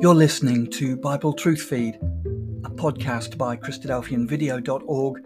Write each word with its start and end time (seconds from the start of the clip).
You're 0.00 0.14
listening 0.14 0.70
to 0.74 0.96
Bible 0.96 1.32
Truth 1.32 1.62
Feed, 1.62 1.96
a 1.96 2.70
podcast 2.70 3.36
by 3.36 3.56
Christadelphianvideo.org 3.56 5.22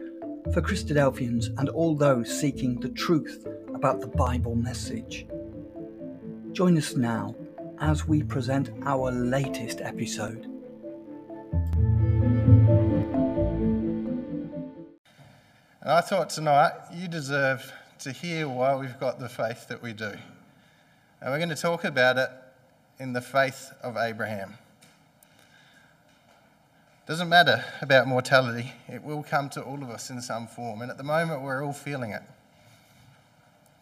for 0.54 0.62
Christadelphians 0.62 1.48
and 1.58 1.68
all 1.68 1.94
those 1.94 2.40
seeking 2.40 2.80
the 2.80 2.88
truth 2.88 3.46
about 3.74 4.00
the 4.00 4.06
Bible 4.06 4.54
message. 4.54 5.26
Join 6.52 6.78
us 6.78 6.96
now 6.96 7.34
as 7.80 8.08
we 8.08 8.22
present 8.22 8.70
our 8.86 9.12
latest 9.12 9.82
episode. 9.82 10.46
And 15.82 15.90
I 15.90 16.00
thought 16.00 16.30
tonight 16.30 16.72
you 16.94 17.08
deserve 17.08 17.70
to 17.98 18.10
hear 18.10 18.48
why 18.48 18.74
we've 18.76 18.98
got 18.98 19.20
the 19.20 19.28
faith 19.28 19.68
that 19.68 19.82
we 19.82 19.92
do. 19.92 20.12
And 21.20 21.30
we're 21.30 21.36
going 21.36 21.50
to 21.50 21.56
talk 21.56 21.84
about 21.84 22.16
it 22.16 22.30
in 22.98 23.12
the 23.12 23.20
faith 23.20 23.70
of 23.82 23.98
Abraham. 23.98 24.54
Doesn't 27.04 27.28
matter 27.28 27.64
about 27.80 28.06
mortality, 28.06 28.72
it 28.88 29.02
will 29.02 29.24
come 29.24 29.48
to 29.50 29.62
all 29.62 29.82
of 29.82 29.90
us 29.90 30.08
in 30.08 30.22
some 30.22 30.46
form. 30.46 30.82
And 30.82 30.90
at 30.90 30.98
the 30.98 31.02
moment, 31.02 31.42
we're 31.42 31.64
all 31.64 31.72
feeling 31.72 32.12
it. 32.12 32.22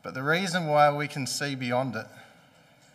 But 0.02 0.14
the 0.14 0.22
reason 0.22 0.66
why 0.66 0.90
we 0.90 1.06
can 1.06 1.26
see 1.26 1.54
beyond 1.54 1.96
it 1.96 2.06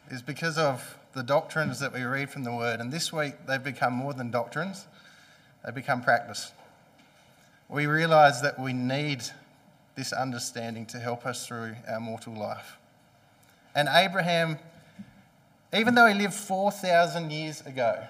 is 0.10 0.24
because 0.24 0.58
of 0.58 0.98
the 1.14 1.22
doctrines 1.22 1.80
that 1.80 1.94
we 1.94 2.02
read 2.02 2.32
from 2.32 2.44
the 2.44 2.52
Word. 2.52 2.80
And 2.80 2.92
this 2.92 3.14
week, 3.14 3.36
they've 3.48 3.64
become 3.64 3.94
more 3.94 4.16
than 4.16 4.32
doctrines, 4.32 4.88
they've 5.64 5.76
become 5.76 6.02
practice. 6.02 6.52
We 7.70 7.86
realize 7.86 8.42
that 8.42 8.60
we 8.60 8.74
need 8.74 9.24
this 9.94 10.12
understanding 10.12 10.88
to 10.88 11.00
help 11.00 11.28
us 11.28 11.46
through 11.46 11.76
our 11.88 12.00
mortal 12.00 12.34
life. 12.34 12.78
And 13.76 13.88
Abraham, 13.92 14.58
even 15.72 15.94
though 15.94 16.08
he 16.08 16.16
lived 16.16 16.34
4,000 16.34 17.32
years 17.32 17.62
ago, 17.62 18.08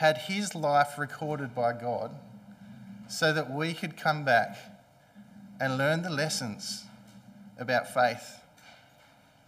had 0.00 0.16
his 0.16 0.54
life 0.54 0.96
recorded 0.96 1.54
by 1.54 1.74
God 1.74 2.10
so 3.06 3.34
that 3.34 3.52
we 3.52 3.74
could 3.74 3.98
come 3.98 4.24
back 4.24 4.56
and 5.60 5.76
learn 5.76 6.00
the 6.00 6.08
lessons 6.08 6.84
about 7.58 7.92
faith 7.92 8.40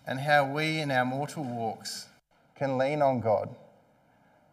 and 0.07 0.21
how 0.21 0.45
we 0.45 0.79
in 0.79 0.91
our 0.91 1.07
mortal 1.07 1.43
walks 1.43 2.09
can 2.55 2.77
lean 2.77 3.01
on 3.01 3.19
God 3.19 3.49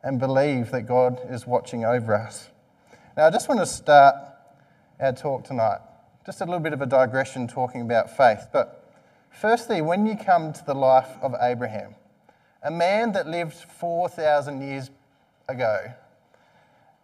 and 0.02 0.22
believe 0.22 0.72
that 0.72 0.83
God 0.83 1.20
is 1.30 1.45
watching 1.45 1.83
over 1.83 2.16
us. 2.16 2.47
Now, 3.17 3.25
I 3.25 3.30
just 3.30 3.50
want 3.50 3.59
to 3.59 3.66
start 3.66 4.16
our 5.02 5.11
talk 5.11 5.44
tonight. 5.44 5.80
Just 6.25 6.39
a 6.39 6.45
little 6.45 6.61
bit 6.61 6.72
of 6.72 6.81
a 6.81 6.86
digression 6.86 7.45
talking 7.45 7.81
about 7.81 8.16
faith. 8.16 8.47
But 8.53 8.89
firstly, 9.31 9.81
when 9.81 10.05
you 10.05 10.16
come 10.16 10.53
to 10.53 10.66
the 10.66 10.75
life 10.75 11.09
of 11.22 11.36
Abraham, 11.42 11.95
a 12.64 12.72
man 12.72 13.11
that 13.11 13.27
lived 13.27 13.55
4,000 13.55 14.61
years 14.61 14.89
ago. 15.50 15.94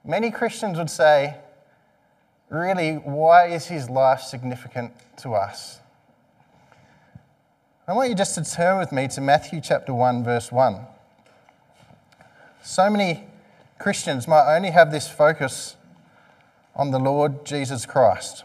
Many 0.03 0.31
Christians 0.31 0.77
would 0.77 0.89
say, 0.89 1.35
really, 2.49 2.93
why 2.93 3.47
is 3.47 3.65
his 3.65 3.89
life 3.89 4.21
significant 4.21 4.93
to 5.17 5.33
us? 5.33 5.79
I 7.87 7.93
want 7.93 8.09
you 8.09 8.15
just 8.15 8.35
to 8.35 8.43
turn 8.43 8.77
with 8.77 8.91
me 8.91 9.07
to 9.09 9.21
Matthew 9.21 9.61
chapter 9.61 9.93
1, 9.93 10.23
verse 10.23 10.51
1. 10.51 10.79
So 12.63 12.89
many 12.89 13.23
Christians 13.79 14.27
might 14.27 14.55
only 14.55 14.71
have 14.71 14.91
this 14.91 15.07
focus 15.07 15.75
on 16.75 16.91
the 16.91 16.99
Lord 16.99 17.45
Jesus 17.45 17.85
Christ. 17.85 18.43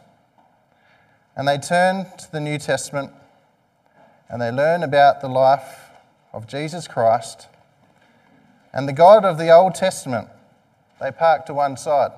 And 1.36 1.48
they 1.48 1.58
turn 1.58 2.06
to 2.18 2.32
the 2.32 2.40
New 2.40 2.58
Testament 2.58 3.12
and 4.28 4.40
they 4.40 4.50
learn 4.50 4.82
about 4.82 5.20
the 5.20 5.28
life 5.28 5.90
of 6.32 6.46
Jesus 6.46 6.86
Christ 6.86 7.48
and 8.72 8.88
the 8.88 8.92
God 8.92 9.24
of 9.24 9.38
the 9.38 9.50
Old 9.50 9.74
Testament, 9.74 10.28
they 11.00 11.10
park 11.10 11.46
to 11.46 11.54
one 11.54 11.76
side. 11.76 12.12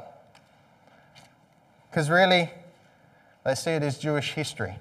Because 1.90 2.10
really, 2.10 2.50
they 3.44 3.54
see 3.54 3.72
it 3.72 3.82
as 3.82 3.98
Jewish 3.98 4.32
history. 4.32 4.76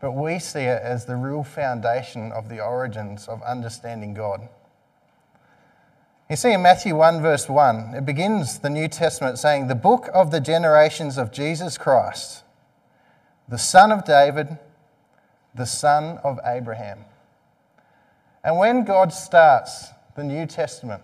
But 0.00 0.12
we 0.12 0.38
see 0.38 0.62
it 0.62 0.82
as 0.82 1.04
the 1.04 1.16
real 1.16 1.44
foundation 1.44 2.32
of 2.32 2.48
the 2.48 2.60
origins 2.60 3.28
of 3.28 3.42
understanding 3.42 4.14
God. 4.14 4.48
You 6.28 6.36
see 6.36 6.52
in 6.52 6.62
Matthew 6.62 6.96
1, 6.96 7.20
verse 7.20 7.48
1, 7.48 7.94
it 7.94 8.06
begins 8.06 8.60
the 8.60 8.70
New 8.70 8.88
Testament 8.88 9.38
saying, 9.38 9.66
The 9.66 9.74
book 9.74 10.08
of 10.14 10.30
the 10.30 10.40
generations 10.40 11.18
of 11.18 11.30
Jesus 11.30 11.76
Christ, 11.76 12.42
the 13.48 13.58
son 13.58 13.92
of 13.92 14.04
David, 14.04 14.58
the 15.54 15.66
son 15.66 16.18
of 16.24 16.40
Abraham. 16.44 17.04
And 18.42 18.58
when 18.58 18.84
God 18.84 19.12
starts 19.12 19.88
the 20.14 20.24
New 20.24 20.46
Testament, 20.46 21.02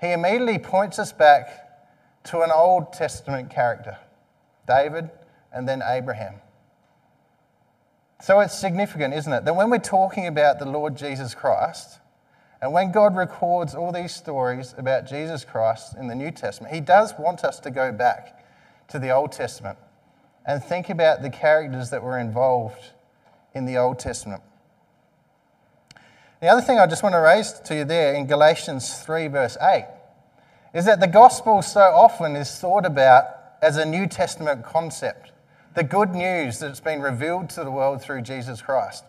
he 0.00 0.12
immediately 0.12 0.58
points 0.58 0.98
us 0.98 1.12
back 1.12 1.68
to 2.24 2.42
an 2.42 2.50
Old 2.50 2.92
Testament 2.92 3.50
character, 3.50 3.98
David 4.66 5.10
and 5.52 5.68
then 5.68 5.82
Abraham. 5.84 6.34
So 8.22 8.40
it's 8.40 8.58
significant, 8.58 9.14
isn't 9.14 9.32
it, 9.32 9.44
that 9.44 9.56
when 9.56 9.70
we're 9.70 9.78
talking 9.78 10.26
about 10.26 10.58
the 10.58 10.66
Lord 10.66 10.96
Jesus 10.96 11.34
Christ, 11.34 12.00
and 12.60 12.72
when 12.72 12.92
God 12.92 13.16
records 13.16 13.74
all 13.74 13.92
these 13.92 14.14
stories 14.14 14.74
about 14.76 15.06
Jesus 15.06 15.44
Christ 15.44 15.96
in 15.96 16.08
the 16.08 16.14
New 16.14 16.30
Testament, 16.30 16.74
He 16.74 16.80
does 16.80 17.14
want 17.18 17.44
us 17.44 17.58
to 17.60 17.70
go 17.70 17.90
back 17.90 18.44
to 18.88 18.98
the 18.98 19.10
Old 19.10 19.32
Testament 19.32 19.78
and 20.44 20.62
think 20.62 20.90
about 20.90 21.22
the 21.22 21.30
characters 21.30 21.90
that 21.90 22.02
were 22.02 22.18
involved 22.18 22.90
in 23.54 23.64
the 23.64 23.78
Old 23.78 23.98
Testament. 23.98 24.42
The 26.40 26.48
other 26.48 26.62
thing 26.62 26.78
I 26.78 26.86
just 26.86 27.02
want 27.02 27.14
to 27.14 27.20
raise 27.20 27.52
to 27.52 27.74
you 27.76 27.84
there 27.84 28.14
in 28.14 28.26
Galatians 28.26 28.94
3, 29.02 29.26
verse 29.26 29.58
8, 29.60 29.84
is 30.72 30.86
that 30.86 30.98
the 30.98 31.06
gospel 31.06 31.60
so 31.60 31.80
often 31.80 32.34
is 32.34 32.50
thought 32.58 32.86
about 32.86 33.24
as 33.60 33.76
a 33.76 33.84
New 33.84 34.06
Testament 34.06 34.64
concept, 34.64 35.32
the 35.74 35.84
good 35.84 36.14
news 36.14 36.58
that's 36.58 36.80
been 36.80 37.02
revealed 37.02 37.50
to 37.50 37.62
the 37.62 37.70
world 37.70 38.00
through 38.00 38.22
Jesus 38.22 38.62
Christ. 38.62 39.04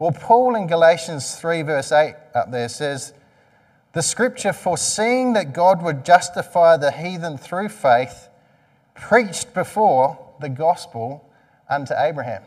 Well, 0.00 0.10
Paul 0.10 0.56
in 0.56 0.66
Galatians 0.66 1.36
3, 1.36 1.62
verse 1.62 1.92
8 1.92 2.16
up 2.34 2.50
there 2.50 2.68
says, 2.68 3.12
The 3.92 4.02
scripture, 4.02 4.52
foreseeing 4.52 5.34
that 5.34 5.52
God 5.52 5.84
would 5.84 6.04
justify 6.04 6.76
the 6.76 6.90
heathen 6.90 7.38
through 7.38 7.68
faith, 7.68 8.28
preached 8.96 9.54
before 9.54 10.18
the 10.40 10.48
gospel 10.48 11.30
unto 11.70 11.94
Abraham. 11.96 12.42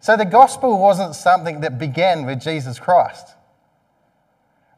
So 0.00 0.16
the 0.16 0.24
gospel 0.24 0.78
wasn't 0.78 1.14
something 1.14 1.60
that 1.60 1.78
began 1.78 2.24
with 2.24 2.40
Jesus 2.40 2.78
Christ. 2.78 3.34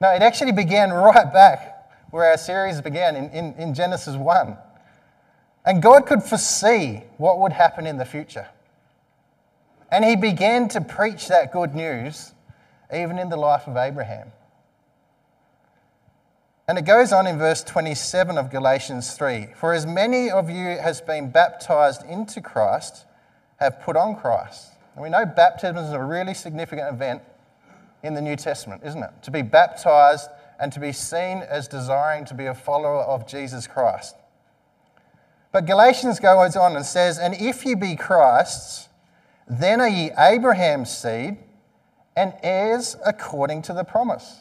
No, 0.01 0.11
it 0.11 0.21
actually 0.21 0.53
began 0.53 0.91
right 0.91 1.33
back 1.33 1.91
where 2.11 2.29
our 2.29 2.37
series 2.37 2.81
began 2.81 3.15
in, 3.15 3.31
in, 3.31 3.55
in 3.55 3.75
Genesis 3.75 4.17
1. 4.17 4.57
And 5.65 5.81
God 5.81 6.07
could 6.07 6.25
foresee 6.25 7.05
what 7.19 7.39
would 7.39 7.53
happen 7.53 7.87
in 7.87 7.99
the 7.99 8.05
future. 8.05 8.49
And 9.93 10.05
he 10.05 10.17
began 10.17 10.69
to 10.71 10.81
preach 10.81 11.29
that 11.29 11.53
good 11.53 11.75
news 11.75 12.33
even 12.93 13.19
in 13.19 13.29
the 13.29 13.37
life 13.37 13.69
of 13.69 13.77
Abraham. 13.77 14.33
And 16.67 16.79
it 16.79 16.83
goes 16.83 17.13
on 17.13 17.27
in 17.27 17.39
verse 17.39 17.63
27 17.63 18.39
of 18.39 18.51
Galatians 18.51 19.13
3 19.13 19.49
For 19.55 19.73
as 19.73 19.87
many 19.87 20.31
of 20.31 20.51
you 20.51 20.67
as 20.67 21.01
been 21.01 21.31
baptized 21.31 22.05
into 22.07 22.41
Christ 22.41 23.05
have 23.57 23.81
put 23.83 23.97
on 23.97 24.17
Christ. 24.17 24.72
And 24.95 25.03
we 25.03 25.11
know 25.11 25.25
baptism 25.25 25.77
is 25.77 25.93
a 25.93 26.03
really 26.03 26.35
significant 26.35 26.93
event 26.93 27.23
in 28.03 28.15
the 28.15 28.21
New 28.21 28.37
Testament, 28.37 28.83
isn't 28.85 29.03
it? 29.03 29.11
To 29.23 29.31
be 29.31 29.43
baptized 29.43 30.29
and 30.59 30.73
to 30.73 30.81
be 30.81 30.93
seen 30.93 31.39
as 31.39 31.69
desiring 31.69 32.25
to 32.27 32.35
be 32.35 32.47
a 32.47 32.55
follower 32.55 33.03
of 33.03 33.27
Jesus 33.27 33.67
Christ. 33.67 34.17
But 35.51 35.67
Galatians 35.67 36.19
goes 36.19 36.57
on 36.57 36.77
and 36.77 36.85
says, 36.85 37.19
And 37.19 37.35
if 37.35 37.65
you 37.65 37.77
be 37.77 37.97
Christ's, 37.97 38.89
then 39.49 39.81
are 39.81 39.89
ye 39.89 40.11
Abraham's 40.17 40.91
seed 40.91 41.37
and 42.17 42.33
heirs 42.43 42.97
according 43.05 43.63
to 43.63 43.73
the 43.73 43.85
promise. 43.85 44.41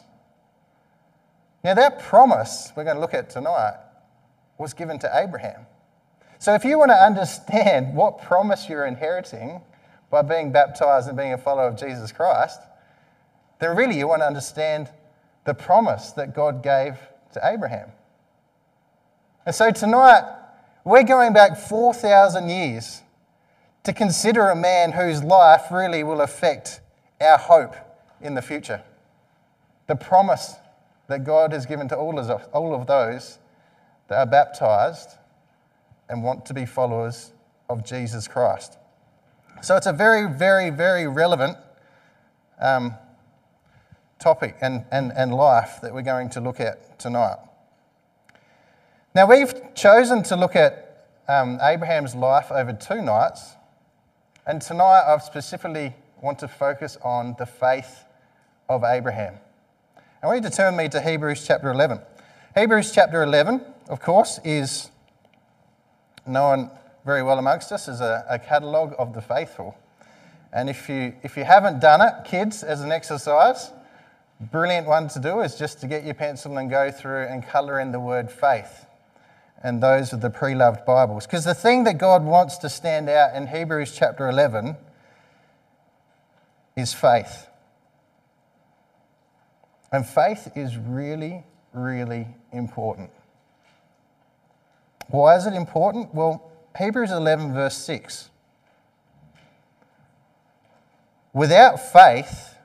Now, 1.64 1.74
that 1.74 2.00
promise 2.00 2.72
we're 2.76 2.84
going 2.84 2.96
to 2.96 3.00
look 3.00 3.14
at 3.14 3.30
tonight 3.30 3.76
was 4.58 4.74
given 4.74 4.98
to 5.00 5.10
Abraham. 5.14 5.66
So, 6.38 6.54
if 6.54 6.64
you 6.64 6.78
want 6.78 6.90
to 6.90 6.96
understand 6.96 7.94
what 7.94 8.20
promise 8.20 8.68
you're 8.68 8.86
inheriting, 8.86 9.60
by 10.12 10.20
being 10.20 10.52
baptized 10.52 11.08
and 11.08 11.16
being 11.16 11.32
a 11.32 11.38
follower 11.38 11.66
of 11.66 11.76
Jesus 11.76 12.12
Christ, 12.12 12.60
then 13.60 13.74
really 13.74 13.96
you 13.96 14.06
want 14.06 14.20
to 14.20 14.26
understand 14.26 14.90
the 15.46 15.54
promise 15.54 16.10
that 16.12 16.34
God 16.34 16.62
gave 16.62 16.98
to 17.32 17.40
Abraham. 17.42 17.90
And 19.46 19.54
so 19.54 19.70
tonight, 19.70 20.22
we're 20.84 21.02
going 21.02 21.32
back 21.32 21.56
4,000 21.56 22.50
years 22.50 23.00
to 23.84 23.94
consider 23.94 24.50
a 24.50 24.54
man 24.54 24.92
whose 24.92 25.24
life 25.24 25.72
really 25.72 26.04
will 26.04 26.20
affect 26.20 26.82
our 27.18 27.38
hope 27.38 27.74
in 28.20 28.34
the 28.34 28.42
future. 28.42 28.82
The 29.86 29.96
promise 29.96 30.56
that 31.06 31.24
God 31.24 31.52
has 31.52 31.64
given 31.64 31.88
to 31.88 31.96
all 31.96 32.18
of, 32.18 32.48
all 32.52 32.74
of 32.74 32.86
those 32.86 33.38
that 34.08 34.18
are 34.18 34.30
baptized 34.30 35.08
and 36.10 36.22
want 36.22 36.44
to 36.46 36.54
be 36.54 36.66
followers 36.66 37.32
of 37.70 37.82
Jesus 37.82 38.28
Christ. 38.28 38.76
So 39.62 39.76
it's 39.76 39.86
a 39.86 39.92
very, 39.92 40.28
very, 40.28 40.70
very 40.70 41.06
relevant 41.06 41.56
um, 42.60 42.96
topic 44.18 44.56
and, 44.60 44.84
and, 44.90 45.12
and 45.14 45.32
life 45.32 45.78
that 45.82 45.94
we're 45.94 46.02
going 46.02 46.30
to 46.30 46.40
look 46.40 46.58
at 46.58 46.98
tonight. 46.98 47.36
Now, 49.14 49.28
we've 49.28 49.54
chosen 49.76 50.24
to 50.24 50.34
look 50.34 50.56
at 50.56 51.06
um, 51.28 51.60
Abraham's 51.62 52.16
life 52.16 52.50
over 52.50 52.72
two 52.72 53.02
nights, 53.02 53.52
and 54.48 54.60
tonight 54.60 55.04
I 55.06 55.16
specifically 55.18 55.94
want 56.20 56.40
to 56.40 56.48
focus 56.48 56.98
on 57.04 57.36
the 57.38 57.46
faith 57.46 58.04
of 58.68 58.82
Abraham. 58.82 59.36
I 60.24 60.26
want 60.26 60.42
you 60.42 60.50
to 60.50 60.56
turn 60.56 60.74
me 60.74 60.88
to 60.88 61.00
Hebrews 61.00 61.46
chapter 61.46 61.70
11. 61.70 62.00
Hebrews 62.56 62.90
chapter 62.90 63.22
11, 63.22 63.60
of 63.88 64.00
course, 64.00 64.40
is 64.42 64.90
known 66.26 66.68
very 67.04 67.22
well 67.22 67.38
amongst 67.38 67.72
us 67.72 67.88
is 67.88 68.00
a, 68.00 68.24
a 68.28 68.38
catalogue 68.38 68.94
of 68.98 69.14
the 69.14 69.20
faithful. 69.20 69.76
And 70.52 70.68
if 70.68 70.88
you, 70.88 71.14
if 71.22 71.36
you 71.36 71.44
haven't 71.44 71.80
done 71.80 72.00
it, 72.00 72.24
kids, 72.24 72.62
as 72.62 72.82
an 72.82 72.92
exercise, 72.92 73.70
brilliant 74.40 74.86
one 74.86 75.08
to 75.08 75.20
do 75.20 75.40
is 75.40 75.56
just 75.56 75.80
to 75.80 75.86
get 75.86 76.04
your 76.04 76.14
pencil 76.14 76.58
and 76.58 76.68
go 76.68 76.90
through 76.90 77.24
and 77.24 77.46
colour 77.46 77.80
in 77.80 77.92
the 77.92 78.00
word 78.00 78.30
faith 78.30 78.86
and 79.62 79.82
those 79.82 80.12
are 80.12 80.16
the 80.16 80.30
pre 80.30 80.54
loved 80.54 80.84
Bibles. 80.84 81.26
Because 81.26 81.44
the 81.44 81.54
thing 81.54 81.84
that 81.84 81.98
God 81.98 82.24
wants 82.24 82.58
to 82.58 82.68
stand 82.68 83.08
out 83.08 83.34
in 83.34 83.46
Hebrews 83.46 83.94
chapter 83.96 84.28
11 84.28 84.76
is 86.76 86.92
faith. 86.92 87.46
And 89.92 90.06
faith 90.06 90.50
is 90.56 90.76
really, 90.76 91.44
really 91.72 92.26
important. 92.52 93.10
Why 95.08 95.36
is 95.36 95.46
it 95.46 95.52
important? 95.52 96.14
Well, 96.14 96.50
Hebrews 96.76 97.10
11, 97.10 97.52
verse 97.52 97.76
6. 97.76 98.30
Without 101.32 101.80
faith, 101.92 102.56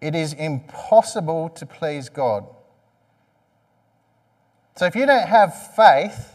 it 0.00 0.14
is 0.14 0.32
impossible 0.32 1.48
to 1.50 1.66
please 1.66 2.08
God. 2.08 2.46
So 4.76 4.86
if 4.86 4.94
you 4.94 5.06
don't 5.06 5.26
have 5.26 5.74
faith, 5.74 6.34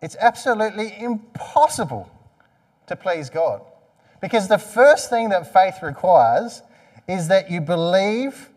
it's 0.00 0.16
absolutely 0.20 0.94
impossible 0.98 2.08
to 2.86 2.96
please 2.96 3.30
God. 3.30 3.62
Because 4.20 4.48
the 4.48 4.58
first 4.58 5.10
thing 5.10 5.28
that 5.28 5.52
faith 5.52 5.82
requires 5.82 6.62
is 7.06 7.28
that 7.28 7.50
you 7.50 7.60
believe 7.60 8.50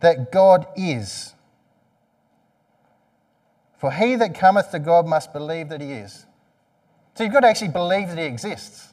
that 0.00 0.30
God 0.30 0.66
is. 0.76 1.34
For 3.78 3.92
he 3.92 4.16
that 4.16 4.34
cometh 4.34 4.70
to 4.70 4.78
God 4.78 5.06
must 5.06 5.32
believe 5.32 5.68
that 5.68 5.80
he 5.80 5.92
is. 5.92 6.26
So 7.14 7.24
you've 7.24 7.32
got 7.32 7.40
to 7.40 7.48
actually 7.48 7.68
believe 7.68 8.08
that 8.08 8.18
he 8.18 8.24
exists. 8.24 8.92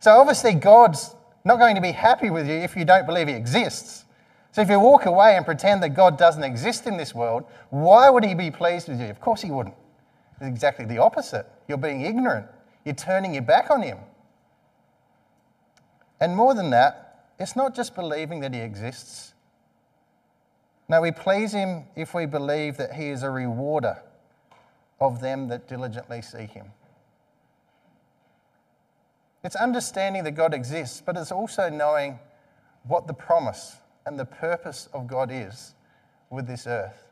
So 0.00 0.12
obviously, 0.12 0.54
God's 0.54 1.14
not 1.44 1.58
going 1.58 1.74
to 1.76 1.80
be 1.80 1.92
happy 1.92 2.30
with 2.30 2.48
you 2.48 2.54
if 2.54 2.76
you 2.76 2.84
don't 2.84 3.06
believe 3.06 3.28
he 3.28 3.34
exists. 3.34 4.04
So 4.52 4.62
if 4.62 4.70
you 4.70 4.80
walk 4.80 5.06
away 5.06 5.36
and 5.36 5.44
pretend 5.44 5.82
that 5.82 5.90
God 5.90 6.16
doesn't 6.16 6.42
exist 6.42 6.86
in 6.86 6.96
this 6.96 7.14
world, 7.14 7.44
why 7.70 8.08
would 8.08 8.24
he 8.24 8.34
be 8.34 8.50
pleased 8.50 8.88
with 8.88 9.00
you? 9.00 9.08
Of 9.08 9.20
course 9.20 9.42
he 9.42 9.50
wouldn't. 9.50 9.74
It's 10.40 10.46
exactly 10.46 10.84
the 10.84 10.98
opposite. 10.98 11.46
You're 11.68 11.78
being 11.78 12.02
ignorant, 12.02 12.46
you're 12.84 12.94
turning 12.94 13.34
your 13.34 13.42
back 13.42 13.70
on 13.70 13.82
him. 13.82 13.98
And 16.20 16.34
more 16.34 16.54
than 16.54 16.70
that, 16.70 17.26
it's 17.38 17.54
not 17.54 17.74
just 17.74 17.94
believing 17.94 18.40
that 18.40 18.54
he 18.54 18.60
exists. 18.60 19.34
No, 20.88 21.00
we 21.00 21.10
please 21.12 21.52
him 21.52 21.84
if 21.94 22.14
we 22.14 22.26
believe 22.26 22.76
that 22.78 22.94
he 22.94 23.08
is 23.08 23.22
a 23.22 23.30
rewarder 23.30 23.98
of 25.00 25.20
them 25.20 25.48
that 25.48 25.68
diligently 25.68 26.22
seek 26.22 26.50
him. 26.50 26.66
It's 29.44 29.56
understanding 29.56 30.24
that 30.24 30.32
God 30.32 30.54
exists, 30.54 31.02
but 31.04 31.16
it's 31.16 31.30
also 31.30 31.68
knowing 31.68 32.18
what 32.84 33.06
the 33.06 33.14
promise 33.14 33.76
and 34.04 34.18
the 34.18 34.24
purpose 34.24 34.88
of 34.92 35.06
God 35.06 35.30
is 35.32 35.74
with 36.30 36.46
this 36.46 36.66
earth. 36.66 37.02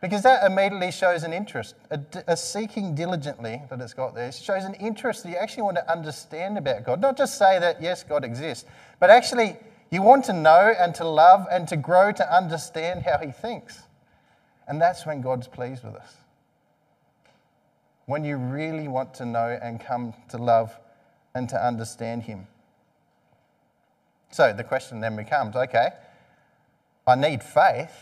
Because 0.00 0.22
that 0.22 0.44
immediately 0.44 0.90
shows 0.90 1.24
an 1.24 1.32
interest, 1.34 1.74
a, 1.90 2.00
a, 2.26 2.36
seeking 2.36 2.94
diligently 2.94 3.60
that 3.68 3.80
it's 3.82 3.92
got 3.92 4.14
there. 4.14 4.28
It 4.28 4.34
shows 4.34 4.64
an 4.64 4.74
interest 4.74 5.24
that 5.24 5.28
you 5.28 5.36
actually 5.36 5.64
want 5.64 5.76
to 5.76 5.92
understand 5.92 6.56
about 6.56 6.84
God. 6.84 7.02
Not 7.02 7.18
just 7.18 7.36
say 7.36 7.58
that, 7.58 7.82
yes, 7.82 8.02
God 8.02 8.24
exists, 8.24 8.64
but 8.98 9.10
actually 9.10 9.58
you 9.90 10.00
want 10.00 10.24
to 10.24 10.32
know 10.32 10.72
and 10.78 10.94
to 10.94 11.06
love 11.06 11.46
and 11.50 11.68
to 11.68 11.76
grow 11.76 12.12
to 12.12 12.34
understand 12.34 13.02
how 13.02 13.18
He 13.18 13.30
thinks. 13.30 13.82
And 14.66 14.80
that's 14.80 15.04
when 15.04 15.20
God's 15.20 15.48
pleased 15.48 15.84
with 15.84 15.96
us 15.96 16.14
when 18.10 18.24
you 18.24 18.36
really 18.36 18.88
want 18.88 19.14
to 19.14 19.24
know 19.24 19.56
and 19.62 19.78
come 19.80 20.12
to 20.28 20.36
love 20.36 20.76
and 21.32 21.48
to 21.48 21.64
understand 21.64 22.24
Him. 22.24 22.48
So 24.32 24.52
the 24.52 24.64
question 24.64 24.98
then 25.00 25.14
becomes 25.14 25.54
okay, 25.54 25.90
I 27.06 27.14
need 27.14 27.40
faith, 27.40 27.92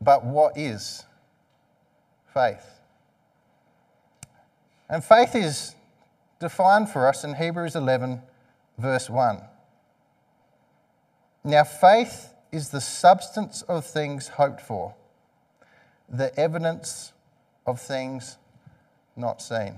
but 0.00 0.24
what 0.24 0.56
is 0.56 1.02
faith? 2.32 2.64
And 4.88 5.02
faith 5.02 5.34
is 5.34 5.74
defined 6.38 6.90
for 6.90 7.08
us 7.08 7.24
in 7.24 7.34
Hebrews 7.34 7.74
11, 7.74 8.22
verse 8.78 9.10
1. 9.10 9.40
Now, 11.42 11.64
faith 11.64 12.34
is 12.52 12.68
the 12.68 12.80
substance 12.80 13.62
of 13.62 13.84
things 13.84 14.28
hoped 14.28 14.60
for, 14.60 14.94
the 16.08 16.32
evidence 16.38 17.12
of 17.66 17.80
things 17.80 18.36
not 19.16 19.40
seen. 19.42 19.74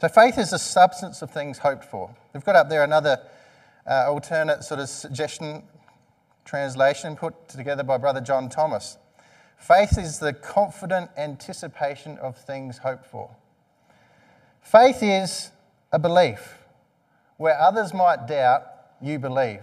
So 0.00 0.08
faith 0.08 0.36
is 0.36 0.50
the 0.50 0.58
substance 0.58 1.22
of 1.22 1.30
things 1.30 1.58
hoped 1.58 1.84
for. 1.84 2.14
We've 2.34 2.44
got 2.44 2.56
up 2.56 2.68
there 2.68 2.82
another 2.82 3.20
uh, 3.86 4.06
alternate 4.08 4.64
sort 4.64 4.80
of 4.80 4.88
suggestion 4.88 5.62
translation 6.44 7.14
put 7.14 7.48
together 7.48 7.84
by 7.84 7.98
Brother 7.98 8.20
John 8.20 8.48
Thomas. 8.48 8.98
Faith 9.56 9.96
is 9.96 10.18
the 10.18 10.32
confident 10.32 11.10
anticipation 11.16 12.18
of 12.18 12.36
things 12.36 12.78
hoped 12.78 13.06
for. 13.06 13.30
Faith 14.60 15.02
is 15.02 15.50
a 15.92 16.00
belief. 16.00 16.58
Where 17.36 17.56
others 17.58 17.94
might 17.94 18.26
doubt, 18.26 18.64
you 19.00 19.18
believe. 19.18 19.62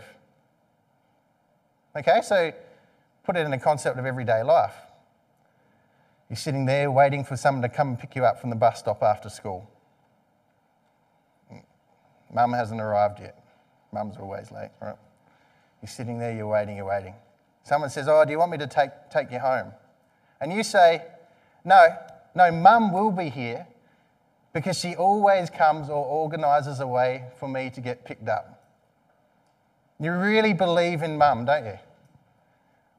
Okay, 1.97 2.21
so 2.23 2.53
put 3.25 3.35
it 3.35 3.45
in 3.45 3.51
a 3.51 3.59
concept 3.59 3.99
of 3.99 4.05
everyday 4.05 4.41
life. 4.43 4.75
You're 6.29 6.37
sitting 6.37 6.65
there 6.65 6.91
waiting 6.91 7.23
for 7.23 7.35
someone 7.35 7.63
to 7.63 7.69
come 7.69 7.89
and 7.89 7.99
pick 7.99 8.15
you 8.15 8.23
up 8.23 8.39
from 8.39 8.51
the 8.51 8.55
bus 8.55 8.79
stop 8.79 9.01
after 9.01 9.29
school. 9.29 9.69
Mum 12.31 12.53
hasn't 12.53 12.79
arrived 12.79 13.19
yet. 13.19 13.43
Mum's 13.91 14.17
always 14.17 14.51
late, 14.51 14.69
right? 14.81 14.95
You're 15.81 15.89
sitting 15.89 16.19
there, 16.19 16.31
you're 16.31 16.47
waiting, 16.47 16.77
you're 16.77 16.85
waiting. 16.85 17.15
Someone 17.63 17.89
says, 17.89 18.07
Oh, 18.07 18.23
do 18.23 18.31
you 18.31 18.37
want 18.37 18.51
me 18.51 18.57
to 18.59 18.67
take, 18.67 18.91
take 19.09 19.31
you 19.31 19.39
home? 19.39 19.71
And 20.39 20.53
you 20.53 20.61
say, 20.61 21.03
No, 21.65 21.87
no, 22.35 22.51
mum 22.51 22.93
will 22.93 23.11
be 23.11 23.29
here 23.29 23.65
because 24.53 24.77
she 24.77 24.95
always 24.95 25.49
comes 25.49 25.89
or 25.89 26.05
organises 26.05 26.79
a 26.79 26.87
way 26.87 27.25
for 27.39 27.47
me 27.47 27.71
to 27.71 27.81
get 27.81 28.05
picked 28.05 28.29
up. 28.29 28.63
You 29.99 30.13
really 30.13 30.53
believe 30.53 31.01
in 31.01 31.17
mum, 31.17 31.45
don't 31.45 31.65
you? 31.65 31.79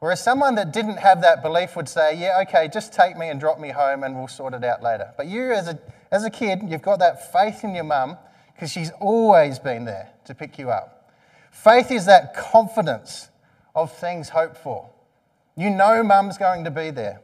Whereas 0.00 0.22
someone 0.22 0.54
that 0.54 0.72
didn't 0.72 0.96
have 0.96 1.20
that 1.20 1.42
belief 1.42 1.76
would 1.76 1.88
say, 1.88 2.16
Yeah, 2.16 2.40
okay, 2.42 2.68
just 2.68 2.92
take 2.92 3.16
me 3.16 3.28
and 3.28 3.38
drop 3.38 3.60
me 3.60 3.68
home 3.68 4.02
and 4.02 4.16
we'll 4.16 4.28
sort 4.28 4.54
it 4.54 4.64
out 4.64 4.82
later. 4.82 5.12
But 5.16 5.26
you, 5.26 5.52
as 5.52 5.68
a, 5.68 5.78
as 6.10 6.24
a 6.24 6.30
kid, 6.30 6.62
you've 6.66 6.82
got 6.82 6.98
that 6.98 7.30
faith 7.32 7.62
in 7.62 7.74
your 7.74 7.84
mum 7.84 8.16
because 8.54 8.72
she's 8.72 8.90
always 9.00 9.58
been 9.58 9.84
there 9.84 10.10
to 10.24 10.34
pick 10.34 10.58
you 10.58 10.70
up. 10.70 11.12
Faith 11.50 11.90
is 11.90 12.06
that 12.06 12.34
confidence 12.34 13.28
of 13.74 13.92
things 13.92 14.30
hoped 14.30 14.56
for. 14.56 14.90
You 15.56 15.68
know 15.70 16.02
mum's 16.02 16.38
going 16.38 16.64
to 16.64 16.70
be 16.70 16.90
there. 16.90 17.20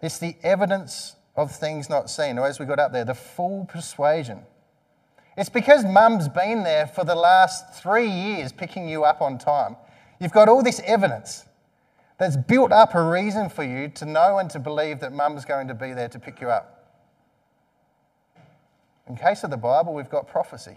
It's 0.00 0.18
the 0.18 0.36
evidence 0.42 1.16
of 1.34 1.50
things 1.50 1.90
not 1.90 2.08
seen, 2.08 2.38
or 2.38 2.46
as 2.46 2.60
we 2.60 2.66
got 2.66 2.78
up 2.78 2.92
there, 2.92 3.04
the 3.04 3.14
full 3.14 3.64
persuasion. 3.64 4.42
It's 5.36 5.48
because 5.48 5.84
mum's 5.84 6.28
been 6.28 6.62
there 6.62 6.86
for 6.86 7.04
the 7.04 7.14
last 7.14 7.74
three 7.74 8.08
years 8.08 8.52
picking 8.52 8.88
you 8.88 9.04
up 9.04 9.20
on 9.20 9.38
time. 9.38 9.76
You've 10.20 10.32
got 10.32 10.48
all 10.48 10.62
this 10.62 10.80
evidence 10.84 11.44
that's 12.18 12.36
built 12.36 12.72
up 12.72 12.94
a 12.94 13.02
reason 13.02 13.48
for 13.48 13.64
you 13.64 13.88
to 13.88 14.06
know 14.06 14.38
and 14.38 14.48
to 14.50 14.58
believe 14.58 15.00
that 15.00 15.12
mum's 15.12 15.44
going 15.44 15.68
to 15.68 15.74
be 15.74 15.92
there 15.92 16.08
to 16.08 16.18
pick 16.18 16.40
you 16.40 16.48
up. 16.48 16.72
In 19.06 19.16
case 19.16 19.44
of 19.44 19.50
the 19.50 19.56
Bible, 19.56 19.94
we've 19.94 20.10
got 20.10 20.26
prophecy. 20.26 20.76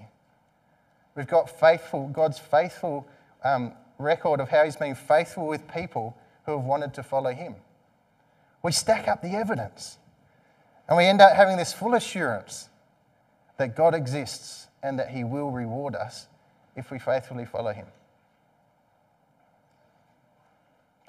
We've 1.16 1.28
got 1.28 1.50
faithful, 1.50 2.08
God's 2.10 2.38
faithful 2.38 3.08
um, 3.44 3.74
record 3.98 4.40
of 4.40 4.50
how 4.50 4.66
he's 4.66 4.76
been 4.76 4.96
faithful 4.96 5.48
with 5.48 5.68
people 5.68 6.16
who 6.46 6.52
have 6.54 6.66
wanted 6.66 6.94
to 6.96 7.04
follow 7.04 7.32
him. 7.32 7.56
We 8.62 8.72
stack 8.72 9.08
up 9.08 9.22
the 9.22 9.36
evidence 9.36 9.98
and 10.88 10.98
we 10.98 11.06
end 11.06 11.22
up 11.22 11.36
having 11.36 11.58
this 11.58 11.72
full 11.72 11.94
assurance 11.94 12.70
that 13.58 13.76
God 13.76 13.96
exists 13.96 14.68
and 14.84 15.00
that 15.00 15.10
he 15.10 15.24
will 15.24 15.52
reward 15.52 15.96
us 15.96 16.28
if 16.76 16.92
we 16.92 17.00
faithfully 17.00 17.46
follow 17.46 17.74
him. 17.74 17.88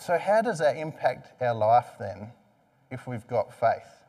So, 0.00 0.16
how 0.16 0.40
does 0.40 0.61
that 0.61 0.78
impact 0.78 1.42
our 1.42 1.54
life 1.54 1.90
then 1.99 2.33
if 2.90 3.07
we've 3.07 3.26
got 3.26 3.52
faith? 3.52 4.02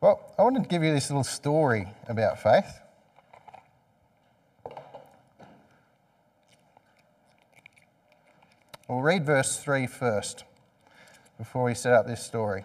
Well, 0.00 0.34
I 0.36 0.42
wanted 0.42 0.64
to 0.64 0.68
give 0.68 0.82
you 0.82 0.92
this 0.92 1.10
little 1.10 1.22
story 1.22 1.86
about 2.08 2.42
faith. 2.42 2.80
We'll 8.88 9.00
read 9.00 9.24
verse 9.24 9.58
3 9.58 9.86
first 9.86 10.42
before 11.38 11.62
we 11.62 11.74
set 11.74 11.92
up 11.92 12.08
this 12.08 12.24
story. 12.24 12.64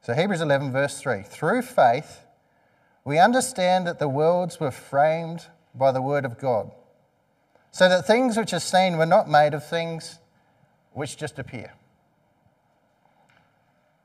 So, 0.00 0.14
Hebrews 0.14 0.40
11, 0.40 0.72
verse 0.72 0.98
3 0.98 1.22
Through 1.22 1.62
faith, 1.62 2.24
we 3.04 3.18
understand 3.18 3.86
that 3.86 3.98
the 3.98 4.08
worlds 4.08 4.58
were 4.58 4.70
framed 4.70 5.48
by 5.74 5.92
the 5.92 6.00
word 6.00 6.24
of 6.24 6.38
God, 6.38 6.70
so 7.70 7.90
that 7.90 8.06
things 8.06 8.38
which 8.38 8.54
are 8.54 8.58
seen 8.58 8.96
were 8.96 9.04
not 9.04 9.28
made 9.28 9.52
of 9.52 9.68
things 9.68 10.18
which 10.94 11.16
just 11.16 11.38
appear. 11.38 11.72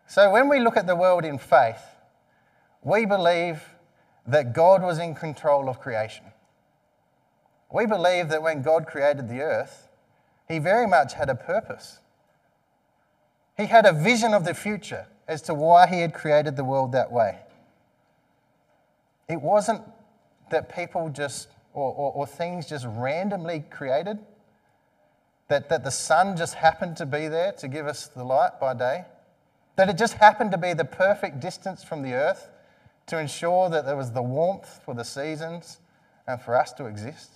So, 0.07 0.31
when 0.31 0.47
we 0.47 0.59
look 0.59 0.77
at 0.77 0.87
the 0.87 0.95
world 0.95 1.25
in 1.25 1.37
faith, 1.37 1.81
we 2.81 3.05
believe 3.05 3.61
that 4.25 4.53
God 4.53 4.81
was 4.81 4.99
in 4.99 5.15
control 5.15 5.69
of 5.69 5.79
creation. 5.79 6.25
We 7.71 7.85
believe 7.85 8.29
that 8.29 8.41
when 8.41 8.61
God 8.61 8.87
created 8.87 9.27
the 9.27 9.41
earth, 9.41 9.89
he 10.47 10.59
very 10.59 10.87
much 10.87 11.13
had 11.13 11.29
a 11.29 11.35
purpose. 11.35 11.99
He 13.57 13.65
had 13.65 13.85
a 13.85 13.91
vision 13.91 14.33
of 14.33 14.45
the 14.45 14.53
future 14.53 15.07
as 15.27 15.41
to 15.43 15.53
why 15.53 15.87
he 15.87 15.99
had 15.99 16.13
created 16.13 16.55
the 16.55 16.63
world 16.63 16.93
that 16.93 17.11
way. 17.11 17.39
It 19.27 19.41
wasn't 19.41 19.81
that 20.51 20.73
people 20.73 21.09
just, 21.09 21.49
or, 21.73 21.91
or, 21.91 22.13
or 22.13 22.27
things 22.27 22.67
just 22.67 22.85
randomly 22.87 23.65
created, 23.69 24.19
that, 25.47 25.69
that 25.69 25.83
the 25.83 25.91
sun 25.91 26.35
just 26.35 26.55
happened 26.55 26.97
to 26.97 27.05
be 27.05 27.27
there 27.27 27.51
to 27.53 27.67
give 27.67 27.87
us 27.87 28.07
the 28.07 28.23
light 28.23 28.59
by 28.59 28.73
day, 28.73 29.05
that 29.75 29.89
it 29.89 29.97
just 29.97 30.15
happened 30.15 30.51
to 30.51 30.57
be 30.57 30.73
the 30.73 30.85
perfect 30.85 31.39
distance 31.39 31.83
from 31.83 32.01
the 32.01 32.13
earth 32.13 32.49
to 33.07 33.19
ensure 33.19 33.69
that 33.69 33.85
there 33.85 33.95
was 33.95 34.11
the 34.11 34.21
warmth 34.21 34.81
for 34.83 34.93
the 34.93 35.03
seasons 35.03 35.79
and 36.27 36.41
for 36.41 36.55
us 36.55 36.73
to 36.73 36.85
exist. 36.85 37.31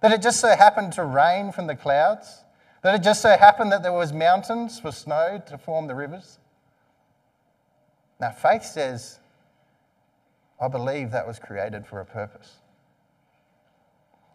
That 0.00 0.12
it 0.12 0.22
just 0.22 0.40
so 0.40 0.54
happened 0.54 0.92
to 0.92 1.04
rain 1.04 1.52
from 1.52 1.66
the 1.66 1.74
clouds. 1.74 2.44
That 2.82 2.94
it 2.94 3.02
just 3.02 3.22
so 3.22 3.36
happened 3.36 3.72
that 3.72 3.82
there 3.82 3.92
was 3.92 4.12
mountains 4.12 4.78
for 4.78 4.92
snow 4.92 5.42
to 5.48 5.58
form 5.58 5.88
the 5.88 5.94
rivers. 5.94 6.38
Now, 8.20 8.30
faith 8.30 8.64
says, 8.64 9.18
I 10.60 10.68
believe 10.68 11.10
that 11.10 11.26
was 11.26 11.38
created 11.38 11.86
for 11.86 12.00
a 12.00 12.06
purpose. 12.06 12.56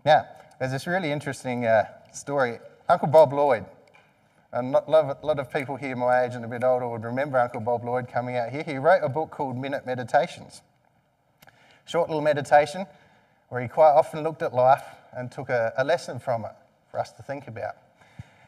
Now, 0.04 0.26
there's 0.60 0.72
this 0.72 0.86
really 0.86 1.12
interesting 1.12 1.66
uh, 1.66 1.86
story. 2.12 2.60
Uncle 2.90 3.08
Bob 3.08 3.34
Lloyd, 3.34 3.66
and 4.52 4.76
a 4.76 4.80
lot 4.90 5.40
of 5.40 5.52
people 5.52 5.76
here 5.76 5.96
my 5.96 6.24
age 6.24 6.36
and 6.36 6.44
a 6.44 6.48
bit 6.48 6.64
older 6.64 6.88
would 6.88 7.04
remember 7.04 7.40
Uncle 7.40 7.62
Bob 7.62 7.86
Lloyd 7.86 8.08
coming 8.08 8.36
out 8.36 8.50
here. 8.50 8.64
He 8.64 8.78
wrote 8.78 9.02
a 9.04 9.10
book 9.10 9.32
called 9.32 9.58
Minute 9.58 9.86
Meditations. 9.86 10.62
Short 11.86 12.10
little 12.10 12.22
meditation 12.22 12.86
where 13.50 13.62
he 13.62 13.68
quite 13.68 13.92
often 13.92 14.24
looked 14.24 14.42
at 14.42 14.54
life 14.54 14.84
and 15.14 15.32
took 15.32 15.50
a, 15.50 15.74
a 15.78 15.84
lesson 15.84 16.20
from 16.20 16.46
it 16.46 16.52
for 16.90 17.00
us 17.00 17.12
to 17.14 17.24
think 17.24 17.48
about. 17.48 17.76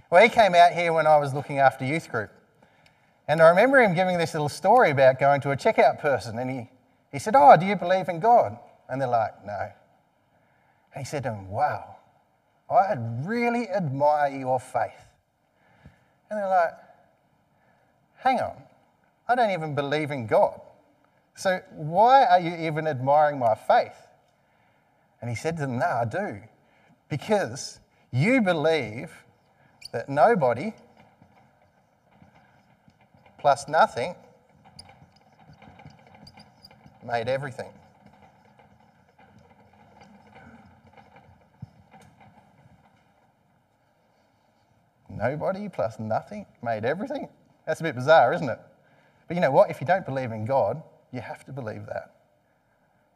Well, 0.09 0.21
he 0.21 0.29
came 0.29 0.55
out 0.55 0.73
here 0.73 0.93
when 0.93 1.07
I 1.07 1.17
was 1.17 1.33
looking 1.33 1.59
after 1.59 1.85
youth 1.85 2.09
group. 2.09 2.29
And 3.27 3.41
I 3.41 3.49
remember 3.49 3.81
him 3.81 3.95
giving 3.95 4.17
this 4.17 4.33
little 4.33 4.49
story 4.49 4.91
about 4.91 5.19
going 5.19 5.41
to 5.41 5.51
a 5.51 5.57
checkout 5.57 5.99
person. 5.99 6.37
And 6.37 6.49
he, 6.49 6.69
he 7.11 7.19
said, 7.19 7.35
Oh, 7.35 7.55
do 7.57 7.65
you 7.65 7.75
believe 7.75 8.09
in 8.09 8.19
God? 8.19 8.57
And 8.89 9.01
they're 9.01 9.07
like, 9.07 9.45
No. 9.45 9.71
And 10.93 11.05
he 11.05 11.05
said 11.05 11.23
to 11.23 11.29
them, 11.29 11.49
Wow, 11.49 11.92
I 12.69 12.95
really 13.23 13.69
admire 13.69 14.35
your 14.35 14.59
faith. 14.59 14.91
And 16.29 16.39
they're 16.39 16.49
like, 16.49 16.73
Hang 18.17 18.39
on, 18.39 18.55
I 19.27 19.35
don't 19.35 19.51
even 19.51 19.75
believe 19.75 20.11
in 20.11 20.27
God. 20.27 20.59
So 21.35 21.59
why 21.71 22.25
are 22.25 22.39
you 22.39 22.55
even 22.67 22.87
admiring 22.87 23.39
my 23.39 23.55
faith? 23.55 24.07
And 25.21 25.29
he 25.29 25.35
said 25.35 25.57
to 25.57 25.61
them, 25.63 25.79
No, 25.79 25.85
I 25.85 26.05
do. 26.05 26.41
Because 27.09 27.79
you 28.11 28.41
believe 28.41 29.11
that 29.91 30.09
nobody 30.09 30.73
plus 33.39 33.67
nothing 33.67 34.15
made 37.05 37.27
everything. 37.27 37.71
Nobody 45.23 45.69
plus 45.69 45.99
nothing 45.99 46.45
made 46.61 46.83
everything? 46.83 47.29
That's 47.65 47.79
a 47.79 47.83
bit 47.83 47.95
bizarre, 47.95 48.33
isn't 48.33 48.49
it? 48.49 48.59
But 49.27 49.35
you 49.35 49.41
know 49.41 49.51
what? 49.51 49.69
If 49.69 49.79
you 49.79 49.87
don't 49.87 50.05
believe 50.05 50.33
in 50.33 50.43
God, 50.43 50.83
you 51.13 51.21
have 51.21 51.45
to 51.45 51.53
believe 51.53 51.85
that. 51.85 52.13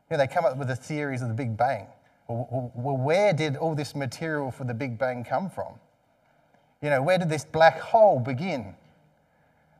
You 0.09 0.15
know, 0.15 0.23
they 0.23 0.27
come 0.27 0.45
up 0.45 0.55
with 0.55 0.69
the 0.69 0.75
theories 0.75 1.21
of 1.21 1.27
the 1.27 1.33
Big 1.33 1.57
Bang. 1.57 1.87
Well, 2.29 2.71
where 2.97 3.33
did 3.33 3.57
all 3.57 3.75
this 3.75 3.93
material 3.93 4.51
for 4.51 4.63
the 4.63 4.73
Big 4.73 4.97
Bang 4.97 5.25
come 5.25 5.49
from? 5.49 5.73
You 6.81 6.89
know, 6.89 7.01
where 7.01 7.17
did 7.17 7.27
this 7.27 7.43
black 7.43 7.77
hole 7.79 8.21
begin? 8.21 8.75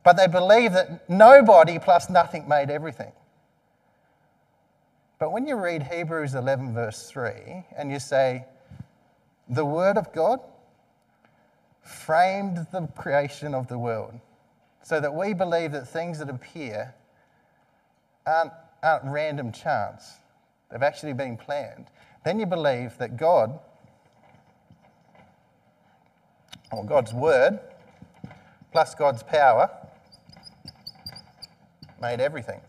But 0.04 0.18
they 0.18 0.26
believe 0.26 0.72
that 0.74 1.08
nobody 1.08 1.78
plus 1.78 2.10
nothing 2.10 2.46
made 2.46 2.68
everything. 2.68 3.12
But 5.18 5.32
when 5.32 5.46
you 5.46 5.56
read 5.56 5.82
Hebrews 5.82 6.34
11, 6.34 6.74
verse 6.74 7.08
3, 7.10 7.64
and 7.76 7.90
you 7.90 7.98
say, 7.98 8.44
the 9.48 9.64
Word 9.64 9.96
of 9.96 10.12
God 10.12 10.40
framed 11.88 12.66
the 12.70 12.86
creation 12.96 13.54
of 13.54 13.68
the 13.68 13.78
world, 13.78 14.14
so 14.82 15.00
that 15.00 15.14
we 15.14 15.32
believe 15.32 15.72
that 15.72 15.88
things 15.88 16.18
that 16.18 16.28
appear 16.28 16.94
aren't, 18.26 18.52
aren't 18.82 19.04
random 19.04 19.52
chance, 19.52 20.16
they've 20.70 20.82
actually 20.82 21.14
been 21.14 21.36
planned. 21.36 21.86
Then 22.24 22.38
you 22.38 22.46
believe 22.46 22.98
that 22.98 23.16
God, 23.16 23.58
or 26.70 26.84
God's 26.84 27.14
Word, 27.14 27.58
plus 28.70 28.94
God's 28.94 29.22
power, 29.22 29.70
made 32.02 32.20
everything. 32.20 32.60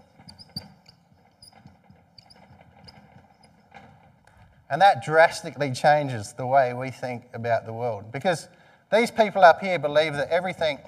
And 4.72 4.82
that 4.82 5.04
drastically 5.04 5.72
changes 5.72 6.34
the 6.34 6.46
way 6.46 6.74
we 6.74 6.92
think 6.92 7.24
about 7.34 7.66
the 7.66 7.74
world. 7.74 8.12
Because 8.12 8.48
these 8.92 9.12
people 9.12 9.44
up 9.44 9.62
here 9.62 9.80
believe 9.80 10.14
that 10.14 10.30
everything 10.30 10.80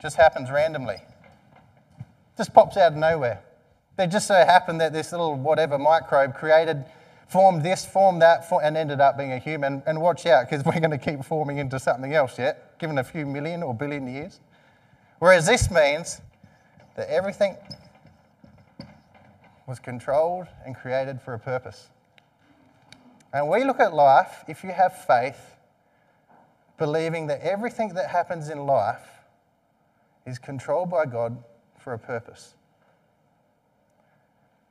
just 0.00 0.16
happens 0.16 0.50
randomly, 0.50 0.98
just 2.36 2.54
pops 2.54 2.76
out 2.76 2.92
of 2.92 2.98
nowhere. 2.98 3.42
They 3.96 4.06
just 4.06 4.28
so 4.28 4.34
happen 4.34 4.78
that 4.78 4.92
this 4.92 5.10
little 5.10 5.34
whatever 5.34 5.76
microbe 5.76 6.34
created, 6.34 6.84
formed 7.26 7.64
this, 7.64 7.84
formed 7.84 8.22
that, 8.22 8.46
and 8.62 8.76
ended 8.76 9.00
up 9.00 9.18
being 9.18 9.32
a 9.32 9.38
human. 9.38 9.82
And 9.86 10.00
watch 10.00 10.24
out, 10.24 10.48
because 10.48 10.64
we're 10.64 10.78
going 10.78 10.92
to 10.92 10.98
keep 10.98 11.24
forming 11.24 11.58
into 11.58 11.80
something 11.80 12.14
else 12.14 12.38
yet, 12.38 12.78
given 12.78 12.98
a 12.98 13.04
few 13.04 13.26
million 13.26 13.62
or 13.64 13.74
billion 13.74 14.06
years. 14.06 14.38
Whereas 15.18 15.46
this 15.46 15.68
means 15.68 16.20
that 16.94 17.08
everything 17.08 17.56
was 19.66 19.80
controlled 19.80 20.46
and 20.64 20.76
created 20.76 21.20
for 21.20 21.34
a 21.34 21.38
purpose. 21.38 21.88
And 23.32 23.48
we 23.48 23.64
look 23.64 23.80
at 23.80 23.92
life, 23.92 24.44
if 24.46 24.62
you 24.62 24.70
have 24.70 25.04
faith, 25.06 25.56
believing 26.78 27.26
that 27.26 27.40
everything 27.42 27.94
that 27.94 28.08
happens 28.10 28.48
in 28.48 28.64
life 28.64 29.06
is 30.24 30.38
controlled 30.38 30.90
by 30.90 31.04
God 31.06 31.42
for 31.78 31.92
a 31.92 31.98
purpose. 31.98 32.54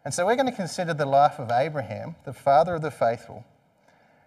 And 0.06 0.14
so 0.14 0.26
we're 0.26 0.36
going 0.36 0.50
to 0.50 0.56
consider 0.56 0.94
the 0.94 1.06
life 1.06 1.38
of 1.38 1.52
Abraham, 1.52 2.16
the 2.24 2.34
father 2.34 2.76
of 2.76 2.82
the 2.82 2.92
faithful. 2.92 3.44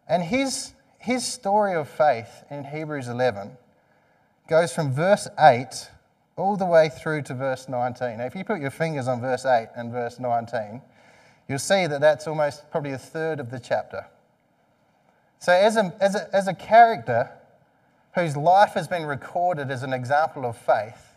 And 0.07 0.23
his, 0.23 0.75
his 0.99 1.25
story 1.25 1.75
of 1.75 1.89
faith 1.89 2.45
in 2.51 2.65
Hebrews 2.65 3.09
11 3.09 3.57
goes 4.47 4.75
from 4.75 4.93
verse 4.93 5.27
8 5.39 5.89
all 6.37 6.57
the 6.57 6.67
way 6.67 6.91
through 6.91 7.23
to 7.23 7.35
verse 7.35 7.69
19. 7.69 8.19
Now, 8.19 8.27
if 8.27 8.35
you 8.35 8.45
put 8.45 8.61
your 8.61 8.71
fingers 8.71 9.09
on 9.09 9.21
verse 9.21 9.47
8 9.47 9.69
and 9.77 9.91
verse 9.91 10.19
19, 10.19 10.83
you'll 11.49 11.59
see 11.59 11.87
that 11.87 12.01
that's 12.01 12.27
almost 12.27 12.71
probably 12.71 12.93
a 12.93 12.99
third 12.99 13.41
of 13.41 13.51
the 13.51 13.59
chapter. 13.59 14.07
So, 15.39 15.53
as 15.53 15.77
a, 15.77 15.95
as 16.01 16.15
a, 16.15 16.35
as 16.35 16.49
a 16.49 16.55
character 16.55 17.31
whose 18.15 18.37
life 18.37 18.71
has 18.71 18.89
been 18.89 19.05
recorded 19.05 19.71
as 19.71 19.83
an 19.83 19.93
example 19.93 20.45
of 20.45 20.57
faith, 20.57 21.15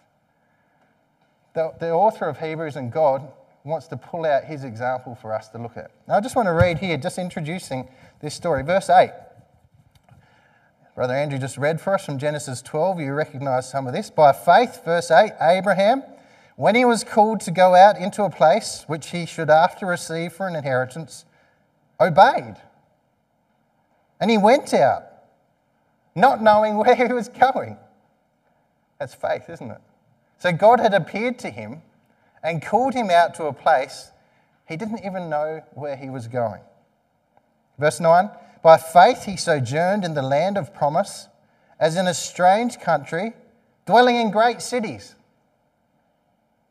the, 1.53 1.73
the 1.79 1.91
author 1.91 2.27
of 2.27 2.39
Hebrews 2.39 2.75
and 2.75 2.91
God 2.91 3.27
wants 3.63 3.88
to 3.88 3.97
pull 3.97 4.25
out 4.25 4.43
his 4.43 4.63
example 4.63 5.15
for 5.15 5.33
us 5.33 5.47
to 5.50 5.57
look 5.57 5.77
at. 5.77 5.91
Now, 6.07 6.15
I 6.15 6.19
just 6.19 6.35
want 6.35 6.47
to 6.47 6.53
read 6.53 6.79
here, 6.79 6.97
just 6.97 7.17
introducing 7.17 7.88
this 8.21 8.33
story. 8.33 8.63
Verse 8.63 8.89
8. 8.89 9.12
Brother 10.95 11.13
Andrew 11.13 11.39
just 11.39 11.57
read 11.57 11.81
for 11.81 11.93
us 11.95 12.05
from 12.05 12.19
Genesis 12.19 12.62
12. 12.62 13.00
You 13.00 13.13
recognize 13.13 13.69
some 13.69 13.88
of 13.88 13.93
this. 13.93 14.09
By 14.09 14.31
faith, 14.31 14.83
verse 14.85 15.09
8, 15.09 15.31
Abraham, 15.41 16.03
when 16.55 16.75
he 16.75 16.85
was 16.85 17.03
called 17.03 17.39
to 17.41 17.51
go 17.51 17.73
out 17.73 17.97
into 17.97 18.23
a 18.23 18.29
place 18.29 18.83
which 18.88 19.09
he 19.09 19.25
should 19.25 19.50
after 19.50 19.85
receive 19.85 20.33
for 20.33 20.47
an 20.47 20.55
inheritance, 20.55 21.25
obeyed 22.00 22.57
and 24.23 24.31
he 24.31 24.38
went 24.38 24.73
out, 24.73 25.03
not 26.15 26.41
knowing 26.41 26.77
where 26.77 26.96
he 26.96 27.12
was 27.12 27.29
going. 27.29 27.77
That's 29.00 29.13
faith, 29.13 29.50
isn't 29.50 29.72
it? 29.72 29.82
So 30.39 30.51
God 30.51 30.79
had 30.79 30.93
appeared 30.93 31.39
to 31.39 31.50
him 31.50 31.82
and 32.43 32.62
called 32.62 32.93
him 32.93 33.10
out 33.10 33.36
to 33.36 33.46
a 33.46 33.53
place 33.53 34.12
he 34.67 34.77
didn't 34.77 35.05
even 35.05 35.29
know 35.29 35.62
where 35.74 35.96
he 35.96 36.10
was 36.10 36.27
going. 36.27 36.62
Verse 37.77 38.00
9 38.00 38.29
By 38.62 38.77
faith 38.77 39.24
he 39.24 39.36
sojourned 39.36 40.05
in 40.05 40.13
the 40.13 40.22
land 40.22 40.58
of 40.58 40.74
promise, 40.74 41.27
as 41.79 41.98
in 41.98 42.08
a 42.08 42.13
strange 42.13 42.79
country, 42.79 43.34
dwelling 43.86 44.15
in 44.15 44.32
great 44.32 44.62
cities. 44.62 45.15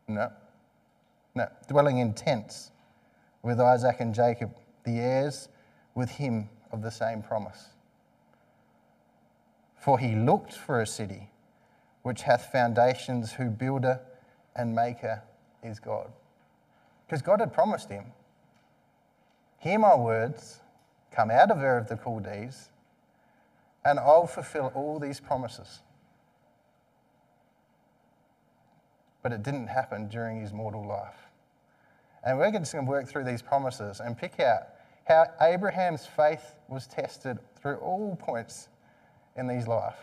No, 0.08 0.32
no, 1.34 1.48
dwelling 1.68 1.98
in 1.98 2.14
tents 2.14 2.70
with 3.42 3.60
Isaac 3.60 3.96
and 4.00 4.14
Jacob, 4.14 4.54
the 4.84 4.98
heirs 4.98 5.48
with 5.94 6.10
him 6.10 6.48
of 6.70 6.82
the 6.82 6.90
same 6.90 7.22
promise. 7.22 7.71
For 9.82 9.98
he 9.98 10.14
looked 10.14 10.52
for 10.52 10.80
a 10.80 10.86
city 10.86 11.28
which 12.02 12.22
hath 12.22 12.52
foundations, 12.52 13.32
whose 13.32 13.50
builder 13.50 13.98
and 14.54 14.76
maker 14.76 15.24
is 15.60 15.80
God. 15.80 16.08
Because 17.04 17.20
God 17.20 17.40
had 17.40 17.52
promised 17.52 17.90
him, 17.90 18.04
Hear 19.58 19.80
my 19.80 19.96
words, 19.96 20.60
come 21.10 21.32
out 21.32 21.50
of 21.50 21.58
Ur 21.58 21.78
of 21.78 21.88
the 21.88 21.96
Chaldees, 21.96 22.68
and 23.84 23.98
I'll 23.98 24.28
fulfill 24.28 24.70
all 24.76 25.00
these 25.00 25.18
promises. 25.18 25.80
But 29.20 29.32
it 29.32 29.42
didn't 29.42 29.66
happen 29.66 30.06
during 30.06 30.40
his 30.40 30.52
mortal 30.52 30.86
life. 30.86 31.26
And 32.24 32.38
we're 32.38 32.52
just 32.52 32.72
going 32.72 32.84
to 32.84 32.88
work 32.88 33.08
through 33.08 33.24
these 33.24 33.42
promises 33.42 33.98
and 33.98 34.16
pick 34.16 34.38
out 34.38 34.62
how 35.08 35.26
Abraham's 35.40 36.06
faith 36.06 36.54
was 36.68 36.86
tested 36.86 37.40
through 37.60 37.78
all 37.78 38.14
points 38.14 38.68
in 39.36 39.48
his 39.48 39.66
life. 39.66 39.96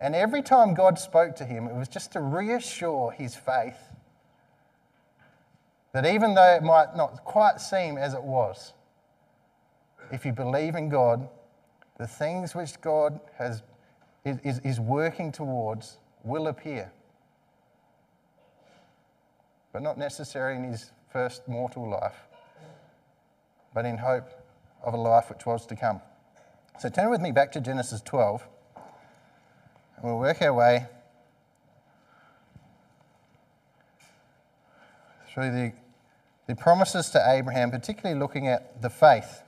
And 0.00 0.14
every 0.14 0.42
time 0.42 0.74
God 0.74 0.98
spoke 0.98 1.36
to 1.36 1.44
him, 1.44 1.66
it 1.66 1.74
was 1.74 1.88
just 1.88 2.12
to 2.12 2.20
reassure 2.20 3.10
his 3.10 3.34
faith 3.34 3.78
that 5.92 6.06
even 6.06 6.34
though 6.34 6.54
it 6.54 6.62
might 6.62 6.96
not 6.96 7.24
quite 7.24 7.60
seem 7.60 7.98
as 7.98 8.14
it 8.14 8.22
was, 8.22 8.72
if 10.10 10.24
you 10.24 10.32
believe 10.32 10.74
in 10.74 10.88
God, 10.88 11.28
the 11.98 12.06
things 12.06 12.54
which 12.54 12.80
God 12.80 13.20
has, 13.36 13.62
is, 14.24 14.58
is 14.60 14.80
working 14.80 15.32
towards 15.32 15.98
will 16.24 16.46
appear. 16.46 16.90
But 19.72 19.82
not 19.82 19.98
necessarily 19.98 20.56
in 20.56 20.64
his 20.64 20.92
first 21.12 21.46
mortal 21.46 21.88
life, 21.88 22.16
but 23.74 23.84
in 23.84 23.98
hope 23.98 24.28
of 24.82 24.94
a 24.94 24.96
life 24.96 25.28
which 25.28 25.44
was 25.44 25.66
to 25.66 25.76
come. 25.76 26.00
So 26.80 26.88
turn 26.88 27.10
with 27.10 27.20
me 27.20 27.30
back 27.30 27.52
to 27.52 27.60
Genesis 27.60 28.00
12, 28.00 28.42
and 29.96 30.04
we'll 30.04 30.18
work 30.18 30.40
our 30.40 30.54
way 30.54 30.86
through 35.30 35.50
the, 35.50 35.72
the 36.46 36.56
promises 36.56 37.10
to 37.10 37.22
Abraham, 37.22 37.70
particularly 37.70 38.18
looking 38.18 38.48
at 38.48 38.80
the 38.80 38.88
faith 38.88 39.42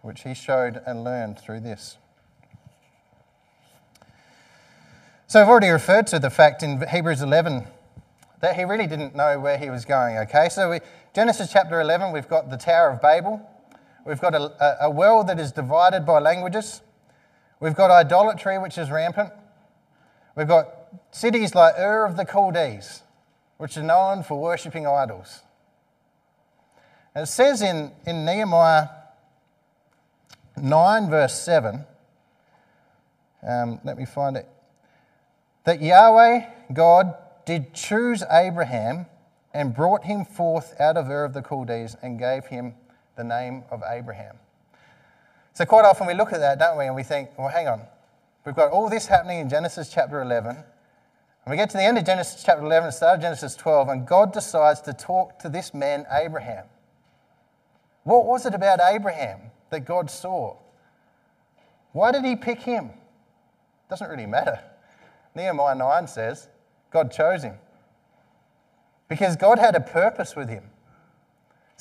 which 0.00 0.22
he 0.24 0.34
showed 0.34 0.82
and 0.84 1.04
learned 1.04 1.38
through 1.38 1.60
this. 1.60 1.98
So 5.28 5.40
I've 5.40 5.48
already 5.48 5.68
referred 5.68 6.08
to 6.08 6.18
the 6.18 6.30
fact 6.30 6.64
in 6.64 6.84
Hebrews 6.88 7.22
11 7.22 7.64
that 8.40 8.56
he 8.56 8.64
really 8.64 8.88
didn't 8.88 9.14
know 9.14 9.38
where 9.38 9.56
he 9.56 9.70
was 9.70 9.84
going, 9.84 10.18
okay? 10.18 10.48
So 10.48 10.70
we, 10.70 10.80
Genesis 11.14 11.52
chapter 11.52 11.80
11, 11.80 12.10
we've 12.10 12.28
got 12.28 12.50
the 12.50 12.56
Tower 12.56 12.90
of 12.90 13.00
Babel. 13.00 13.48
We've 14.04 14.20
got 14.20 14.34
a, 14.34 14.84
a 14.84 14.90
world 14.90 15.28
that 15.28 15.38
is 15.38 15.52
divided 15.52 16.04
by 16.04 16.18
languages. 16.18 16.82
We've 17.60 17.74
got 17.74 17.90
idolatry, 17.90 18.58
which 18.58 18.76
is 18.76 18.90
rampant. 18.90 19.32
We've 20.36 20.48
got 20.48 20.68
cities 21.12 21.54
like 21.54 21.78
Ur 21.78 22.04
of 22.04 22.16
the 22.16 22.24
Chaldees, 22.24 23.02
which 23.58 23.76
are 23.76 23.82
known 23.82 24.22
for 24.24 24.40
worshipping 24.40 24.86
idols. 24.86 25.42
It 27.14 27.26
says 27.26 27.62
in, 27.62 27.92
in 28.06 28.24
Nehemiah 28.24 28.88
9, 30.56 31.10
verse 31.10 31.38
7, 31.40 31.84
um, 33.46 33.80
let 33.84 33.98
me 33.98 34.04
find 34.04 34.36
it, 34.36 34.48
that 35.64 35.80
Yahweh, 35.80 36.46
God, 36.72 37.14
did 37.44 37.74
choose 37.74 38.24
Abraham 38.30 39.06
and 39.54 39.74
brought 39.74 40.04
him 40.04 40.24
forth 40.24 40.74
out 40.80 40.96
of 40.96 41.08
Ur 41.08 41.24
of 41.24 41.34
the 41.34 41.42
Chaldees 41.42 41.96
and 42.02 42.18
gave 42.18 42.46
him 42.46 42.74
the 43.16 43.24
name 43.24 43.64
of 43.70 43.82
Abraham. 43.88 44.36
So, 45.54 45.64
quite 45.64 45.84
often 45.84 46.06
we 46.06 46.14
look 46.14 46.32
at 46.32 46.40
that, 46.40 46.58
don't 46.58 46.78
we, 46.78 46.86
and 46.86 46.94
we 46.94 47.02
think, 47.02 47.30
well, 47.38 47.48
hang 47.48 47.68
on. 47.68 47.82
We've 48.44 48.54
got 48.56 48.72
all 48.72 48.88
this 48.88 49.06
happening 49.06 49.38
in 49.38 49.48
Genesis 49.48 49.90
chapter 49.92 50.20
11. 50.22 50.56
And 51.44 51.50
we 51.50 51.56
get 51.56 51.70
to 51.70 51.76
the 51.76 51.82
end 51.82 51.98
of 51.98 52.04
Genesis 52.04 52.42
chapter 52.44 52.64
11 52.64 52.86
and 52.86 52.94
start 52.94 53.16
of 53.16 53.22
Genesis 53.22 53.54
12, 53.56 53.88
and 53.88 54.06
God 54.06 54.32
decides 54.32 54.80
to 54.82 54.92
talk 54.92 55.38
to 55.40 55.48
this 55.48 55.74
man, 55.74 56.06
Abraham. 56.10 56.66
What 58.04 58.26
was 58.26 58.46
it 58.46 58.54
about 58.54 58.80
Abraham 58.80 59.40
that 59.70 59.80
God 59.80 60.10
saw? 60.10 60.56
Why 61.92 62.12
did 62.12 62.24
he 62.24 62.36
pick 62.36 62.60
him? 62.60 62.90
Doesn't 63.90 64.08
really 64.08 64.26
matter. 64.26 64.60
Nehemiah 65.34 65.74
9 65.74 66.06
says 66.06 66.48
God 66.90 67.12
chose 67.12 67.42
him 67.42 67.54
because 69.08 69.36
God 69.36 69.58
had 69.58 69.74
a 69.74 69.80
purpose 69.80 70.34
with 70.34 70.48
him. 70.48 70.64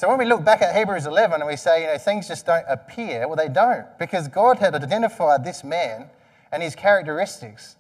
So 0.02 0.10
when 0.10 0.18
we 0.18 0.26
look 0.26 0.44
back 0.44 0.64
at 0.64 0.76
Hebrews 0.76 1.06
11 1.06 1.42
and 1.42 1.48
we 1.48 1.56
say, 1.56 1.84
you 1.84 1.88
know, 1.88 1.98
things 2.00 2.28
just 2.28 2.48
don't 2.48 2.66
appear, 2.68 3.28
well, 3.28 3.36
they 3.36 3.48
don't, 3.48 3.86
because 4.00 4.28
God 4.28 4.58
had 4.58 4.74
identified 4.74 5.44
this 5.44 5.64
man 5.64 6.10
and 6.52 6.64
his 6.64 6.74
characteristics. 6.74 7.76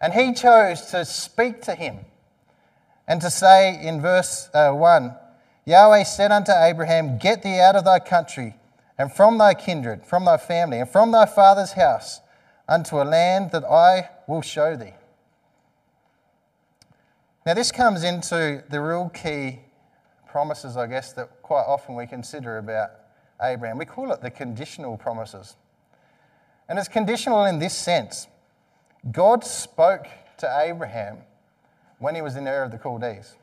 And 0.00 0.12
he 0.12 0.34
chose 0.34 0.86
to 0.86 1.04
speak 1.04 1.62
to 1.62 1.76
him 1.76 1.98
and 3.06 3.20
to 3.20 3.30
say 3.30 3.80
in 3.80 4.00
verse 4.00 4.50
uh, 4.54 4.72
1 4.72 5.14
Yahweh 5.66 6.02
said 6.02 6.32
unto 6.32 6.50
Abraham, 6.50 7.16
Get 7.16 7.44
thee 7.44 7.60
out 7.60 7.76
of 7.76 7.84
thy 7.84 8.00
country, 8.00 8.56
and 8.98 9.12
from 9.12 9.38
thy 9.38 9.54
kindred, 9.54 10.04
from 10.04 10.24
thy 10.24 10.38
family, 10.38 10.80
and 10.80 10.90
from 10.90 11.12
thy 11.12 11.26
father's 11.26 11.74
house, 11.74 12.22
unto 12.68 13.00
a 13.00 13.04
land 13.04 13.52
that 13.52 13.64
I 13.64 14.10
will 14.26 14.42
show 14.42 14.74
thee. 14.74 14.94
Now, 17.46 17.54
this 17.54 17.70
comes 17.70 18.02
into 18.02 18.64
the 18.68 18.80
real 18.80 19.10
key 19.10 19.60
promises, 20.36 20.76
I 20.76 20.86
guess, 20.86 21.14
that 21.14 21.40
quite 21.40 21.64
often 21.66 21.94
we 21.94 22.06
consider 22.06 22.58
about 22.58 22.90
Abraham. 23.40 23.78
We 23.78 23.86
call 23.86 24.12
it 24.12 24.20
the 24.20 24.30
conditional 24.30 24.98
promises. 24.98 25.56
And 26.68 26.78
it's 26.78 26.88
conditional 26.88 27.46
in 27.46 27.58
this 27.58 27.72
sense 27.72 28.28
God 29.10 29.44
spoke 29.44 30.06
to 30.36 30.60
Abraham 30.62 31.20
when 32.00 32.14
he 32.14 32.20
was 32.20 32.36
in 32.36 32.46
Ur 32.46 32.64
of 32.64 32.70
the 32.70 32.76
Chaldees. 32.76 33.36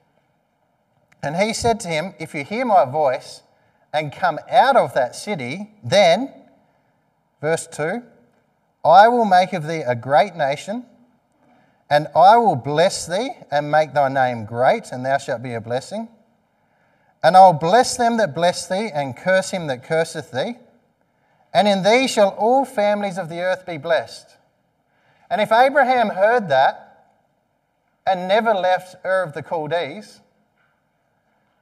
And 1.24 1.36
he 1.36 1.52
said 1.52 1.80
to 1.80 1.88
him, 1.88 2.14
If 2.20 2.36
you 2.36 2.44
hear 2.44 2.64
my 2.64 2.86
voice 2.86 3.42
and 3.92 4.14
come 4.14 4.38
out 4.48 4.76
of 4.76 4.94
that 4.94 5.16
city, 5.16 5.72
then, 5.84 6.32
verse 7.42 7.66
2, 7.66 8.04
I 8.86 9.08
will 9.08 9.26
make 9.26 9.52
of 9.54 9.66
thee 9.66 9.82
a 9.82 9.96
great 9.96 10.36
nation, 10.36 10.86
and 11.90 12.08
I 12.16 12.38
will 12.38 12.56
bless 12.56 13.08
thee 13.08 13.32
and 13.50 13.72
make 13.72 13.96
thy 13.96 14.10
name 14.10 14.46
great, 14.46 14.92
and 14.92 15.04
thou 15.04 15.18
shalt 15.18 15.42
be 15.42 15.56
a 15.56 15.60
blessing. 15.60 16.08
And 17.24 17.38
I'll 17.38 17.54
bless 17.54 17.96
them 17.96 18.18
that 18.18 18.36
bless 18.36 18.68
thee, 18.68 18.92
and 18.94 19.16
curse 19.16 19.52
him 19.52 19.68
that 19.68 19.84
curseth 19.84 20.32
thee. 20.32 20.58
And 21.54 21.68
in 21.68 21.84
thee 21.84 22.08
shall 22.08 22.30
all 22.30 22.66
families 22.66 23.18
of 23.18 23.30
the 23.30 23.40
earth 23.40 23.66
be 23.66 23.78
blessed. 23.78 24.28
And 25.30 25.40
if 25.40 25.52
Abraham 25.52 26.10
heard 26.10 26.50
that 26.50 27.14
and 28.06 28.28
never 28.28 28.54
left 28.54 28.98
Ur 29.06 29.24
of 29.24 29.34
the 29.34 29.42
Chaldees, 29.42 30.20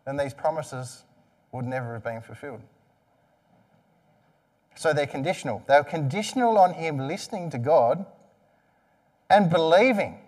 then 0.06 0.18
these 0.18 0.34
promises 0.34 1.04
would 1.52 1.66
never 1.66 1.94
have 1.94 2.04
been 2.04 2.22
fulfilled. 2.22 2.62
So 4.76 4.94
they're 4.94 5.06
conditional. 5.06 5.64
They're 5.68 5.84
conditional 5.84 6.58
on 6.58 6.74
him 6.74 6.98
listening 6.98 7.52
to 7.52 7.60
God 7.60 8.06
and 9.30 9.50
believing 9.50 10.20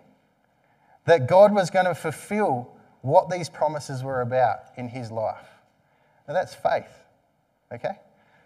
that 1.06 1.26
God 1.26 1.52
was 1.52 1.70
going 1.70 1.86
to 1.86 1.94
fulfill 1.94 2.73
what 3.04 3.28
these 3.28 3.50
promises 3.50 4.02
were 4.02 4.22
about 4.22 4.60
in 4.78 4.88
his 4.88 5.10
life. 5.10 5.46
Now 6.26 6.32
that's 6.32 6.54
faith, 6.54 7.04
okay? 7.70 7.98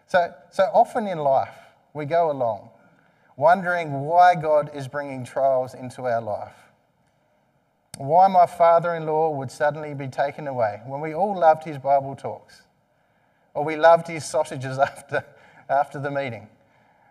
So, 0.09 0.35
so 0.51 0.65
often 0.75 1.07
in 1.07 1.19
life, 1.19 1.55
we 1.95 2.07
go 2.07 2.31
along 2.31 2.71
wondering 3.37 4.01
why 4.01 4.35
God 4.35 4.69
is 4.75 4.89
bringing 4.89 5.25
trials 5.25 5.73
into 5.73 6.03
our 6.03 6.21
life. 6.21 6.57
Why 7.97 8.27
my 8.27 8.47
father 8.47 8.97
in 8.97 9.07
law 9.07 9.31
would 9.31 9.51
suddenly 9.51 9.95
be 9.95 10.09
taken 10.09 10.49
away 10.49 10.81
when 10.85 11.01
we 11.01 11.15
all 11.15 11.39
loved 11.39 11.63
his 11.63 11.79
Bible 11.79 12.17
talks, 12.17 12.63
or 13.55 13.65
we 13.65 13.77
loved 13.77 14.09
his 14.09 14.25
sausages 14.25 14.79
after, 14.79 15.25
after 15.71 16.01
the 16.01 16.11
meeting, 16.11 16.49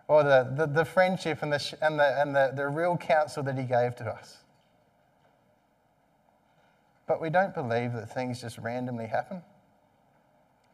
or 0.06 0.22
the, 0.22 0.52
the, 0.54 0.66
the 0.66 0.84
friendship 0.84 1.42
and, 1.42 1.50
the, 1.50 1.78
and, 1.80 1.98
the, 1.98 2.20
and 2.20 2.36
the, 2.36 2.52
the 2.54 2.68
real 2.68 2.98
counsel 2.98 3.42
that 3.44 3.56
he 3.56 3.64
gave 3.64 3.96
to 3.96 4.04
us. 4.04 4.36
But 7.08 7.22
we 7.22 7.30
don't 7.30 7.54
believe 7.54 7.94
that 7.94 8.12
things 8.12 8.42
just 8.42 8.58
randomly 8.58 9.06
happen. 9.06 9.42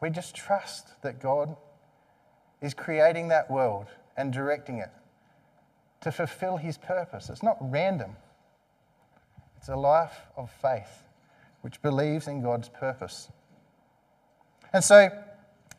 We 0.00 0.10
just 0.10 0.34
trust 0.34 1.00
that 1.02 1.20
God 1.22 1.56
is 2.60 2.74
creating 2.74 3.28
that 3.28 3.48
world 3.48 3.86
and 4.16 4.32
directing 4.32 4.78
it 4.78 4.90
to 6.00 6.10
fulfill 6.10 6.56
his 6.56 6.76
purpose. 6.76 7.30
It's 7.30 7.42
not 7.42 7.56
random, 7.60 8.16
it's 9.56 9.68
a 9.68 9.76
life 9.76 10.26
of 10.36 10.50
faith 10.50 11.04
which 11.62 11.80
believes 11.80 12.28
in 12.28 12.42
God's 12.42 12.68
purpose. 12.68 13.30
And 14.72 14.84
so, 14.84 15.08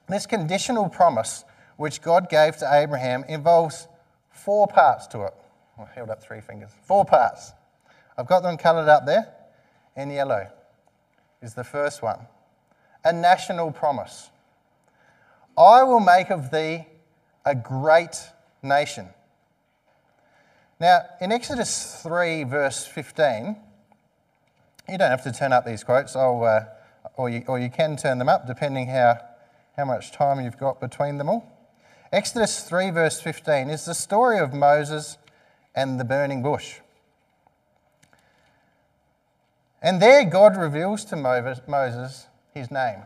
this 0.08 0.26
conditional 0.26 0.90
promise 0.90 1.44
which 1.78 2.02
God 2.02 2.30
gave 2.30 2.58
to 2.58 2.74
Abraham 2.74 3.26
involves 3.28 3.88
four 4.32 4.68
parts 4.68 5.06
to 5.08 5.26
it. 5.26 5.34
I 5.78 5.86
held 5.94 6.10
up 6.10 6.24
three 6.24 6.40
fingers. 6.40 6.72
Four 6.84 7.04
parts. 7.04 7.52
I've 8.18 8.28
got 8.28 8.42
them 8.42 8.58
coloured 8.58 8.88
up 8.88 9.06
there 9.06 9.35
in 9.96 10.10
yellow, 10.10 10.48
is 11.42 11.54
the 11.54 11.64
first 11.64 12.02
one. 12.02 12.28
A 13.04 13.14
national 13.14 13.72
promise. 13.72 14.30
I 15.58 15.84
will 15.84 16.00
make 16.00 16.30
of 16.30 16.52
thee 16.52 16.86
a 17.46 17.56
great 17.56 18.30
nation. 18.62 19.10
Now, 20.80 21.02
in 21.22 21.32
Exodus 21.32 22.02
3, 22.02 22.44
verse 22.44 22.86
15, 22.86 23.56
you 24.90 24.98
don't 24.98 25.10
have 25.10 25.24
to 25.24 25.32
turn 25.32 25.54
up 25.54 25.66
these 25.66 25.84
quotes, 25.84 26.16
uh, 26.16 26.66
or, 27.16 27.30
you, 27.30 27.44
or 27.48 27.60
you 27.60 27.70
can 27.70 27.96
turn 27.96 28.20
them 28.20 28.28
up 28.28 28.46
depending 28.46 28.88
how, 28.88 29.20
how 29.78 29.86
much 29.86 30.12
time 30.12 30.44
you've 30.44 30.58
got 30.58 30.82
between 30.82 31.18
them 31.18 31.30
all. 31.30 31.52
Exodus 32.12 32.62
3, 32.62 32.92
verse 32.92 33.22
15, 33.22 33.70
is 33.70 33.86
the 33.86 33.94
story 33.94 34.40
of 34.40 34.54
Moses 34.54 35.18
and 35.74 36.00
the 36.00 36.06
burning 36.06 36.42
bush. 36.42 36.80
And 39.86 40.02
there 40.02 40.26
God 40.26 40.58
reveals 40.58 41.06
to 41.06 41.16
Moses 41.16 42.26
his 42.56 42.72
name. 42.72 43.04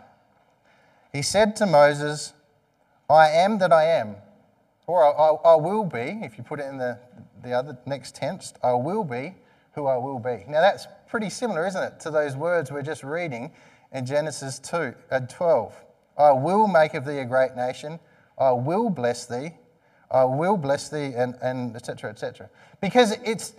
He 1.11 1.21
said 1.21 1.57
to 1.57 1.65
Moses, 1.65 2.31
I 3.09 3.27
am 3.27 3.57
that 3.57 3.73
I 3.73 3.83
am. 3.83 4.15
Or 4.87 5.03
I, 5.03 5.09
I, 5.09 5.53
I, 5.53 5.55
will 5.57 5.83
be, 5.83 6.21
if 6.23 6.37
you 6.37 6.43
put 6.45 6.61
it 6.61 6.67
in 6.67 6.77
the, 6.77 6.97
the 7.43 7.51
other 7.51 7.77
next 7.85 8.15
tense, 8.15 8.53
I 8.63 8.71
will 8.75 9.03
be 9.03 9.35
who 9.73 9.87
I 9.87 9.97
will 9.97 10.19
be. 10.19 10.45
Now 10.47 10.61
that's 10.61 10.87
pretty 11.09 11.29
similar, 11.29 11.67
isn't 11.67 11.83
it, 11.83 11.99
to 11.99 12.11
those 12.11 12.37
words 12.37 12.71
we're 12.71 12.81
just 12.81 13.03
reading 13.03 13.51
in 13.91 14.05
Genesis 14.05 14.57
2, 14.59 14.93
uh, 15.11 15.19
12. 15.19 15.75
I 16.17 16.31
will 16.31 16.65
make 16.65 16.93
of 16.93 17.05
thee 17.05 17.17
a 17.17 17.25
great 17.25 17.57
nation. 17.57 17.99
I 18.37 18.51
will 18.53 18.89
bless 18.89 19.25
thee. 19.25 19.51
I 20.09 20.23
will 20.23 20.55
bless 20.55 20.87
thee, 20.87 21.11
and, 21.13 21.35
and 21.41 21.75
etc. 21.75 22.09
etc. 22.09 22.49
Because 22.79 23.11
it's, 23.25 23.51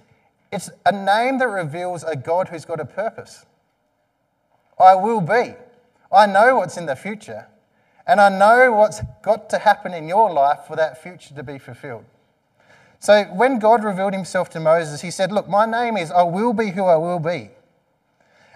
it's 0.53 0.71
a 0.85 0.93
name 0.93 1.39
that 1.39 1.49
reveals 1.49 2.03
a 2.03 2.17
God 2.17 2.49
who's 2.49 2.65
got 2.65 2.81
a 2.81 2.85
purpose. 2.85 3.47
I 4.79 4.95
will 4.95 5.21
be. 5.21 5.55
I 6.13 6.27
know 6.27 6.57
what's 6.57 6.77
in 6.77 6.87
the 6.87 6.97
future, 6.97 7.47
and 8.07 8.21
I 8.21 8.29
know 8.29 8.73
what's 8.73 9.01
got 9.23 9.49
to 9.51 9.59
happen 9.59 9.95
in 9.95 10.09
your 10.09 10.33
life 10.33 10.61
for 10.67 10.75
that 10.77 11.01
future 11.01 11.35
to 11.35 11.43
be 11.43 11.59
fulfilled. 11.59 12.05
So 12.99 13.25
when 13.25 13.59
God 13.59 13.85
revealed 13.85 14.13
himself 14.13 14.51
to 14.51 14.61
Moses, 14.61 15.01
he 15.01 15.11
said, 15.11 15.33
Look, 15.33 15.49
my 15.49 15.67
name 15.67 15.97
is 15.97 16.11
I 16.11 16.23
will 16.23 16.53
be 16.53 16.71
who 16.71 16.85
I 16.85 16.97
will 16.97 17.19
be. 17.19 17.51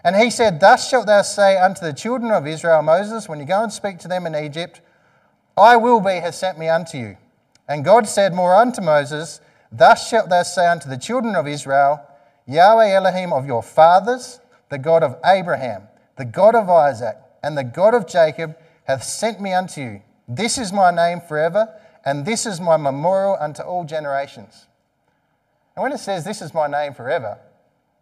And 0.02 0.16
he 0.16 0.30
said, 0.30 0.61
Thus 0.61 0.88
shalt 0.88 1.07
thou 1.07 1.22
say 1.22 1.57
unto 1.57 1.80
the 1.80 1.94
children 1.94 2.30
of 2.30 2.46
Israel, 2.46 2.83
Moses, 2.83 3.28
when 3.28 3.38
you 3.38 3.46
go 3.46 3.62
and 3.62 3.72
speak 3.72 3.98
to 4.00 4.09
them 4.09 4.26
in 4.26 4.35
Egypt, 4.35 4.83
I 5.57 5.76
will 5.76 6.00
be 6.00 6.20
has 6.20 6.38
sent 6.38 6.59
me 6.59 6.68
unto 6.68 6.98
you. 6.98 7.16
And 7.66 7.85
God 7.85 8.07
said 8.07 8.35
more 8.35 8.54
unto 8.54 8.83
Moses, 8.83 9.40
Thus 9.76 10.08
shalt 10.08 10.28
thou 10.28 10.44
say 10.44 10.68
unto 10.68 10.88
the 10.88 10.96
children 10.96 11.34
of 11.34 11.48
Israel, 11.48 12.00
Yahweh 12.46 12.92
Elohim 12.92 13.32
of 13.32 13.44
your 13.44 13.62
fathers, 13.62 14.38
the 14.68 14.78
God 14.78 15.02
of 15.02 15.16
Abraham, 15.24 15.88
the 16.16 16.24
God 16.24 16.54
of 16.54 16.70
Isaac, 16.70 17.16
and 17.42 17.58
the 17.58 17.64
God 17.64 17.92
of 17.92 18.06
Jacob, 18.06 18.56
hath 18.84 19.02
sent 19.02 19.40
me 19.40 19.52
unto 19.52 19.80
you. 19.80 20.02
This 20.28 20.58
is 20.58 20.72
my 20.72 20.92
name 20.92 21.20
forever, 21.20 21.74
and 22.04 22.24
this 22.24 22.46
is 22.46 22.60
my 22.60 22.76
memorial 22.76 23.37
unto 23.40 23.62
all 23.62 23.82
generations. 23.84 24.66
And 25.74 25.82
when 25.82 25.90
it 25.90 25.98
says, 25.98 26.24
This 26.24 26.40
is 26.40 26.54
my 26.54 26.68
name 26.68 26.94
forever, 26.94 27.38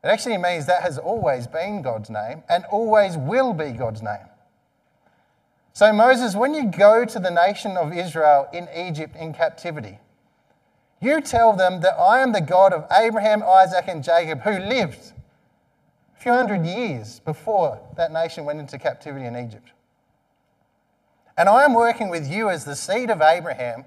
it 0.05 0.09
actually 0.09 0.37
means 0.37 0.67
that 0.67 0.83
has 0.83 0.99
always 0.99 1.47
been 1.47 1.81
God's 1.81 2.11
name 2.11 2.43
and 2.51 2.67
always 2.67 3.17
will 3.17 3.55
be 3.55 3.71
God's 3.71 4.03
name. 4.03 4.29
So, 5.73 5.91
Moses, 5.91 6.37
when 6.37 6.53
you 6.53 6.67
go 6.67 7.07
to 7.07 7.19
the 7.19 7.31
nation 7.31 7.79
of 7.79 7.95
Israel 7.95 8.47
in 8.53 8.69
Egypt 8.77 9.17
in 9.17 9.33
captivity, 9.33 9.99
you 11.03 11.21
tell 11.21 11.53
them 11.55 11.81
that 11.81 11.99
I 11.99 12.21
am 12.21 12.33
the 12.33 12.41
God 12.41 12.73
of 12.73 12.87
Abraham, 12.91 13.43
Isaac, 13.43 13.87
and 13.89 14.05
Jacob 14.05 14.41
who 14.43 14.59
lived 14.59 15.13
a 16.17 16.21
few 16.21 16.33
hundred 16.33 16.65
years 16.65 17.21
before 17.21 17.81
that 17.97 18.13
nation 18.13 18.45
went 18.45 18.61
into 18.61 18.79
captivity 18.79 19.25
in 19.25 19.37
Egypt. 19.37 19.73
And 21.37 21.49
I 21.49 21.65
am 21.65 21.75
working 21.75 22.09
with 22.09 22.31
you 22.31 22.49
as 22.51 22.65
the 22.65 22.77
seed 22.77 23.11
of 23.11 23.21
Abraham 23.21 23.85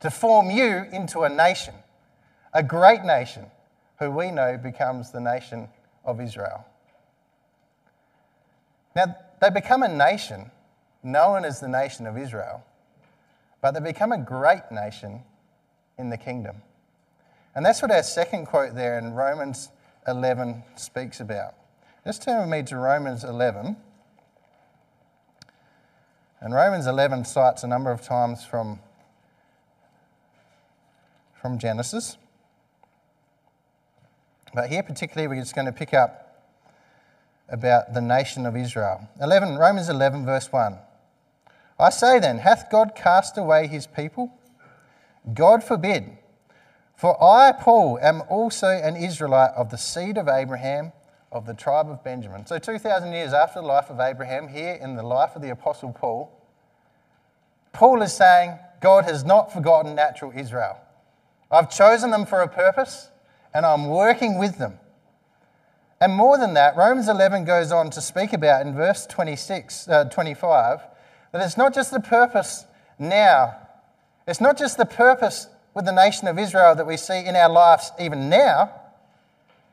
to 0.00 0.10
form 0.10 0.50
you 0.50 0.86
into 0.92 1.22
a 1.22 1.28
nation, 1.28 1.74
a 2.52 2.62
great 2.62 3.04
nation, 3.04 3.46
who 3.98 4.10
we 4.10 4.30
know 4.30 4.58
becomes 4.58 5.10
the 5.10 5.20
nation 5.20 5.68
of 6.04 6.20
Israel. 6.20 6.66
Now, 8.94 9.16
they 9.40 9.50
become 9.50 9.82
a 9.82 9.88
nation 9.88 10.50
known 11.02 11.44
as 11.44 11.60
the 11.60 11.68
nation 11.68 12.06
of 12.06 12.16
Israel, 12.16 12.64
but 13.60 13.72
they 13.72 13.80
become 13.80 14.12
a 14.12 14.18
great 14.18 14.70
nation 14.70 15.22
in 15.98 16.10
the 16.10 16.16
kingdom. 16.16 16.62
And 17.54 17.64
that's 17.64 17.80
what 17.80 17.90
our 17.90 18.02
second 18.02 18.46
quote 18.46 18.74
there 18.74 18.98
in 18.98 19.14
Romans 19.14 19.70
11 20.06 20.62
speaks 20.76 21.20
about. 21.20 21.54
Just 22.04 22.22
turn 22.22 22.40
with 22.40 22.50
me 22.50 22.62
to 22.64 22.76
Romans 22.76 23.24
11. 23.24 23.76
And 26.40 26.54
Romans 26.54 26.86
11 26.86 27.24
cites 27.24 27.62
a 27.64 27.66
number 27.66 27.90
of 27.90 28.02
times 28.02 28.44
from, 28.44 28.78
from 31.40 31.58
Genesis. 31.58 32.18
But 34.54 34.68
here, 34.68 34.82
particularly, 34.82 35.28
we're 35.28 35.40
just 35.40 35.54
going 35.54 35.66
to 35.66 35.72
pick 35.72 35.94
up 35.94 36.44
about 37.48 37.94
the 37.94 38.00
nation 38.00 38.44
of 38.46 38.56
Israel. 38.56 39.08
11, 39.20 39.56
Romans 39.56 39.88
11, 39.88 40.24
verse 40.24 40.52
1. 40.52 40.78
I 41.78 41.90
say 41.90 42.18
then, 42.18 42.38
hath 42.38 42.70
God 42.70 42.94
cast 42.94 43.38
away 43.38 43.66
his 43.66 43.86
people? 43.86 44.32
God 45.32 45.64
forbid. 45.64 46.16
For 46.96 47.22
I, 47.22 47.52
Paul, 47.52 47.98
am 48.00 48.22
also 48.28 48.68
an 48.68 48.96
Israelite 48.96 49.50
of 49.52 49.70
the 49.70 49.76
seed 49.76 50.16
of 50.16 50.28
Abraham, 50.28 50.92
of 51.30 51.46
the 51.46 51.54
tribe 51.54 51.90
of 51.90 52.02
Benjamin. 52.02 52.46
So, 52.46 52.58
2,000 52.58 53.12
years 53.12 53.32
after 53.32 53.60
the 53.60 53.66
life 53.66 53.90
of 53.90 54.00
Abraham, 54.00 54.48
here 54.48 54.74
in 54.74 54.96
the 54.96 55.02
life 55.02 55.36
of 55.36 55.42
the 55.42 55.50
Apostle 55.50 55.92
Paul, 55.92 56.32
Paul 57.72 58.00
is 58.00 58.14
saying, 58.14 58.58
God 58.80 59.04
has 59.04 59.24
not 59.24 59.52
forgotten 59.52 59.94
natural 59.94 60.32
Israel. 60.34 60.78
I've 61.50 61.70
chosen 61.70 62.10
them 62.10 62.24
for 62.24 62.40
a 62.40 62.48
purpose, 62.48 63.10
and 63.52 63.66
I'm 63.66 63.88
working 63.88 64.38
with 64.38 64.58
them. 64.58 64.78
And 66.00 66.14
more 66.14 66.38
than 66.38 66.54
that, 66.54 66.76
Romans 66.76 67.08
11 67.08 67.44
goes 67.44 67.72
on 67.72 67.90
to 67.90 68.00
speak 68.00 68.32
about 68.32 68.66
in 68.66 68.74
verse 68.74 69.06
26, 69.06 69.88
uh, 69.88 70.04
25 70.04 70.80
that 71.32 71.44
it's 71.44 71.56
not 71.56 71.74
just 71.74 71.90
the 71.90 72.00
purpose 72.00 72.64
now 72.98 73.65
it's 74.26 74.40
not 74.40 74.58
just 74.58 74.76
the 74.76 74.86
purpose 74.86 75.48
with 75.74 75.84
the 75.84 75.92
nation 75.92 76.26
of 76.26 76.38
Israel 76.38 76.74
that 76.74 76.86
we 76.86 76.96
see 76.96 77.24
in 77.24 77.36
our 77.36 77.50
lives 77.50 77.92
even 78.00 78.28
now, 78.28 78.72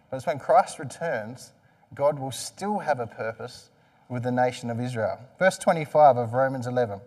but 0.10 0.18
it's 0.18 0.26
when 0.28 0.38
Christ 0.38 0.78
returns, 0.78 1.54
God 1.96 2.20
will 2.20 2.32
still 2.32 2.80
have 2.80 3.00
a 3.00 3.08
purpose 3.08 3.70
with 4.10 4.24
the 4.24 4.32
nation 4.32 4.70
of 4.70 4.80
Israel. 4.80 5.20
Verse 5.40 5.58
25 5.58 6.18
of 6.18 6.34
Romans 6.34 6.68
11. 6.68 7.00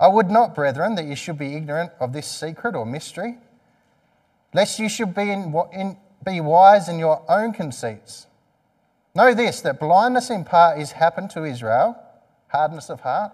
I 0.00 0.08
would 0.08 0.30
not, 0.30 0.54
brethren, 0.54 0.94
that 0.94 1.04
you 1.04 1.16
should 1.16 1.36
be 1.36 1.54
ignorant 1.56 1.90
of 2.00 2.12
this 2.12 2.26
secret 2.26 2.74
or 2.74 2.86
mystery, 2.86 3.38
lest 4.54 4.78
you 4.78 4.88
should 4.88 5.14
be, 5.14 5.30
in, 5.30 5.54
in, 5.72 5.96
be 6.24 6.40
wise 6.40 6.88
in 6.88 6.98
your 6.98 7.22
own 7.28 7.52
conceits. 7.52 8.26
Know 9.14 9.34
this, 9.34 9.60
that 9.62 9.80
blindness 9.80 10.30
in 10.30 10.44
part 10.44 10.78
is 10.78 10.92
happened 10.92 11.30
to 11.30 11.44
Israel, 11.44 12.00
hardness 12.46 12.88
of 12.88 13.00
heart. 13.00 13.32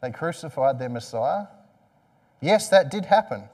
They 0.00 0.10
crucified 0.10 0.78
their 0.78 0.88
Messiah. 0.88 1.46
Yes, 2.40 2.68
that 2.68 2.90
did 2.90 3.06
happen. 3.06 3.44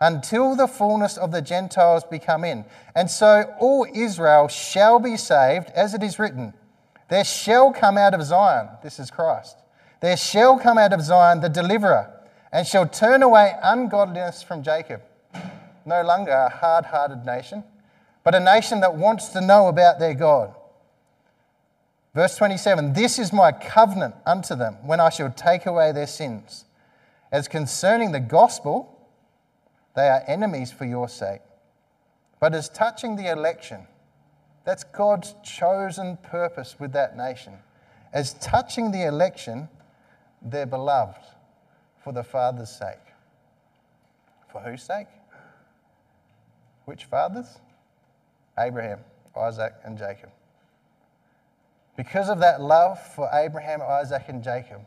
Until 0.00 0.54
the 0.54 0.66
fullness 0.66 1.16
of 1.16 1.32
the 1.32 1.40
Gentiles 1.40 2.04
be 2.04 2.18
come 2.18 2.44
in. 2.44 2.64
And 2.94 3.10
so 3.10 3.54
all 3.58 3.86
Israel 3.94 4.48
shall 4.48 4.98
be 4.98 5.16
saved, 5.16 5.70
as 5.70 5.94
it 5.94 6.02
is 6.02 6.18
written 6.18 6.52
There 7.08 7.24
shall 7.24 7.72
come 7.72 7.96
out 7.96 8.12
of 8.12 8.22
Zion, 8.22 8.68
this 8.82 8.98
is 8.98 9.10
Christ, 9.10 9.56
there 10.00 10.16
shall 10.16 10.58
come 10.58 10.76
out 10.76 10.92
of 10.92 11.00
Zion 11.00 11.40
the 11.40 11.48
deliverer, 11.48 12.12
and 12.52 12.66
shall 12.66 12.86
turn 12.86 13.22
away 13.22 13.54
ungodliness 13.62 14.42
from 14.42 14.62
Jacob. 14.62 15.02
No 15.86 16.02
longer 16.02 16.32
a 16.32 16.48
hard 16.48 16.86
hearted 16.86 17.24
nation, 17.24 17.64
but 18.24 18.34
a 18.34 18.40
nation 18.40 18.80
that 18.80 18.96
wants 18.96 19.28
to 19.28 19.40
know 19.40 19.68
about 19.68 19.98
their 19.98 20.14
God. 20.14 20.54
Verse 22.14 22.36
27 22.36 22.92
This 22.92 23.18
is 23.18 23.32
my 23.32 23.52
covenant 23.52 24.14
unto 24.26 24.56
them 24.56 24.76
when 24.82 25.00
I 25.00 25.10
shall 25.10 25.30
take 25.30 25.64
away 25.64 25.92
their 25.92 26.06
sins. 26.06 26.64
As 27.32 27.48
concerning 27.48 28.12
the 28.12 28.20
gospel, 28.20 28.92
they 29.94 30.08
are 30.08 30.22
enemies 30.26 30.70
for 30.70 30.84
your 30.84 31.08
sake. 31.08 31.40
But 32.38 32.54
as 32.54 32.68
touching 32.68 33.16
the 33.16 33.30
election, 33.30 33.86
that's 34.64 34.84
God's 34.84 35.34
chosen 35.42 36.18
purpose 36.18 36.76
with 36.78 36.92
that 36.92 37.16
nation. 37.16 37.54
As 38.12 38.34
touching 38.34 38.90
the 38.90 39.06
election, 39.06 39.68
they're 40.42 40.66
beloved 40.66 41.24
for 42.02 42.12
the 42.12 42.22
Father's 42.22 42.70
sake. 42.70 42.98
For 44.52 44.60
whose 44.60 44.82
sake? 44.82 45.08
Which 46.84 47.04
fathers? 47.04 47.58
Abraham, 48.58 49.00
Isaac, 49.36 49.74
and 49.84 49.98
Jacob. 49.98 50.30
Because 51.96 52.28
of 52.28 52.38
that 52.40 52.60
love 52.60 53.00
for 53.14 53.28
Abraham, 53.32 53.82
Isaac, 53.82 54.24
and 54.28 54.42
Jacob, 54.42 54.82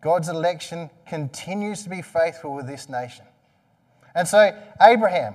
God's 0.00 0.28
election 0.28 0.90
continues 1.06 1.82
to 1.82 1.90
be 1.90 2.02
faithful 2.02 2.54
with 2.54 2.66
this 2.66 2.88
nation. 2.88 3.24
And 4.14 4.26
so, 4.26 4.56
Abraham 4.80 5.34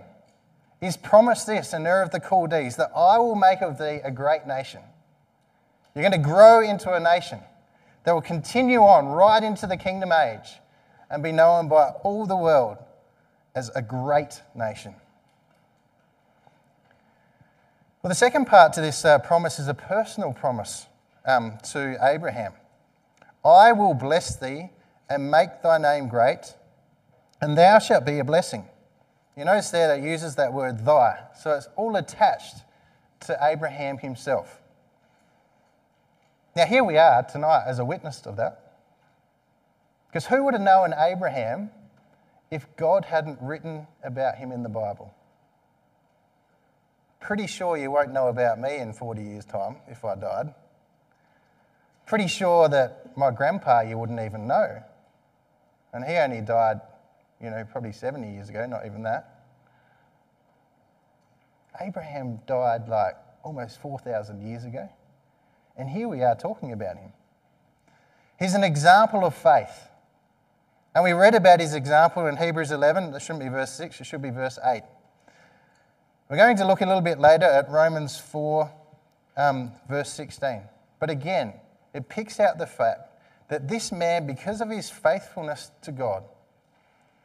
is 0.82 0.98
promised 0.98 1.48
this 1.48 1.74
in 1.74 1.86
Ur 1.86 2.02
of 2.02 2.12
the 2.12 2.20
Chaldees 2.20 2.76
that 2.78 2.92
I 2.96 3.18
will 3.18 3.36
make 3.36 3.62
of 3.62 3.78
thee 3.78 4.02
a 4.04 4.12
great 4.12 4.46
nation. 4.48 4.82
You're 5.94 6.08
going 6.08 6.22
to 6.22 6.30
grow 6.30 6.62
into 6.62 6.92
a 6.94 7.00
nation 7.00 7.40
that 8.04 8.14
will 8.14 8.22
continue 8.22 8.82
on 8.82 9.08
right 9.08 9.42
into 9.42 9.66
the 9.68 9.78
kingdom 9.78 10.12
age 10.12 10.56
and 11.10 11.24
be 11.24 11.32
known 11.32 11.70
by 11.70 11.90
all 12.04 12.26
the 12.26 12.36
world 12.36 12.78
as 13.56 13.72
a 13.76 13.82
great 13.82 14.42
nation. 14.54 14.96
Well, 18.02 18.10
the 18.10 18.16
second 18.16 18.46
part 18.46 18.74
to 18.74 18.82
this 18.82 19.06
uh, 19.06 19.20
promise 19.20 19.58
is 19.58 19.68
a 19.68 19.74
personal 19.74 20.34
promise 20.34 20.86
um, 21.26 21.58
to 21.72 21.98
Abraham 22.02 22.54
I 23.46 23.74
will 23.74 23.94
bless 23.94 24.36
thee 24.36 24.72
and 25.08 25.30
make 25.30 25.62
thy 25.62 25.78
name 25.78 26.08
great, 26.08 26.56
and 27.40 27.56
thou 27.56 27.78
shalt 27.78 28.04
be 28.06 28.18
a 28.18 28.24
blessing. 28.24 28.66
You 29.38 29.46
notice 29.46 29.70
there 29.70 29.88
that 29.88 30.02
uses 30.02 30.36
that 30.36 30.52
word 30.52 30.84
thy, 30.84 31.20
so 31.40 31.52
it's 31.52 31.68
all 31.76 31.96
attached 31.96 32.56
to 33.22 33.38
Abraham 33.40 34.00
himself. 34.00 34.62
Now, 36.56 36.66
here 36.66 36.84
we 36.84 36.98
are 36.98 37.22
tonight 37.22 37.66
as 37.68 37.80
a 37.80 37.86
witness 37.86 38.26
of 38.26 38.38
that. 38.38 38.78
Because 40.08 40.26
who 40.26 40.44
would 40.46 40.54
have 40.54 40.64
known 40.64 40.94
Abraham 40.98 41.70
if 42.50 42.66
God 42.78 43.06
hadn't 43.06 43.38
written 43.42 43.86
about 44.04 44.38
him 44.38 44.52
in 44.54 44.64
the 44.64 44.70
Bible? 44.70 45.14
Pretty 47.20 47.46
sure 47.48 47.76
you 47.76 47.92
won't 47.92 48.14
know 48.14 48.28
about 48.28 48.60
me 48.60 48.78
in 48.78 48.94
40 48.94 49.22
years' 49.22 49.46
time 49.46 49.78
if 49.88 50.06
I 50.06 50.16
died. 50.16 50.54
Pretty 52.06 52.28
sure 52.28 52.70
that 52.70 53.18
my 53.18 53.32
grandpa 53.32 53.82
you 53.82 53.98
wouldn't 53.98 54.20
even 54.20 54.48
know. 54.48 54.84
And 55.94 56.04
he 56.04 56.16
only 56.16 56.42
died, 56.42 56.82
you 57.42 57.50
know, 57.50 57.66
probably 57.72 57.92
70 57.92 58.32
years 58.32 58.50
ago, 58.50 58.66
not 58.66 58.86
even 58.86 59.04
that. 59.04 59.44
Abraham 61.82 62.40
died 62.48 62.88
like 62.88 63.16
almost 63.44 63.82
4,000 63.82 64.42
years 64.42 64.66
ago. 64.66 64.90
And 65.78 65.90
here 65.90 66.08
we 66.08 66.22
are 66.22 66.36
talking 66.36 66.72
about 66.72 66.98
him. 66.98 67.12
He's 68.40 68.54
an 68.54 68.64
example 68.64 69.26
of 69.26 69.36
faith. 69.36 69.90
And 70.94 71.04
we 71.04 71.12
read 71.12 71.36
about 71.36 71.60
his 71.60 71.74
example 71.74 72.28
in 72.28 72.38
Hebrews 72.38 72.72
11. 72.72 73.14
It 73.14 73.22
shouldn't 73.22 73.44
be 73.44 73.50
verse 73.50 73.72
6, 73.74 74.00
it 74.00 74.04
should 74.06 74.22
be 74.22 74.30
verse 74.30 74.58
8. 74.64 74.84
We're 76.30 76.38
going 76.38 76.58
to 76.58 76.66
look 76.66 76.82
a 76.82 76.86
little 76.86 77.02
bit 77.02 77.20
later 77.20 77.46
at 77.46 77.70
Romans 77.70 78.18
4, 78.18 78.72
um, 79.38 79.72
verse 79.88 80.12
16. 80.12 80.62
But 81.00 81.10
again, 81.10 81.54
it 81.96 82.10
picks 82.10 82.42
out 82.42 82.58
the 82.58 82.68
fact 82.68 83.10
that 83.48 83.70
this 83.70 83.92
man, 83.92 84.28
because 84.28 84.60
of 84.60 84.70
his 84.70 84.90
faithfulness 84.90 85.72
to 85.82 85.94
God, 85.94 86.26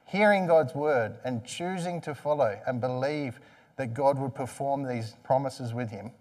hearing 0.06 0.46
God's 0.46 0.74
word 0.76 1.16
and 1.24 1.44
choosing 1.44 2.00
to 2.02 2.14
follow 2.14 2.56
and 2.66 2.80
believe 2.80 3.40
that 3.76 3.94
God 3.94 4.16
would 4.18 4.32
perform 4.32 4.84
these 4.84 5.16
promises 5.24 5.74
with 5.74 5.90
him, 5.90 6.12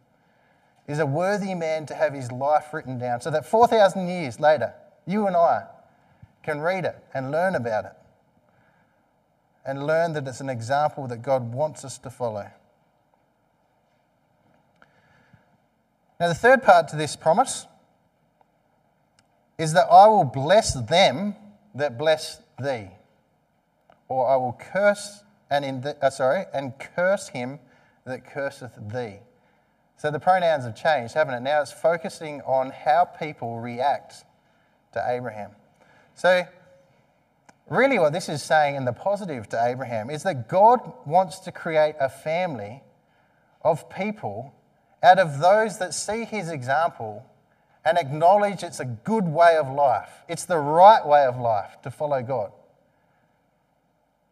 is 0.88 0.98
a 0.98 1.06
worthy 1.06 1.54
man 1.54 1.86
to 1.86 1.94
have 1.94 2.14
his 2.14 2.32
life 2.32 2.74
written 2.74 2.98
down 2.98 3.22
so 3.22 3.30
that 3.30 3.46
4,000 3.46 4.08
years 4.08 4.40
later, 4.40 4.74
you 5.06 5.28
and 5.28 5.36
I 5.36 5.66
can 6.42 6.60
read 6.60 6.86
it 6.86 6.98
and 7.14 7.30
learn 7.30 7.54
about 7.54 7.86
it 7.86 7.94
and 9.64 9.86
learn 9.86 10.14
that 10.14 10.28
it's 10.28 10.42
an 10.42 10.50
example 10.50 11.06
that 11.08 11.22
God 11.22 11.54
wants 11.54 11.86
us 11.86 12.00
to 12.00 12.10
follow. 12.10 12.50
Now, 16.20 16.30
the 16.30 16.34
third 16.34 16.64
part 16.64 16.88
to 16.88 16.96
this 16.96 17.16
promise 17.16 17.68
is 19.60 19.74
that 19.74 19.88
I 19.92 20.08
will 20.08 20.24
bless 20.24 20.74
them 20.74 21.36
that 21.76 21.98
bless 21.98 22.42
thee, 22.60 22.88
or 24.08 24.28
I 24.28 24.38
will 24.38 24.58
curse 24.60 25.24
and 25.52 25.66
in 25.66 25.82
the, 25.82 25.98
uh, 26.04 26.10
sorry, 26.10 26.46
and 26.54 26.74
curse 26.80 27.28
him 27.30 27.60
that 28.06 28.26
curseth 28.26 28.72
thee. 28.92 29.18
So 29.98 30.12
the 30.12 30.20
pronouns 30.20 30.64
have 30.64 30.76
changed, 30.76 31.14
haven't 31.14 31.34
it? 31.34 31.42
Now 31.42 31.62
it's 31.62 31.74
focusing 31.74 32.42
on 32.42 32.70
how 32.70 33.04
people 33.04 33.60
react 33.60 34.24
to 34.94 35.04
Abraham. 35.06 35.52
So, 36.16 36.44
really, 37.70 38.00
what 38.00 38.14
this 38.14 38.30
is 38.30 38.42
saying 38.42 38.76
in 38.76 38.86
the 38.86 38.94
positive 38.94 39.50
to 39.50 39.64
Abraham 39.64 40.10
is 40.10 40.24
that 40.24 40.48
God 40.48 40.80
wants 41.06 41.40
to 41.40 41.52
create 41.52 41.96
a 42.00 42.08
family 42.08 42.82
of 43.62 43.90
people 43.90 44.54
out 45.04 45.20
of 45.20 45.40
those 45.40 45.80
that 45.80 45.94
see 45.94 46.24
his 46.24 46.50
example 46.50 47.26
and 47.86 47.98
acknowledge 47.98 48.64
it's 48.64 48.80
a 48.80 48.86
good 48.86 49.26
way 49.26 49.56
of 49.56 49.70
life. 49.70 50.10
It's 50.28 50.46
the 50.46 50.58
right 50.58 51.06
way 51.06 51.26
of 51.26 51.38
life 51.40 51.82
to 51.84 51.92
follow 51.92 52.22
God. 52.22 52.52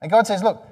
And 0.02 0.12
God 0.12 0.28
says, 0.28 0.44
Look, 0.44 0.66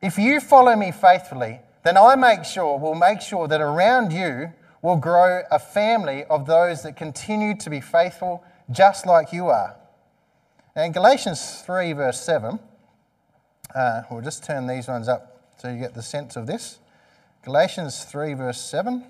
if 0.00 0.18
you 0.18 0.40
follow 0.40 0.76
me 0.76 0.92
faithfully, 0.92 1.60
then 1.84 1.96
I 1.96 2.14
make 2.16 2.44
sure, 2.44 2.78
will 2.78 2.94
make 2.94 3.20
sure 3.20 3.48
that 3.48 3.60
around 3.60 4.12
you 4.12 4.52
will 4.82 4.96
grow 4.96 5.42
a 5.50 5.58
family 5.58 6.24
of 6.24 6.46
those 6.46 6.82
that 6.82 6.96
continue 6.96 7.56
to 7.56 7.70
be 7.70 7.80
faithful 7.80 8.44
just 8.70 9.06
like 9.06 9.32
you 9.32 9.48
are. 9.48 9.74
Now 10.76 10.82
in 10.84 10.92
Galatians 10.92 11.62
3, 11.64 11.92
verse 11.94 12.20
7, 12.20 12.58
uh, 13.74 14.02
we'll 14.10 14.22
just 14.22 14.44
turn 14.44 14.66
these 14.66 14.86
ones 14.86 15.08
up 15.08 15.42
so 15.58 15.68
you 15.68 15.78
get 15.78 15.94
the 15.94 16.02
sense 16.02 16.36
of 16.36 16.46
this. 16.46 16.78
Galatians 17.42 18.04
3, 18.04 18.34
verse 18.34 18.60
7. 18.60 19.04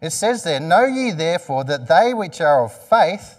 It 0.00 0.10
says 0.10 0.44
there, 0.44 0.60
Know 0.60 0.84
ye 0.84 1.10
therefore 1.10 1.64
that 1.64 1.88
they 1.88 2.14
which 2.14 2.40
are 2.40 2.64
of 2.64 2.72
faith, 2.72 3.36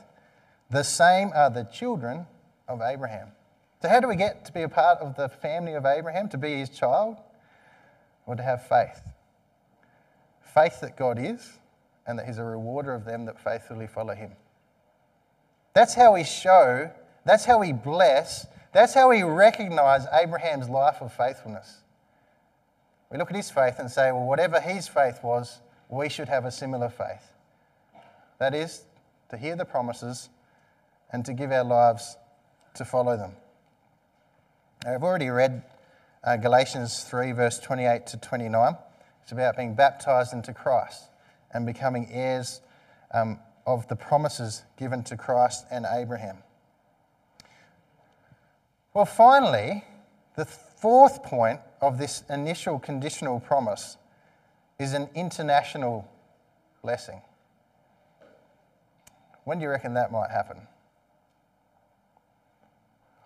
the 0.69 0.83
same 0.83 1.31
are 1.33 1.49
the 1.49 1.63
children 1.63 2.25
of 2.67 2.81
Abraham. 2.81 3.29
So, 3.81 3.89
how 3.89 3.99
do 3.99 4.07
we 4.07 4.15
get 4.15 4.45
to 4.45 4.53
be 4.53 4.61
a 4.61 4.69
part 4.69 4.99
of 4.99 5.15
the 5.15 5.27
family 5.27 5.73
of 5.73 5.85
Abraham, 5.85 6.29
to 6.29 6.37
be 6.37 6.59
his 6.59 6.69
child? 6.69 7.17
Or 8.27 8.35
to 8.35 8.43
have 8.43 8.67
faith? 8.67 9.01
Faith 10.53 10.81
that 10.81 10.95
God 10.95 11.17
is 11.17 11.59
and 12.05 12.19
that 12.19 12.27
he's 12.27 12.37
a 12.37 12.43
rewarder 12.43 12.93
of 12.93 13.05
them 13.05 13.25
that 13.25 13.39
faithfully 13.39 13.87
follow 13.87 14.13
him. 14.13 14.31
That's 15.73 15.93
how 15.93 16.13
we 16.13 16.23
show, 16.23 16.91
that's 17.25 17.45
how 17.45 17.59
we 17.59 17.73
bless, 17.73 18.45
that's 18.73 18.93
how 18.93 19.09
we 19.09 19.23
recognize 19.23 20.05
Abraham's 20.13 20.69
life 20.69 20.97
of 21.01 21.13
faithfulness. 21.13 21.81
We 23.11 23.17
look 23.17 23.29
at 23.29 23.35
his 23.35 23.49
faith 23.49 23.75
and 23.79 23.89
say, 23.89 24.11
well, 24.11 24.25
whatever 24.25 24.59
his 24.59 24.87
faith 24.87 25.19
was, 25.23 25.61
we 25.91 26.09
should 26.09 26.29
have 26.29 26.45
a 26.45 26.51
similar 26.51 26.89
faith. 26.89 27.33
That 28.39 28.55
is, 28.55 28.85
to 29.29 29.37
hear 29.37 29.55
the 29.55 29.65
promises 29.65 30.29
and 31.11 31.23
to 31.25 31.33
give 31.33 31.51
our 31.51 31.65
lives 31.65 32.17
to 32.75 32.85
follow 32.85 33.17
them. 33.17 33.33
I've 34.87 35.03
already 35.03 35.29
read 35.29 35.63
uh, 36.23 36.37
Galatians 36.37 37.03
3, 37.03 37.33
verse 37.33 37.59
28 37.59 38.07
to 38.07 38.17
29. 38.17 38.75
It's 39.21 39.31
about 39.31 39.57
being 39.57 39.75
baptized 39.75 40.33
into 40.33 40.53
Christ 40.53 41.03
and 41.53 41.65
becoming 41.65 42.07
heirs 42.11 42.61
um, 43.13 43.39
of 43.67 43.87
the 43.89 43.95
promises 43.95 44.63
given 44.77 45.03
to 45.03 45.17
Christ 45.17 45.65
and 45.69 45.85
Abraham. 45.91 46.37
Well, 48.93 49.05
finally, 49.05 49.83
the 50.35 50.45
fourth 50.45 51.21
point 51.23 51.59
of 51.81 51.97
this 51.97 52.23
initial 52.29 52.79
conditional 52.79 53.39
promise 53.39 53.97
is 54.81 54.93
an 54.93 55.07
international 55.13 56.09
blessing. 56.81 57.21
When 59.43 59.59
do 59.59 59.63
you 59.63 59.69
reckon 59.69 59.93
that 59.93 60.11
might 60.11 60.31
happen? 60.31 60.57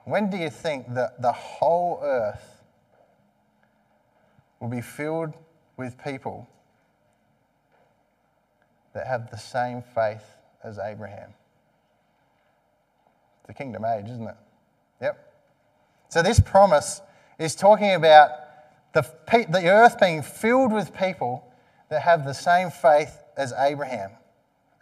When 0.03 0.29
do 0.29 0.37
you 0.37 0.49
think 0.49 0.93
that 0.93 1.21
the 1.21 1.31
whole 1.31 1.99
earth 2.03 2.61
will 4.59 4.67
be 4.67 4.81
filled 4.81 5.33
with 5.77 5.97
people 6.03 6.47
that 8.93 9.07
have 9.07 9.31
the 9.31 9.37
same 9.37 9.81
faith 9.81 10.23
as 10.63 10.77
Abraham? 10.77 11.33
The 13.47 13.53
kingdom 13.53 13.85
age, 13.85 14.05
isn't 14.09 14.27
it? 14.27 14.37
Yep. 15.01 15.33
So, 16.09 16.21
this 16.21 16.39
promise 16.39 17.01
is 17.39 17.55
talking 17.55 17.93
about 17.93 18.29
the, 18.95 19.45
the 19.49 19.67
earth 19.69 19.99
being 19.99 20.23
filled 20.23 20.73
with 20.73 20.95
people 20.95 21.45
that 21.89 22.01
have 22.01 22.25
the 22.25 22.33
same 22.33 22.71
faith 22.71 23.21
as 23.37 23.53
Abraham. 23.53 24.09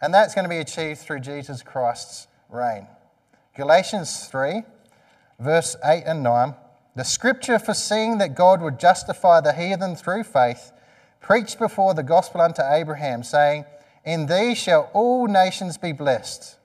And 0.00 0.14
that's 0.14 0.34
going 0.34 0.44
to 0.44 0.48
be 0.48 0.58
achieved 0.58 1.00
through 1.00 1.20
Jesus 1.20 1.62
Christ's 1.62 2.28
reign. 2.48 2.86
Galatians 3.54 4.26
3 4.26 4.62
verse 5.38 5.76
8 5.84 6.04
and 6.06 6.22
9, 6.22 6.54
the 6.96 7.04
scripture 7.04 7.58
foreseeing 7.58 8.18
that 8.18 8.34
God 8.34 8.62
would 8.62 8.78
justify 8.78 9.40
the 9.40 9.52
heathen 9.52 9.96
through 9.96 10.24
faith, 10.24 10.72
preached 11.20 11.58
before 11.58 11.94
the 11.94 12.02
gospel 12.02 12.40
unto 12.40 12.62
Abraham, 12.62 13.22
saying, 13.22 13.64
In 14.04 14.26
thee 14.26 14.54
shall 14.54 14.90
all 14.92 15.26
nations 15.26 15.76
be 15.76 15.92
blessed. 15.92 16.56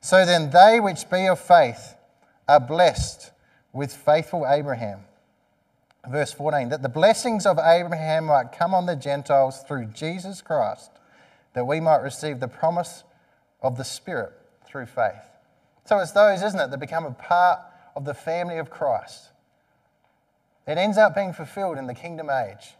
So 0.00 0.24
then 0.24 0.50
they 0.50 0.80
which 0.80 1.10
be 1.10 1.26
of 1.26 1.38
faith 1.38 1.94
are 2.48 2.60
blessed 2.60 3.32
with 3.72 3.94
faithful 3.94 4.46
Abraham. 4.48 5.00
Verse 6.08 6.32
14, 6.32 6.70
that 6.70 6.82
the 6.82 6.88
blessings 6.88 7.44
of 7.44 7.58
Abraham 7.58 8.26
might 8.26 8.52
come 8.52 8.74
on 8.74 8.86
the 8.86 8.96
Gentiles 8.96 9.62
through 9.68 9.86
Jesus 9.86 10.40
Christ, 10.40 10.90
that 11.52 11.66
we 11.66 11.78
might 11.78 12.02
receive 12.02 12.40
the 12.40 12.48
promise 12.48 13.04
of 13.62 13.76
the 13.76 13.84
Spirit 13.84 14.32
through 14.64 14.86
faith. 14.86 15.22
So 15.84 15.98
it's 15.98 16.12
those, 16.12 16.42
isn't 16.42 16.58
it, 16.58 16.70
that 16.70 16.80
become 16.80 17.04
a 17.04 17.10
part 17.10 17.60
of 17.94 18.04
the 18.04 18.14
family 18.14 18.56
of 18.56 18.70
Christ. 18.70 19.30
It 20.66 20.78
ends 20.78 20.96
up 20.96 21.14
being 21.14 21.32
fulfilled 21.32 21.76
in 21.76 21.86
the 21.86 21.94
kingdom 21.94 22.30
age. 22.30 22.74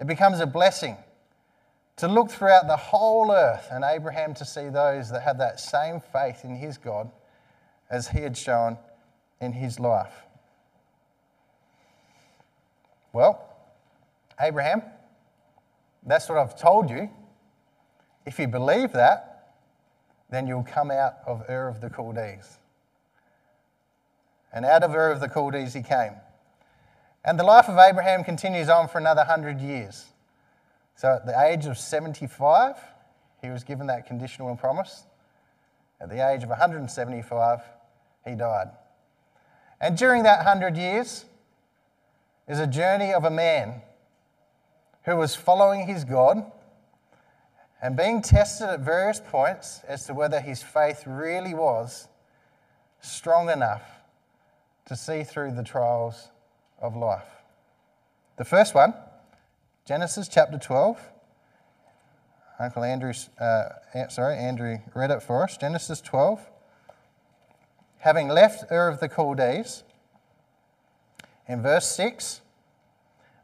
It 0.00 0.06
becomes 0.06 0.38
a 0.40 0.46
blessing 0.46 0.96
to 1.96 2.08
look 2.08 2.30
throughout 2.30 2.66
the 2.66 2.76
whole 2.76 3.32
earth 3.32 3.68
and 3.72 3.82
Abraham 3.82 4.34
to 4.34 4.44
see 4.44 4.68
those 4.68 5.10
that 5.10 5.22
have 5.22 5.38
that 5.38 5.58
same 5.58 6.00
faith 6.00 6.44
in 6.44 6.56
his 6.56 6.76
God 6.76 7.10
as 7.90 8.08
he 8.08 8.20
had 8.20 8.36
shown 8.36 8.76
in 9.40 9.52
his 9.52 9.80
life. 9.80 10.25
Well, 13.16 13.42
Abraham, 14.38 14.82
that's 16.04 16.28
what 16.28 16.36
I've 16.36 16.54
told 16.60 16.90
you. 16.90 17.08
If 18.26 18.38
you 18.38 18.46
believe 18.46 18.92
that, 18.92 19.54
then 20.28 20.46
you'll 20.46 20.64
come 20.64 20.90
out 20.90 21.14
of 21.26 21.42
Ur 21.48 21.66
of 21.66 21.80
the 21.80 21.88
Chaldees. 21.88 22.58
And 24.52 24.66
out 24.66 24.82
of 24.82 24.94
Ur 24.94 25.12
of 25.12 25.20
the 25.20 25.30
Chaldees 25.32 25.72
he 25.72 25.80
came. 25.80 26.12
And 27.24 27.38
the 27.38 27.42
life 27.42 27.70
of 27.70 27.78
Abraham 27.78 28.22
continues 28.22 28.68
on 28.68 28.86
for 28.86 28.98
another 28.98 29.24
hundred 29.24 29.62
years. 29.62 30.04
So 30.94 31.14
at 31.14 31.24
the 31.24 31.42
age 31.42 31.64
of 31.64 31.78
75, 31.78 32.76
he 33.40 33.48
was 33.48 33.64
given 33.64 33.86
that 33.86 34.04
conditional 34.04 34.54
promise. 34.56 35.06
At 36.02 36.10
the 36.10 36.20
age 36.28 36.42
of 36.42 36.50
175, 36.50 37.60
he 38.26 38.34
died. 38.34 38.68
And 39.80 39.96
during 39.96 40.24
that 40.24 40.44
hundred 40.44 40.76
years 40.76 41.24
is 42.48 42.60
a 42.60 42.66
journey 42.66 43.12
of 43.12 43.24
a 43.24 43.30
man 43.30 43.82
who 45.04 45.16
was 45.16 45.34
following 45.34 45.86
his 45.86 46.04
God 46.04 46.50
and 47.82 47.96
being 47.96 48.22
tested 48.22 48.68
at 48.68 48.80
various 48.80 49.20
points 49.20 49.80
as 49.88 50.04
to 50.06 50.14
whether 50.14 50.40
his 50.40 50.62
faith 50.62 51.04
really 51.06 51.54
was 51.54 52.08
strong 53.00 53.50
enough 53.50 53.82
to 54.86 54.96
see 54.96 55.24
through 55.24 55.52
the 55.52 55.64
trials 55.64 56.28
of 56.80 56.96
life. 56.96 57.28
The 58.36 58.44
first 58.44 58.74
one, 58.74 58.94
Genesis 59.84 60.28
chapter 60.28 60.58
12. 60.58 61.00
Uncle 62.58 62.84
Andrew, 62.84 63.12
uh, 63.38 64.08
sorry, 64.08 64.36
Andrew 64.38 64.78
read 64.94 65.10
it 65.10 65.22
for 65.22 65.44
us. 65.44 65.56
Genesis 65.56 66.00
12. 66.00 66.40
Having 67.98 68.28
left 68.28 68.70
Ur 68.70 68.88
of 68.88 69.00
the 69.00 69.08
Chaldees, 69.08 69.82
in 71.48 71.62
verse 71.62 71.86
6, 71.94 72.40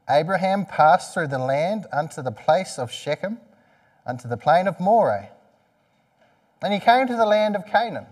Abraham 0.08 0.66
passed 0.66 1.14
through 1.14 1.28
the 1.28 1.38
land 1.38 1.86
unto 1.92 2.22
the 2.22 2.32
place 2.32 2.78
of 2.78 2.90
Shechem, 2.90 3.38
unto 4.04 4.28
the 4.28 4.36
plain 4.36 4.66
of 4.66 4.80
Moreh. 4.80 5.28
And 6.60 6.72
he 6.72 6.80
came 6.80 7.06
to 7.06 7.16
the 7.16 7.26
land 7.26 7.56
of 7.56 7.66
Canaan. 7.66 8.06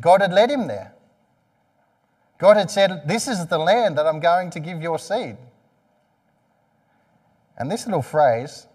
God 0.00 0.20
had 0.20 0.32
led 0.32 0.50
him 0.50 0.66
there. 0.66 0.94
God 2.38 2.56
had 2.56 2.70
said, 2.70 3.02
This 3.06 3.28
is 3.28 3.46
the 3.46 3.58
land 3.58 3.96
that 3.98 4.06
I'm 4.06 4.20
going 4.20 4.50
to 4.50 4.60
give 4.60 4.82
your 4.82 4.98
seed. 4.98 5.36
And 7.56 7.70
this 7.70 7.86
little 7.86 8.02
phrase, 8.02 8.66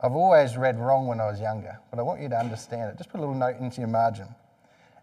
I've 0.00 0.14
always 0.14 0.56
read 0.56 0.78
wrong 0.78 1.08
when 1.08 1.20
I 1.20 1.26
was 1.26 1.40
younger, 1.40 1.78
but 1.90 1.98
I 1.98 2.02
want 2.02 2.22
you 2.22 2.28
to 2.28 2.38
understand 2.38 2.90
it. 2.90 2.96
Just 2.96 3.10
put 3.10 3.18
a 3.18 3.20
little 3.20 3.34
note 3.34 3.58
into 3.58 3.80
your 3.80 3.88
margin. 3.88 4.28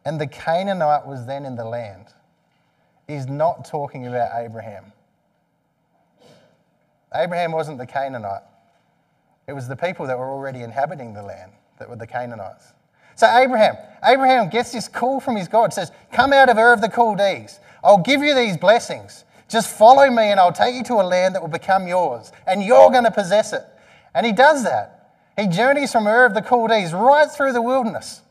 And 0.05 0.19
the 0.19 0.27
Canaanite 0.27 1.05
was 1.05 1.25
then 1.25 1.45
in 1.45 1.55
the 1.55 1.65
land. 1.65 2.07
He's 3.07 3.27
not 3.27 3.65
talking 3.65 4.07
about 4.07 4.31
Abraham. 4.33 4.91
Abraham 7.13 7.51
wasn't 7.51 7.77
the 7.77 7.85
Canaanite, 7.85 8.43
it 9.47 9.53
was 9.53 9.67
the 9.67 9.75
people 9.75 10.07
that 10.07 10.17
were 10.17 10.29
already 10.29 10.61
inhabiting 10.63 11.13
the 11.13 11.21
land 11.21 11.51
that 11.79 11.89
were 11.89 11.95
the 11.95 12.07
Canaanites. 12.07 12.73
So 13.15 13.27
Abraham, 13.27 13.77
Abraham 14.03 14.49
gets 14.49 14.71
this 14.71 14.87
call 14.87 15.19
from 15.19 15.35
his 15.35 15.47
God, 15.47 15.73
says, 15.73 15.91
Come 16.11 16.33
out 16.33 16.49
of 16.49 16.57
Ur 16.57 16.73
of 16.73 16.81
the 16.81 16.89
Chaldees. 16.89 17.59
I'll 17.83 17.99
give 17.99 18.21
you 18.21 18.35
these 18.35 18.57
blessings. 18.57 19.23
Just 19.47 19.69
follow 19.69 20.09
me 20.09 20.31
and 20.31 20.39
I'll 20.39 20.51
take 20.51 20.75
you 20.75 20.83
to 20.85 20.95
a 20.95 21.03
land 21.03 21.35
that 21.35 21.41
will 21.41 21.49
become 21.49 21.87
yours, 21.87 22.31
and 22.47 22.63
you're 22.63 22.89
going 22.89 23.03
to 23.03 23.11
possess 23.11 23.53
it. 23.53 23.63
And 24.13 24.25
he 24.25 24.33
does 24.33 24.63
that. 24.63 25.13
He 25.37 25.47
journeys 25.47 25.91
from 25.91 26.07
Ur 26.07 26.25
of 26.25 26.33
the 26.33 26.41
Chaldees 26.41 26.91
right 26.91 27.29
through 27.29 27.53
the 27.53 27.61
wilderness 27.61 28.21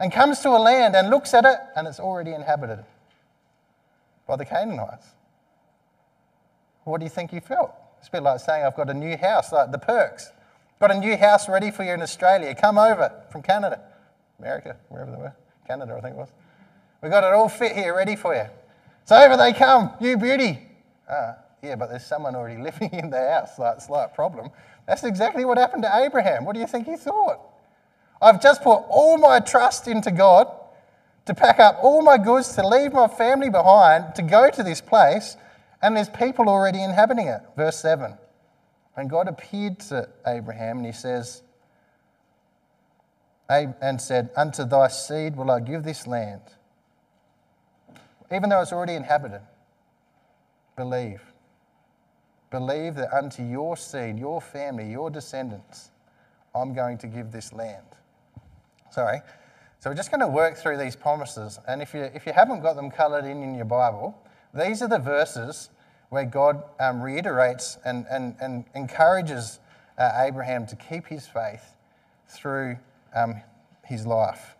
and 0.00 0.12
comes 0.12 0.40
to 0.40 0.50
a 0.50 0.58
land 0.58 0.96
and 0.96 1.08
looks 1.08 1.32
at 1.32 1.44
it, 1.44 1.58
and 1.76 1.86
it's 1.86 2.00
already 2.00 2.32
inhabited 2.32 2.84
by 4.26 4.36
the 4.36 4.44
Canaanites. 4.44 5.06
What 6.84 6.98
do 6.98 7.04
you 7.04 7.10
think 7.10 7.30
he 7.30 7.40
felt? 7.40 7.72
It's 7.98 8.08
a 8.08 8.10
bit 8.12 8.22
like 8.22 8.40
saying, 8.40 8.64
I've 8.64 8.76
got 8.76 8.90
a 8.90 8.94
new 8.94 9.16
house, 9.16 9.52
like 9.52 9.72
the 9.72 9.78
perks. 9.78 10.30
Got 10.78 10.94
a 10.94 10.98
new 10.98 11.16
house 11.16 11.48
ready 11.48 11.70
for 11.70 11.84
you 11.84 11.92
in 11.92 12.02
Australia. 12.02 12.54
Come 12.54 12.78
over 12.78 13.12
from 13.30 13.42
Canada, 13.42 13.80
America, 14.38 14.76
wherever 14.88 15.10
they 15.10 15.16
were. 15.16 15.34
Canada, 15.66 15.94
I 15.96 16.00
think 16.00 16.14
it 16.14 16.18
was. 16.18 16.28
We've 17.02 17.10
got 17.10 17.24
it 17.24 17.32
all 17.32 17.48
fit 17.48 17.72
here, 17.72 17.94
ready 17.96 18.14
for 18.14 18.34
you. 18.34 18.44
So 19.04 19.16
over 19.16 19.36
they 19.36 19.52
come, 19.52 19.92
you 20.00 20.16
beauty. 20.16 20.60
Ah, 21.08 21.36
yeah, 21.62 21.76
but 21.76 21.88
there's 21.88 22.04
someone 22.04 22.36
already 22.36 22.60
living 22.62 22.90
in 22.92 23.10
the 23.10 23.30
house, 23.30 23.58
like 23.58 23.80
slight 23.80 24.14
problem. 24.14 24.50
That's 24.86 25.04
exactly 25.04 25.44
what 25.44 25.58
happened 25.58 25.82
to 25.82 25.96
Abraham. 25.96 26.44
What 26.44 26.54
do 26.54 26.60
you 26.60 26.66
think 26.66 26.86
he 26.86 26.96
thought? 26.96 27.40
I've 28.20 28.40
just 28.40 28.62
put 28.62 28.76
all 28.88 29.18
my 29.18 29.40
trust 29.40 29.88
into 29.88 30.10
God 30.10 30.48
to 31.26 31.34
pack 31.34 31.58
up 31.58 31.78
all 31.82 32.02
my 32.02 32.18
goods, 32.18 32.54
to 32.54 32.66
leave 32.66 32.92
my 32.92 33.08
family 33.08 33.50
behind, 33.50 34.14
to 34.14 34.22
go 34.22 34.48
to 34.50 34.62
this 34.62 34.80
place, 34.80 35.36
and 35.82 35.96
there's 35.96 36.08
people 36.08 36.48
already 36.48 36.82
inhabiting 36.82 37.28
it. 37.28 37.40
Verse 37.56 37.78
7. 37.80 38.16
And 38.96 39.10
God 39.10 39.28
appeared 39.28 39.78
to 39.80 40.08
Abraham 40.26 40.78
and 40.78 40.86
he 40.86 40.92
says, 40.92 41.42
and 43.48 44.00
said, 44.00 44.30
Unto 44.36 44.64
thy 44.64 44.88
seed 44.88 45.36
will 45.36 45.50
I 45.50 45.60
give 45.60 45.84
this 45.84 46.06
land. 46.06 46.40
Even 48.32 48.48
though 48.48 48.60
it's 48.60 48.72
already 48.72 48.94
inhabited, 48.94 49.42
believe. 50.76 51.22
Believe 52.50 52.94
that 52.96 53.12
unto 53.12 53.42
your 53.42 53.76
seed, 53.76 54.18
your 54.18 54.40
family, 54.40 54.90
your 54.90 55.10
descendants, 55.10 55.90
I'm 56.54 56.74
going 56.74 56.98
to 56.98 57.06
give 57.06 57.30
this 57.30 57.52
land. 57.52 57.86
Sorry. 58.90 59.20
So 59.78 59.90
we're 59.90 59.96
just 59.96 60.10
going 60.10 60.20
to 60.20 60.28
work 60.28 60.56
through 60.56 60.78
these 60.78 60.96
promises. 60.96 61.58
And 61.68 61.82
if 61.82 61.94
you, 61.94 62.02
if 62.02 62.26
you 62.26 62.32
haven't 62.32 62.62
got 62.62 62.76
them 62.76 62.90
coloured 62.90 63.24
in 63.24 63.42
in 63.42 63.54
your 63.54 63.66
Bible, 63.66 64.16
these 64.54 64.82
are 64.82 64.88
the 64.88 64.98
verses 64.98 65.70
where 66.08 66.24
God 66.24 66.62
um, 66.80 67.02
reiterates 67.02 67.78
and, 67.84 68.06
and, 68.10 68.36
and 68.40 68.64
encourages 68.74 69.60
uh, 69.98 70.12
Abraham 70.16 70.66
to 70.66 70.76
keep 70.76 71.06
his 71.06 71.26
faith 71.26 71.74
through 72.28 72.78
um, 73.14 73.42
his 73.84 74.06
life. 74.06 74.56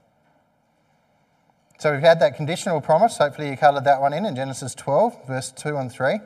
So 1.79 1.93
we've 1.93 2.01
had 2.01 2.21
that 2.21 2.37
conditional 2.37 2.81
promise. 2.81 3.19
Hopefully, 3.19 3.51
you 3.51 3.57
coloured 3.57 3.85
that 3.85 4.01
one 4.01 4.13
in 4.13 4.25
in 4.25 4.35
Genesis 4.35 4.75
12, 4.75 5.27
verse 5.27 5.51
2 5.53 5.77
and 5.77 5.93
3. 5.93 6.21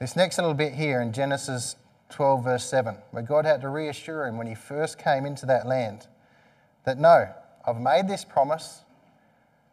This 0.00 0.16
next 0.16 0.38
little 0.38 0.54
bit 0.54 0.72
here 0.72 1.00
in 1.00 1.12
Genesis 1.12 1.76
12, 2.10 2.44
verse 2.44 2.64
7, 2.64 2.96
where 3.10 3.22
God 3.22 3.44
had 3.44 3.60
to 3.60 3.68
reassure 3.68 4.26
him 4.26 4.38
when 4.38 4.46
he 4.46 4.54
first 4.54 4.98
came 4.98 5.26
into 5.26 5.46
that 5.46 5.66
land 5.66 6.06
that 6.84 6.98
no, 6.98 7.28
I've 7.66 7.80
made 7.80 8.08
this 8.08 8.24
promise. 8.24 8.82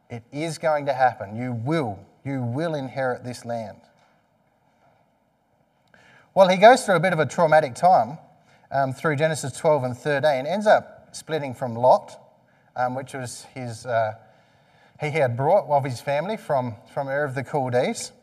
It 0.09 0.23
is 0.31 0.57
going 0.57 0.85
to 0.85 0.93
happen. 0.93 1.35
You 1.35 1.53
will. 1.53 1.99
You 2.25 2.41
will 2.41 2.75
inherit 2.75 3.23
this 3.23 3.45
land. 3.45 3.77
Well, 6.33 6.47
he 6.47 6.57
goes 6.57 6.85
through 6.85 6.95
a 6.95 6.99
bit 6.99 7.13
of 7.13 7.19
a 7.19 7.25
traumatic 7.25 7.75
time 7.75 8.17
um, 8.71 8.93
through 8.93 9.17
Genesis 9.17 9.57
12 9.57 9.83
and 9.83 9.97
13, 9.97 10.45
ends 10.45 10.65
up 10.65 11.09
splitting 11.11 11.53
from 11.53 11.75
Lot, 11.75 12.17
um, 12.75 12.95
which 12.95 13.13
was 13.13 13.45
his, 13.53 13.85
uh, 13.85 14.13
he 14.99 15.11
had 15.11 15.35
brought 15.35 15.67
of 15.69 15.83
his 15.83 15.99
family 15.99 16.37
from, 16.37 16.75
from 16.93 17.09
Ur 17.09 17.25
of 17.25 17.35
the 17.35 17.43
Chaldees. 17.43 18.13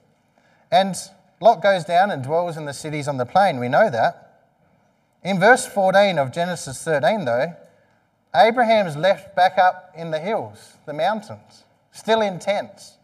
And 0.70 0.96
Lot 1.40 1.62
goes 1.62 1.84
down 1.84 2.10
and 2.10 2.22
dwells 2.22 2.56
in 2.56 2.64
the 2.64 2.72
cities 2.72 3.08
on 3.08 3.18
the 3.18 3.26
plain. 3.26 3.60
We 3.60 3.68
know 3.68 3.90
that. 3.90 4.46
In 5.22 5.38
verse 5.38 5.66
14 5.66 6.18
of 6.18 6.32
Genesis 6.32 6.82
13, 6.82 7.24
though, 7.24 7.54
Abraham's 8.34 8.96
left 8.96 9.34
back 9.34 9.58
up 9.58 9.92
in 9.96 10.10
the 10.10 10.18
hills, 10.18 10.74
the 10.86 10.92
mountains, 10.92 11.64
still 11.92 12.20
in 12.20 12.38
tents. 12.38 12.98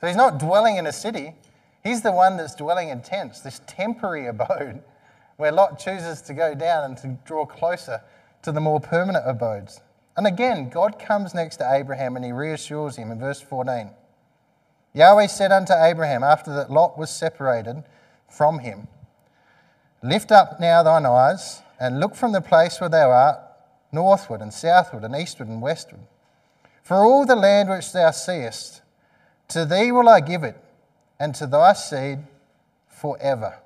So 0.00 0.06
he's 0.06 0.16
not 0.16 0.38
dwelling 0.38 0.76
in 0.76 0.86
a 0.86 0.92
city, 0.92 1.34
He's 1.88 2.02
the 2.02 2.12
one 2.12 2.36
that's 2.36 2.54
dwelling 2.54 2.90
in 2.90 3.00
tents, 3.00 3.40
this 3.40 3.60
temporary 3.66 4.26
abode 4.28 4.82
where 5.36 5.52
Lot 5.52 5.78
chooses 5.78 6.20
to 6.22 6.34
go 6.34 6.54
down 6.54 6.84
and 6.84 6.96
to 6.98 7.16
draw 7.24 7.46
closer 7.46 8.02
to 8.42 8.52
the 8.52 8.60
more 8.60 8.80
permanent 8.80 9.24
abodes. 9.26 9.80
And 10.16 10.26
again, 10.26 10.68
God 10.68 10.98
comes 10.98 11.32
next 11.32 11.56
to 11.56 11.72
Abraham 11.72 12.16
and 12.16 12.24
he 12.24 12.32
reassures 12.32 12.96
him 12.96 13.10
in 13.12 13.20
verse 13.20 13.40
14. 13.40 13.90
Yahweh 14.92 15.28
said 15.28 15.52
unto 15.52 15.72
Abraham, 15.72 16.24
after 16.24 16.52
that 16.54 16.70
Lot 16.70 16.98
was 16.98 17.08
separated 17.08 17.84
from 18.28 18.58
him, 18.58 18.88
Lift 20.02 20.30
up 20.30 20.60
now 20.60 20.82
thine 20.82 21.06
eyes 21.06 21.62
and 21.80 22.00
look 22.00 22.14
from 22.14 22.32
the 22.32 22.40
place 22.40 22.80
where 22.80 22.90
thou 22.90 23.10
art 23.10 23.38
northward 23.92 24.40
and 24.40 24.52
southward 24.52 25.04
and 25.04 25.14
eastward 25.14 25.48
and 25.48 25.62
westward. 25.62 26.00
For 26.82 27.04
all 27.04 27.26
the 27.26 27.36
land 27.36 27.68
which 27.68 27.92
thou 27.92 28.10
seest, 28.10 28.82
to 29.48 29.64
thee 29.64 29.92
will 29.92 30.08
I 30.08 30.20
give 30.20 30.44
it 30.44 30.56
and 31.18 31.34
to 31.34 31.46
thy 31.46 31.72
seed 31.72 32.18
forever. 32.88 33.58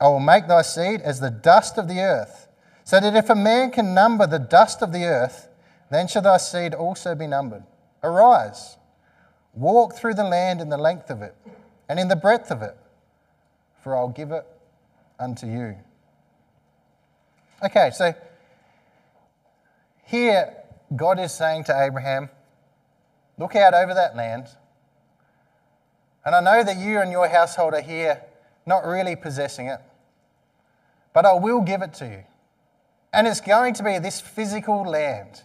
I 0.00 0.08
will 0.08 0.20
make 0.20 0.48
thy 0.48 0.62
seed 0.62 1.00
as 1.02 1.20
the 1.20 1.30
dust 1.30 1.78
of 1.78 1.88
the 1.88 2.00
earth, 2.00 2.48
so 2.84 2.98
that 3.00 3.14
if 3.14 3.30
a 3.30 3.34
man 3.34 3.70
can 3.70 3.94
number 3.94 4.26
the 4.26 4.38
dust 4.38 4.82
of 4.82 4.92
the 4.92 5.04
earth, 5.04 5.48
Then 5.90 6.06
shall 6.06 6.22
thy 6.22 6.38
seed 6.38 6.72
also 6.72 7.14
be 7.14 7.26
numbered. 7.26 7.64
Arise, 8.02 8.78
walk 9.52 9.94
through 9.94 10.14
the 10.14 10.24
land 10.24 10.60
in 10.60 10.68
the 10.68 10.78
length 10.78 11.10
of 11.10 11.20
it, 11.20 11.34
and 11.88 11.98
in 11.98 12.08
the 12.08 12.16
breadth 12.16 12.50
of 12.50 12.62
it, 12.62 12.76
for 13.82 13.96
I'll 13.96 14.08
give 14.08 14.30
it 14.30 14.46
unto 15.18 15.46
you. 15.46 15.76
Okay, 17.62 17.90
so 17.92 18.14
here 20.10 20.56
God 20.94 21.20
is 21.20 21.32
saying 21.32 21.64
to 21.64 21.80
Abraham, 21.80 22.30
Look 23.38 23.56
out 23.56 23.72
over 23.72 23.94
that 23.94 24.16
land. 24.16 24.48
And 26.24 26.34
I 26.34 26.40
know 26.40 26.62
that 26.62 26.76
you 26.76 27.00
and 27.00 27.10
your 27.10 27.26
household 27.28 27.72
are 27.72 27.80
here 27.80 28.22
not 28.66 28.84
really 28.84 29.16
possessing 29.16 29.68
it, 29.68 29.80
but 31.14 31.24
I 31.24 31.32
will 31.32 31.62
give 31.62 31.80
it 31.80 31.94
to 31.94 32.06
you. 32.06 32.24
And 33.12 33.26
it's 33.26 33.40
going 33.40 33.72
to 33.74 33.82
be 33.82 33.98
this 33.98 34.20
physical 34.20 34.82
land. 34.86 35.42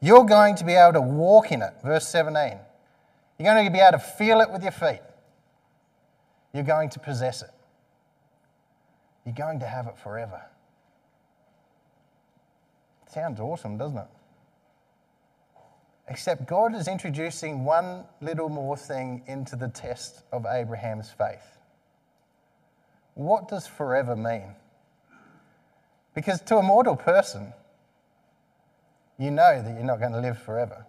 You're 0.00 0.24
going 0.24 0.56
to 0.56 0.64
be 0.64 0.72
able 0.72 0.94
to 0.94 1.00
walk 1.00 1.52
in 1.52 1.62
it. 1.62 1.74
Verse 1.84 2.08
17. 2.08 2.58
You're 3.38 3.54
going 3.54 3.64
to 3.64 3.70
be 3.70 3.78
able 3.78 3.98
to 3.98 4.04
feel 4.04 4.40
it 4.40 4.50
with 4.50 4.62
your 4.62 4.72
feet. 4.72 5.00
You're 6.52 6.64
going 6.64 6.90
to 6.90 6.98
possess 6.98 7.42
it. 7.42 7.50
You're 9.24 9.34
going 9.34 9.60
to 9.60 9.66
have 9.66 9.86
it 9.86 9.96
forever. 9.96 10.42
Sounds 13.18 13.40
awesome, 13.40 13.76
doesn't 13.76 13.98
it? 13.98 14.06
Except 16.06 16.46
God 16.46 16.72
is 16.76 16.86
introducing 16.86 17.64
one 17.64 18.04
little 18.20 18.48
more 18.48 18.76
thing 18.76 19.24
into 19.26 19.56
the 19.56 19.66
test 19.66 20.22
of 20.30 20.46
Abraham's 20.48 21.10
faith. 21.10 21.58
What 23.14 23.48
does 23.48 23.66
forever 23.66 24.14
mean? 24.14 24.54
Because 26.14 26.40
to 26.42 26.58
a 26.58 26.62
mortal 26.62 26.94
person, 26.94 27.52
you 29.18 29.32
know 29.32 29.62
that 29.64 29.74
you're 29.74 29.82
not 29.82 29.98
going 29.98 30.12
to 30.12 30.20
live 30.20 30.38
forever. 30.38 30.86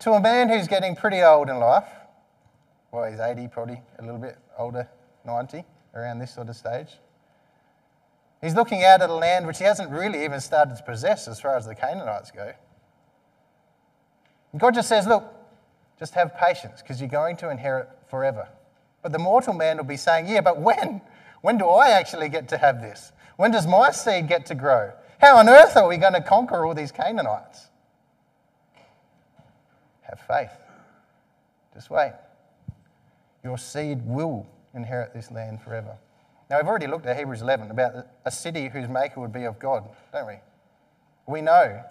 To 0.00 0.14
a 0.14 0.20
man 0.20 0.48
who's 0.48 0.66
getting 0.66 0.96
pretty 0.96 1.22
old 1.22 1.48
in 1.48 1.60
life, 1.60 1.86
well, 2.90 3.08
he's 3.08 3.20
80, 3.20 3.46
probably 3.46 3.80
a 4.00 4.02
little 4.02 4.18
bit 4.18 4.36
older, 4.58 4.88
90, 5.24 5.62
around 5.94 6.18
this 6.18 6.34
sort 6.34 6.48
of 6.48 6.56
stage. 6.56 6.98
He's 8.42 8.56
looking 8.56 8.82
out 8.84 9.00
at 9.00 9.08
a 9.08 9.14
land 9.14 9.46
which 9.46 9.58
he 9.58 9.64
hasn't 9.64 9.90
really 9.90 10.24
even 10.24 10.40
started 10.40 10.76
to 10.76 10.82
possess 10.82 11.28
as 11.28 11.40
far 11.40 11.56
as 11.56 11.64
the 11.64 11.76
Canaanites 11.76 12.32
go. 12.32 12.52
And 14.50 14.60
God 14.60 14.74
just 14.74 14.88
says, 14.88 15.06
Look, 15.06 15.24
just 15.98 16.14
have 16.14 16.36
patience 16.36 16.82
because 16.82 17.00
you're 17.00 17.08
going 17.08 17.36
to 17.38 17.50
inherit 17.50 17.88
forever. 18.08 18.48
But 19.00 19.12
the 19.12 19.18
mortal 19.18 19.54
man 19.54 19.76
will 19.76 19.84
be 19.84 19.96
saying, 19.96 20.26
Yeah, 20.26 20.40
but 20.40 20.60
when? 20.60 21.00
When 21.40 21.56
do 21.56 21.66
I 21.68 21.90
actually 21.90 22.28
get 22.28 22.48
to 22.48 22.58
have 22.58 22.80
this? 22.80 23.12
When 23.36 23.52
does 23.52 23.66
my 23.66 23.92
seed 23.92 24.28
get 24.28 24.46
to 24.46 24.56
grow? 24.56 24.92
How 25.20 25.36
on 25.36 25.48
earth 25.48 25.76
are 25.76 25.88
we 25.88 25.96
going 25.96 26.12
to 26.14 26.20
conquer 26.20 26.66
all 26.66 26.74
these 26.74 26.90
Canaanites? 26.90 27.68
Have 30.02 30.20
faith. 30.20 30.50
Just 31.74 31.90
wait. 31.90 32.12
Your 33.44 33.56
seed 33.56 34.04
will 34.04 34.46
inherit 34.74 35.14
this 35.14 35.30
land 35.30 35.62
forever. 35.62 35.96
Now, 36.52 36.58
we've 36.58 36.68
already 36.68 36.86
looked 36.86 37.06
at 37.06 37.16
Hebrews 37.16 37.40
11 37.40 37.70
about 37.70 38.06
a 38.26 38.30
city 38.30 38.68
whose 38.68 38.86
maker 38.86 39.20
would 39.20 39.32
be 39.32 39.44
of 39.44 39.58
God, 39.58 39.88
don't 40.12 40.26
we? 40.26 40.34
We 41.26 41.40
know 41.40 41.82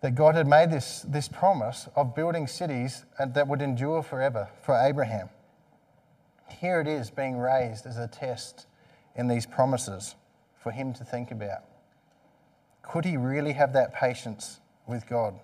that 0.00 0.16
God 0.16 0.34
had 0.34 0.48
made 0.48 0.72
this, 0.72 1.02
this 1.02 1.28
promise 1.28 1.88
of 1.94 2.16
building 2.16 2.48
cities 2.48 3.04
that 3.24 3.46
would 3.46 3.62
endure 3.62 4.02
forever 4.02 4.48
for 4.60 4.76
Abraham. 4.76 5.28
Here 6.48 6.80
it 6.80 6.88
is 6.88 7.12
being 7.12 7.38
raised 7.38 7.86
as 7.86 7.96
a 7.96 8.08
test 8.08 8.66
in 9.14 9.28
these 9.28 9.46
promises 9.46 10.16
for 10.60 10.72
him 10.72 10.92
to 10.94 11.04
think 11.04 11.30
about. 11.30 11.62
Could 12.82 13.04
he 13.04 13.16
really 13.16 13.52
have 13.52 13.72
that 13.74 13.94
patience 13.94 14.58
with 14.88 15.08
God? 15.08 15.38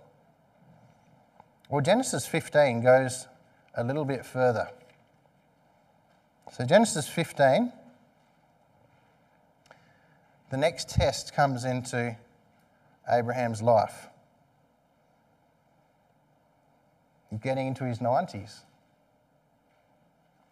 Well, 1.70 1.80
Genesis 1.80 2.26
15 2.26 2.80
goes 2.80 3.28
a 3.76 3.84
little 3.84 4.04
bit 4.04 4.26
further. 4.26 4.68
So, 6.51 6.64
Genesis 6.64 7.07
15, 7.07 7.72
the 10.51 10.57
next 10.57 10.88
test 10.88 11.34
comes 11.34 11.64
into 11.64 12.16
Abraham's 13.09 13.62
life. 13.62 14.09
getting 17.42 17.66
into 17.66 17.84
his 17.84 17.99
90s. 17.99 18.61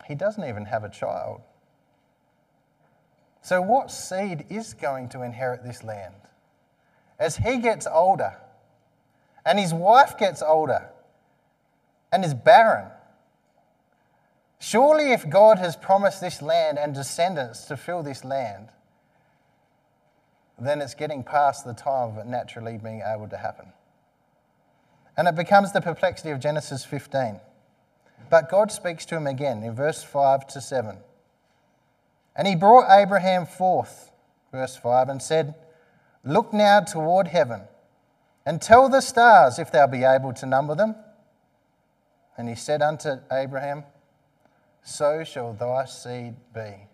He 0.06 0.14
doesn't 0.14 0.44
even 0.44 0.66
have 0.66 0.84
a 0.84 0.90
child. 0.90 1.40
So, 3.42 3.62
what 3.62 3.90
seed 3.90 4.44
is 4.48 4.74
going 4.74 5.08
to 5.10 5.22
inherit 5.22 5.64
this 5.64 5.82
land? 5.82 6.14
As 7.18 7.36
he 7.36 7.58
gets 7.58 7.86
older, 7.86 8.36
and 9.44 9.58
his 9.58 9.72
wife 9.72 10.18
gets 10.18 10.42
older, 10.42 10.90
and 12.12 12.24
is 12.24 12.34
barren, 12.34 12.88
surely 14.58 15.12
if 15.12 15.28
God 15.28 15.58
has 15.58 15.76
promised 15.76 16.20
this 16.20 16.42
land 16.42 16.78
and 16.78 16.94
descendants 16.94 17.64
to 17.66 17.76
fill 17.76 18.02
this 18.02 18.24
land, 18.24 18.68
then 20.58 20.80
it's 20.80 20.94
getting 20.94 21.22
past 21.22 21.64
the 21.64 21.74
time 21.74 22.10
of 22.10 22.18
it 22.18 22.26
naturally 22.26 22.78
being 22.78 23.02
able 23.04 23.28
to 23.28 23.36
happen. 23.36 23.66
And 25.16 25.28
it 25.28 25.34
becomes 25.34 25.72
the 25.72 25.80
perplexity 25.80 26.30
of 26.30 26.40
Genesis 26.40 26.84
15. 26.84 27.40
But 28.28 28.50
God 28.50 28.72
speaks 28.72 29.04
to 29.06 29.16
him 29.16 29.26
again 29.26 29.62
in 29.62 29.74
verse 29.74 30.02
5 30.02 30.46
to 30.48 30.60
7. 30.60 30.98
And 32.34 32.46
he 32.46 32.54
brought 32.54 32.90
Abraham 32.90 33.46
forth, 33.46 34.10
verse 34.52 34.76
5, 34.76 35.08
and 35.08 35.22
said, 35.22 35.54
Look 36.24 36.52
now 36.52 36.80
toward 36.80 37.28
heaven, 37.28 37.62
and 38.44 38.60
tell 38.60 38.88
the 38.88 39.00
stars 39.00 39.58
if 39.58 39.70
thou 39.72 39.86
be 39.86 40.04
able 40.04 40.32
to 40.34 40.46
number 40.46 40.74
them. 40.74 40.96
And 42.36 42.48
he 42.48 42.54
said 42.54 42.82
unto 42.82 43.20
Abraham, 43.32 43.84
So 44.86 45.24
shall 45.24 45.52
thy 45.52 45.84
seed 45.84 46.36
be. 46.54 46.86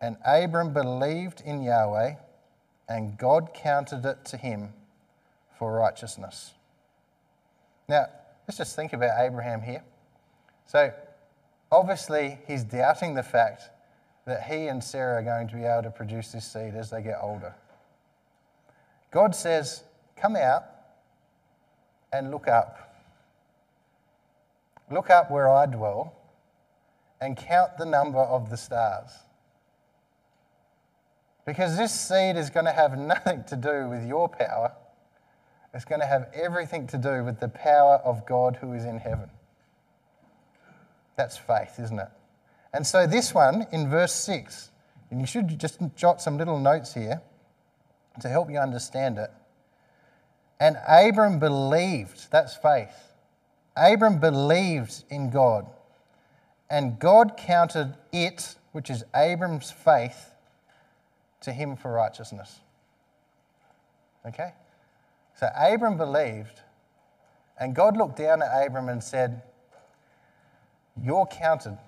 And 0.00 0.16
Abram 0.26 0.72
believed 0.72 1.42
in 1.42 1.62
Yahweh, 1.62 2.14
and 2.88 3.16
God 3.16 3.54
counted 3.54 4.04
it 4.04 4.24
to 4.26 4.36
him 4.36 4.72
for 5.56 5.72
righteousness. 5.72 6.54
Now, 7.88 8.06
let's 8.48 8.58
just 8.58 8.74
think 8.74 8.92
about 8.92 9.12
Abraham 9.24 9.62
here. 9.62 9.84
So, 10.66 10.92
obviously, 11.70 12.40
he's 12.48 12.64
doubting 12.64 13.14
the 13.14 13.22
fact 13.22 13.70
that 14.26 14.42
he 14.42 14.66
and 14.66 14.82
Sarah 14.82 15.20
are 15.20 15.22
going 15.22 15.46
to 15.48 15.54
be 15.54 15.62
able 15.62 15.84
to 15.84 15.90
produce 15.90 16.32
this 16.32 16.52
seed 16.52 16.74
as 16.74 16.90
they 16.90 17.00
get 17.00 17.18
older. 17.22 17.54
God 19.12 19.36
says, 19.36 19.84
Come 20.16 20.34
out 20.34 20.64
and 22.12 22.32
look 22.32 22.48
up. 22.48 22.87
Look 24.90 25.10
up 25.10 25.30
where 25.30 25.48
I 25.48 25.66
dwell 25.66 26.14
and 27.20 27.36
count 27.36 27.78
the 27.78 27.86
number 27.86 28.20
of 28.20 28.50
the 28.50 28.56
stars. 28.56 29.10
Because 31.44 31.76
this 31.76 31.92
seed 31.92 32.36
is 32.36 32.50
going 32.50 32.66
to 32.66 32.72
have 32.72 32.98
nothing 32.98 33.44
to 33.48 33.56
do 33.56 33.88
with 33.88 34.06
your 34.06 34.28
power 34.28 34.72
it's 35.74 35.84
going 35.84 36.00
to 36.00 36.06
have 36.06 36.28
everything 36.34 36.86
to 36.88 36.98
do 36.98 37.22
with 37.24 37.40
the 37.40 37.48
power 37.48 37.96
of 37.96 38.26
God 38.26 38.56
who 38.56 38.72
is 38.72 38.84
in 38.84 38.98
heaven. 38.98 39.30
That's 41.16 41.36
faith, 41.36 41.78
isn't 41.78 41.98
it? 41.98 42.08
And 42.72 42.86
so, 42.86 43.06
this 43.06 43.34
one 43.34 43.66
in 43.72 43.90
verse 43.90 44.12
6, 44.14 44.70
and 45.10 45.20
you 45.20 45.26
should 45.26 45.58
just 45.58 45.78
jot 45.96 46.20
some 46.20 46.38
little 46.38 46.58
notes 46.58 46.94
here 46.94 47.20
to 48.20 48.28
help 48.28 48.50
you 48.50 48.58
understand 48.58 49.18
it. 49.18 49.30
And 50.60 50.76
Abram 50.88 51.38
believed, 51.38 52.30
that's 52.30 52.56
faith. 52.56 53.07
Abram 53.78 54.18
believed 54.18 55.04
in 55.10 55.30
God, 55.30 55.66
and 56.68 56.98
God 56.98 57.36
counted 57.36 57.94
it, 58.12 58.56
which 58.72 58.90
is 58.90 59.04
Abram's 59.14 59.70
faith, 59.70 60.32
to 61.40 61.52
him 61.52 61.76
for 61.76 61.92
righteousness. 61.92 62.60
Okay? 64.26 64.52
So 65.38 65.48
Abram 65.56 65.96
believed, 65.96 66.60
and 67.58 67.74
God 67.74 67.96
looked 67.96 68.16
down 68.16 68.42
at 68.42 68.66
Abram 68.66 68.88
and 68.88 69.02
said, 69.02 69.42
You're 71.00 71.26
counted 71.26 71.78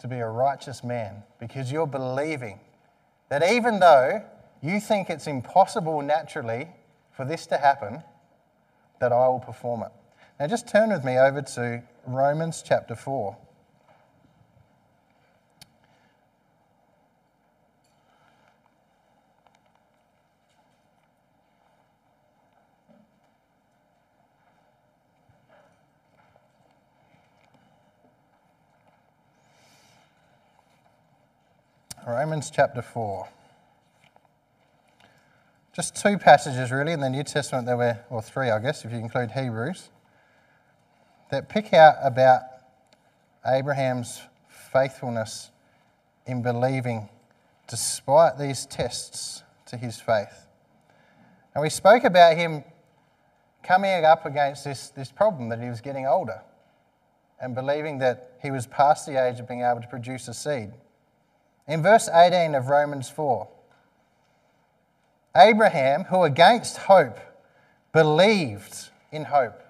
to 0.00 0.08
be 0.08 0.16
a 0.16 0.28
righteous 0.28 0.82
man 0.82 1.22
because 1.38 1.70
you're 1.70 1.86
believing 1.86 2.58
that 3.28 3.48
even 3.48 3.78
though 3.78 4.22
you 4.62 4.80
think 4.80 5.08
it's 5.08 5.26
impossible 5.26 6.02
naturally 6.02 6.68
for 7.12 7.24
this 7.24 7.46
to 7.46 7.56
happen, 7.56 8.02
that 8.98 9.12
I 9.12 9.28
will 9.28 9.40
perform 9.40 9.82
it. 9.82 9.92
Now, 10.40 10.46
just 10.46 10.66
turn 10.66 10.88
with 10.88 11.04
me 11.04 11.18
over 11.18 11.42
to 11.42 11.82
Romans 12.06 12.64
chapter 12.66 12.94
4. 12.94 13.36
Romans 32.06 32.50
chapter 32.50 32.80
4. 32.80 33.28
just 35.74 35.94
two 35.94 36.16
passages 36.16 36.72
really 36.72 36.92
in 36.92 37.00
the 37.00 37.10
New 37.10 37.24
Testament 37.24 37.66
that 37.66 37.76
were, 37.76 37.98
or 38.08 38.22
three, 38.22 38.48
I 38.48 38.58
guess, 38.58 38.86
if 38.86 38.90
you 38.90 38.96
include 38.96 39.32
Hebrews, 39.32 39.90
that 41.30 41.48
pick 41.48 41.72
out 41.72 41.96
about 42.02 42.42
Abraham's 43.46 44.20
faithfulness 44.48 45.50
in 46.26 46.42
believing 46.42 47.08
despite 47.68 48.38
these 48.38 48.66
tests 48.66 49.42
to 49.66 49.76
his 49.76 50.00
faith. 50.00 50.46
And 51.54 51.62
we 51.62 51.70
spoke 51.70 52.04
about 52.04 52.36
him 52.36 52.64
coming 53.62 54.04
up 54.04 54.26
against 54.26 54.64
this, 54.64 54.88
this 54.90 55.10
problem 55.10 55.48
that 55.48 55.60
he 55.60 55.68
was 55.68 55.80
getting 55.80 56.06
older 56.06 56.42
and 57.40 57.54
believing 57.54 57.98
that 57.98 58.32
he 58.42 58.50
was 58.50 58.66
past 58.66 59.06
the 59.06 59.22
age 59.22 59.40
of 59.40 59.48
being 59.48 59.62
able 59.62 59.80
to 59.80 59.88
produce 59.88 60.28
a 60.28 60.34
seed. 60.34 60.70
In 61.66 61.82
verse 61.82 62.08
18 62.12 62.54
of 62.54 62.68
Romans 62.68 63.08
4, 63.08 63.48
Abraham, 65.36 66.04
who 66.04 66.24
against 66.24 66.76
hope 66.76 67.18
believed 67.92 68.88
in 69.12 69.24
hope. 69.24 69.62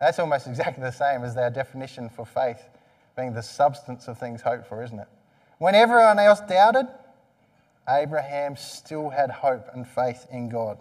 That's 0.00 0.18
almost 0.18 0.46
exactly 0.48 0.82
the 0.82 0.92
same 0.92 1.24
as 1.24 1.34
their 1.34 1.50
definition 1.50 2.08
for 2.08 2.24
faith 2.24 2.62
being 3.16 3.32
the 3.32 3.42
substance 3.42 4.06
of 4.06 4.16
things 4.16 4.42
hoped 4.42 4.66
for, 4.68 4.82
isn't 4.82 4.98
it? 4.98 5.08
When 5.58 5.74
everyone 5.74 6.20
else 6.20 6.40
doubted, 6.40 6.86
Abraham 7.88 8.56
still 8.56 9.10
had 9.10 9.30
hope 9.30 9.66
and 9.74 9.86
faith 9.86 10.26
in 10.30 10.48
God. 10.48 10.78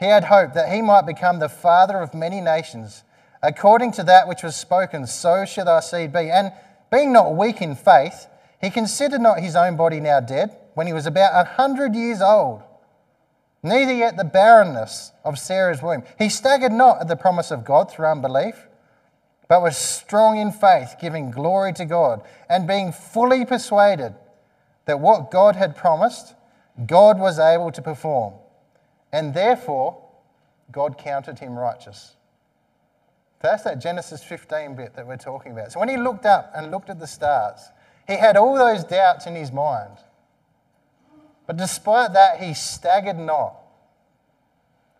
He 0.00 0.06
had 0.06 0.24
hope 0.24 0.54
that 0.54 0.72
he 0.72 0.80
might 0.80 1.06
become 1.06 1.38
the 1.38 1.50
father 1.50 1.98
of 2.00 2.14
many 2.14 2.40
nations. 2.40 3.04
According 3.42 3.92
to 3.92 4.04
that 4.04 4.26
which 4.26 4.42
was 4.42 4.56
spoken, 4.56 5.06
so 5.06 5.44
shall 5.44 5.66
thy 5.66 5.80
seed 5.80 6.12
be. 6.12 6.30
And 6.30 6.52
being 6.90 7.12
not 7.12 7.36
weak 7.36 7.60
in 7.60 7.74
faith, 7.74 8.26
he 8.60 8.70
considered 8.70 9.20
not 9.20 9.40
his 9.40 9.54
own 9.54 9.76
body 9.76 10.00
now 10.00 10.20
dead, 10.20 10.56
when 10.74 10.86
he 10.86 10.92
was 10.92 11.06
about 11.06 11.32
a 11.34 11.44
hundred 11.44 11.94
years 11.94 12.22
old, 12.22 12.62
neither 13.62 13.92
yet 13.92 14.16
the 14.16 14.24
barrenness 14.24 15.12
of 15.24 15.38
Sarah's 15.38 15.82
womb. 15.82 16.02
He 16.18 16.28
staggered 16.28 16.72
not 16.72 17.00
at 17.00 17.08
the 17.08 17.16
promise 17.16 17.50
of 17.50 17.64
God 17.64 17.90
through 17.90 18.06
unbelief, 18.06 18.66
but 19.48 19.62
was 19.62 19.76
strong 19.76 20.38
in 20.38 20.50
faith, 20.50 20.96
giving 21.00 21.30
glory 21.30 21.72
to 21.74 21.84
God, 21.84 22.22
and 22.48 22.66
being 22.66 22.92
fully 22.92 23.44
persuaded 23.44 24.14
that 24.86 25.00
what 25.00 25.30
God 25.30 25.56
had 25.56 25.76
promised, 25.76 26.34
God 26.86 27.18
was 27.18 27.38
able 27.38 27.70
to 27.72 27.82
perform. 27.82 28.34
And 29.12 29.34
therefore, 29.34 30.02
God 30.70 30.96
counted 30.96 31.38
him 31.38 31.58
righteous. 31.58 32.16
That's 33.40 33.64
that 33.64 33.80
Genesis 33.80 34.22
15 34.22 34.76
bit 34.76 34.94
that 34.94 35.06
we're 35.06 35.16
talking 35.16 35.52
about. 35.52 35.72
So 35.72 35.80
when 35.80 35.88
he 35.88 35.96
looked 35.96 36.24
up 36.24 36.52
and 36.54 36.70
looked 36.70 36.88
at 36.88 36.98
the 36.98 37.06
stars, 37.06 37.60
he 38.06 38.16
had 38.16 38.36
all 38.36 38.54
those 38.54 38.84
doubts 38.84 39.26
in 39.26 39.34
his 39.34 39.52
mind. 39.52 39.98
But 41.52 41.58
despite 41.58 42.14
that, 42.14 42.40
he 42.40 42.54
staggered 42.54 43.18
not. 43.18 43.56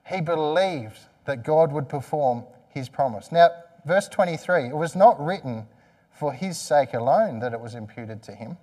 He 0.07 0.21
believed 0.21 0.99
that 1.25 1.45
God 1.45 1.73
would 1.73 1.89
perform 1.89 2.45
his 2.69 2.91
promise. 2.91 3.33
Now, 3.33 3.49
verse 3.87 4.07
23 4.07 4.67
it 4.67 4.77
was 4.77 4.95
not 4.95 5.19
written 5.19 5.67
for 6.11 6.35
his 6.35 6.59
sake 6.59 6.93
alone 6.93 7.39
that 7.39 7.55
it 7.55 7.61
was 7.63 7.75
imputed 7.75 8.23
to 8.25 8.33
him. 8.33 8.59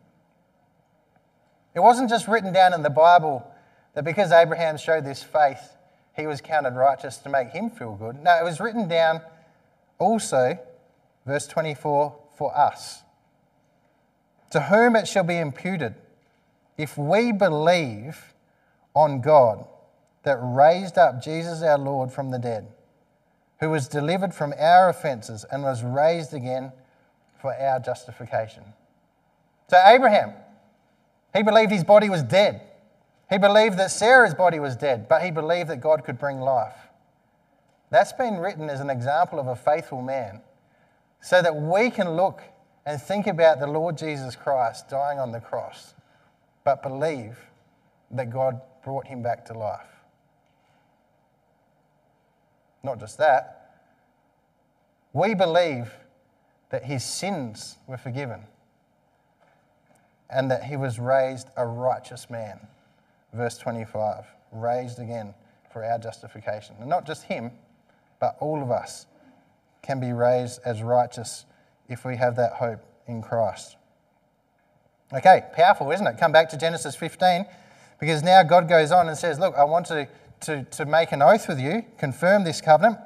It 1.73 1.79
wasn't 1.79 2.11
just 2.11 2.27
written 2.27 2.53
down 2.53 2.75
in 2.75 2.83
the 2.83 2.91
Bible 2.91 3.51
that 3.95 4.03
because 4.05 4.31
Abraham 4.31 4.77
showed 4.77 5.03
this 5.03 5.23
faith, 5.23 5.75
he 6.15 6.27
was 6.27 6.41
counted 6.41 6.75
righteous 6.75 7.17
to 7.17 7.29
make 7.29 7.49
him 7.49 7.71
feel 7.71 7.95
good. 7.95 8.21
No, 8.21 8.37
it 8.37 8.43
was 8.43 8.59
written 8.59 8.87
down 8.87 9.21
also, 9.97 10.59
verse 11.25 11.47
24, 11.47 12.15
for 12.37 12.55
us. 12.55 13.01
To 14.51 14.61
whom 14.61 14.95
it 14.95 15.07
shall 15.07 15.23
be 15.23 15.39
imputed, 15.39 15.95
if 16.79 16.97
we 16.97 17.33
believe 17.33 18.33
on 18.95 19.19
God 19.19 19.67
that 20.23 20.37
raised 20.41 20.97
up 20.97 21.21
Jesus 21.21 21.61
our 21.61 21.77
Lord 21.77 22.09
from 22.09 22.31
the 22.31 22.39
dead, 22.39 22.67
who 23.59 23.69
was 23.69 23.89
delivered 23.89 24.33
from 24.33 24.53
our 24.57 24.87
offences 24.87 25.45
and 25.51 25.61
was 25.61 25.83
raised 25.83 26.33
again 26.33 26.71
for 27.41 27.53
our 27.53 27.81
justification. 27.81 28.63
So, 29.67 29.77
Abraham, 29.85 30.33
he 31.35 31.43
believed 31.43 31.71
his 31.71 31.83
body 31.83 32.09
was 32.09 32.23
dead. 32.23 32.61
He 33.29 33.37
believed 33.37 33.77
that 33.77 33.91
Sarah's 33.91 34.33
body 34.33 34.59
was 34.59 34.77
dead, 34.77 35.09
but 35.09 35.21
he 35.21 35.31
believed 35.31 35.69
that 35.69 35.81
God 35.81 36.05
could 36.05 36.17
bring 36.17 36.39
life. 36.39 36.77
That's 37.89 38.13
been 38.13 38.37
written 38.37 38.69
as 38.69 38.79
an 38.79 38.89
example 38.89 39.37
of 39.37 39.47
a 39.47 39.55
faithful 39.55 40.01
man 40.01 40.41
so 41.21 41.41
that 41.41 41.55
we 41.55 41.89
can 41.89 42.11
look 42.11 42.41
and 42.85 43.01
think 43.01 43.27
about 43.27 43.59
the 43.59 43.67
Lord 43.67 43.97
Jesus 43.97 44.37
Christ 44.37 44.87
dying 44.87 45.19
on 45.19 45.33
the 45.33 45.41
cross, 45.41 45.93
but 46.69 46.83
believe 46.83 47.35
that 48.11 48.29
God 48.29 48.61
brought 48.83 49.07
him 49.07 49.23
back 49.23 49.43
to 49.45 49.57
life. 49.57 49.89
Not 52.83 52.99
just 52.99 53.17
that, 53.17 53.71
we 55.11 55.33
believe 55.33 55.91
that 56.69 56.83
his 56.83 57.03
sins 57.03 57.77
were 57.87 57.97
forgiven 57.97 58.41
and 60.29 60.51
that 60.51 60.63
he 60.63 60.77
was 60.77 60.99
raised 60.99 61.47
a 61.57 61.65
righteous 61.65 62.29
man. 62.29 62.59
Verse 63.33 63.57
25 63.57 64.25
raised 64.51 64.99
again 64.99 65.33
for 65.73 65.83
our 65.83 65.97
justification. 65.97 66.75
And 66.79 66.87
not 66.87 67.07
just 67.07 67.23
him, 67.23 67.49
but 68.19 68.37
all 68.39 68.61
of 68.61 68.69
us 68.69 69.07
can 69.81 69.99
be 69.99 70.13
raised 70.13 70.59
as 70.63 70.83
righteous 70.83 71.47
if 71.87 72.05
we 72.05 72.17
have 72.17 72.35
that 72.35 72.53
hope 72.53 72.85
in 73.07 73.23
Christ. 73.23 73.75
Okay, 75.13 75.43
powerful, 75.53 75.91
isn't 75.91 76.05
it? 76.05 76.17
Come 76.17 76.31
back 76.31 76.49
to 76.49 76.57
Genesis 76.57 76.95
15 76.95 77.45
because 77.99 78.21
now 78.23 78.43
God 78.43 78.69
goes 78.69 78.91
on 78.91 79.07
and 79.07 79.17
says, 79.17 79.39
Look, 79.39 79.55
I 79.55 79.63
want 79.63 79.87
to, 79.87 80.07
to, 80.41 80.63
to 80.63 80.85
make 80.85 81.11
an 81.11 81.21
oath 81.21 81.47
with 81.47 81.59
you, 81.59 81.83
confirm 81.97 82.43
this 82.43 82.61
covenant. 82.61 82.97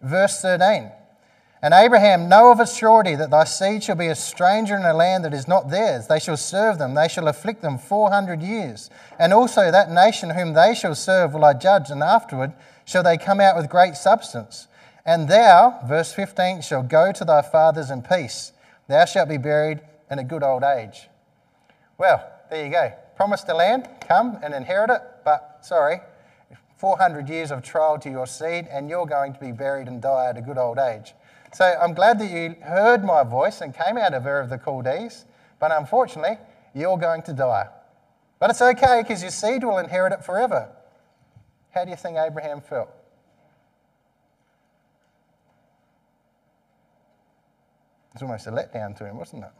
Verse 0.00 0.40
13 0.40 0.90
and 1.64 1.72
Abraham, 1.72 2.28
know 2.28 2.50
of 2.50 2.58
a 2.58 2.66
surety 2.66 3.14
that 3.14 3.30
thy 3.30 3.44
seed 3.44 3.84
shall 3.84 3.94
be 3.94 4.08
a 4.08 4.16
stranger 4.16 4.76
in 4.76 4.84
a 4.84 4.92
land 4.92 5.24
that 5.24 5.32
is 5.32 5.46
not 5.46 5.70
theirs. 5.70 6.08
They 6.08 6.18
shall 6.18 6.36
serve 6.36 6.78
them, 6.78 6.94
they 6.94 7.06
shall 7.06 7.28
afflict 7.28 7.62
them 7.62 7.78
four 7.78 8.10
hundred 8.10 8.42
years. 8.42 8.90
And 9.16 9.32
also 9.32 9.70
that 9.70 9.88
nation 9.88 10.30
whom 10.30 10.54
they 10.54 10.74
shall 10.74 10.96
serve 10.96 11.34
will 11.34 11.44
I 11.44 11.54
judge, 11.54 11.88
and 11.88 12.02
afterward 12.02 12.52
shall 12.84 13.04
they 13.04 13.16
come 13.16 13.38
out 13.38 13.56
with 13.56 13.70
great 13.70 13.94
substance. 13.94 14.66
And 15.06 15.28
thou, 15.28 15.80
verse 15.86 16.12
15, 16.12 16.62
shall 16.62 16.82
go 16.82 17.12
to 17.12 17.24
thy 17.24 17.42
fathers 17.42 17.90
in 17.90 18.02
peace. 18.02 18.52
Thou 18.88 19.04
shalt 19.04 19.28
be 19.28 19.38
buried 19.38 19.80
in 20.10 20.18
a 20.18 20.24
good 20.24 20.42
old 20.42 20.64
age. 20.64 21.08
Well, 21.98 22.28
there 22.50 22.64
you 22.64 22.70
go. 22.70 22.92
Promise 23.16 23.42
the 23.42 23.54
land, 23.54 23.88
come 24.00 24.38
and 24.42 24.54
inherit 24.54 24.90
it, 24.90 25.02
but 25.24 25.58
sorry, 25.62 26.00
400 26.76 27.28
years 27.28 27.50
of 27.50 27.62
trial 27.62 27.98
to 28.00 28.10
your 28.10 28.26
seed, 28.26 28.66
and 28.70 28.88
you're 28.88 29.06
going 29.06 29.32
to 29.34 29.40
be 29.40 29.52
buried 29.52 29.86
and 29.86 30.02
die 30.02 30.30
at 30.30 30.36
a 30.36 30.42
good 30.42 30.58
old 30.58 30.78
age. 30.78 31.14
So 31.52 31.64
I'm 31.64 31.94
glad 31.94 32.18
that 32.18 32.30
you 32.30 32.56
heard 32.62 33.04
my 33.04 33.22
voice 33.22 33.60
and 33.60 33.74
came 33.74 33.96
out 33.98 34.14
of 34.14 34.26
Ur 34.26 34.40
of 34.40 34.48
the 34.48 34.58
Chaldees, 34.58 35.26
but 35.60 35.70
unfortunately, 35.70 36.38
you're 36.74 36.96
going 36.96 37.22
to 37.22 37.32
die. 37.32 37.68
But 38.40 38.50
it's 38.50 38.62
okay 38.62 39.02
because 39.02 39.22
your 39.22 39.30
seed 39.30 39.62
will 39.62 39.78
inherit 39.78 40.12
it 40.12 40.24
forever. 40.24 40.68
How 41.70 41.84
do 41.84 41.90
you 41.90 41.96
think 41.96 42.16
Abraham 42.18 42.60
felt? 42.60 42.88
It's 48.14 48.22
almost 48.22 48.46
a 48.46 48.50
letdown 48.50 48.96
to 48.98 49.06
him, 49.06 49.18
wasn't 49.18 49.44
it? 49.44 49.50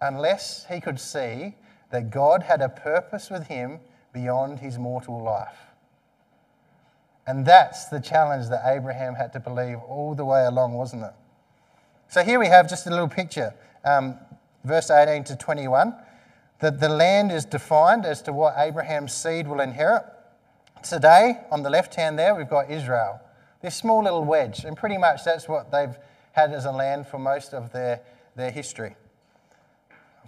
Unless 0.00 0.66
he 0.70 0.80
could 0.80 0.98
see 0.98 1.54
that 1.90 2.10
God 2.10 2.44
had 2.44 2.62
a 2.62 2.68
purpose 2.68 3.30
with 3.30 3.48
him 3.48 3.80
beyond 4.12 4.60
his 4.60 4.78
mortal 4.78 5.22
life. 5.22 5.58
And 7.26 7.44
that's 7.44 7.86
the 7.86 8.00
challenge 8.00 8.48
that 8.48 8.62
Abraham 8.64 9.14
had 9.14 9.32
to 9.34 9.40
believe 9.40 9.78
all 9.86 10.14
the 10.14 10.24
way 10.24 10.44
along, 10.44 10.74
wasn't 10.74 11.04
it? 11.04 11.12
So 12.08 12.24
here 12.24 12.40
we 12.40 12.48
have 12.48 12.68
just 12.68 12.86
a 12.86 12.90
little 12.90 13.08
picture, 13.08 13.54
um, 13.84 14.18
verse 14.64 14.90
18 14.90 15.24
to 15.24 15.36
21, 15.36 15.94
that 16.58 16.80
the 16.80 16.88
land 16.88 17.30
is 17.30 17.44
defined 17.44 18.04
as 18.04 18.20
to 18.22 18.32
what 18.32 18.54
Abraham's 18.56 19.12
seed 19.12 19.46
will 19.46 19.60
inherit. 19.60 20.02
Today, 20.82 21.38
on 21.50 21.62
the 21.62 21.70
left 21.70 21.94
hand 21.94 22.18
there, 22.18 22.34
we've 22.34 22.48
got 22.48 22.70
Israel, 22.70 23.20
this 23.62 23.76
small 23.76 24.02
little 24.02 24.24
wedge, 24.24 24.64
and 24.64 24.76
pretty 24.76 24.98
much 24.98 25.24
that's 25.24 25.46
what 25.46 25.70
they've 25.70 25.96
had 26.32 26.52
as 26.52 26.64
a 26.64 26.72
land 26.72 27.06
for 27.06 27.18
most 27.18 27.54
of 27.54 27.70
their, 27.72 28.00
their 28.34 28.50
history. 28.50 28.96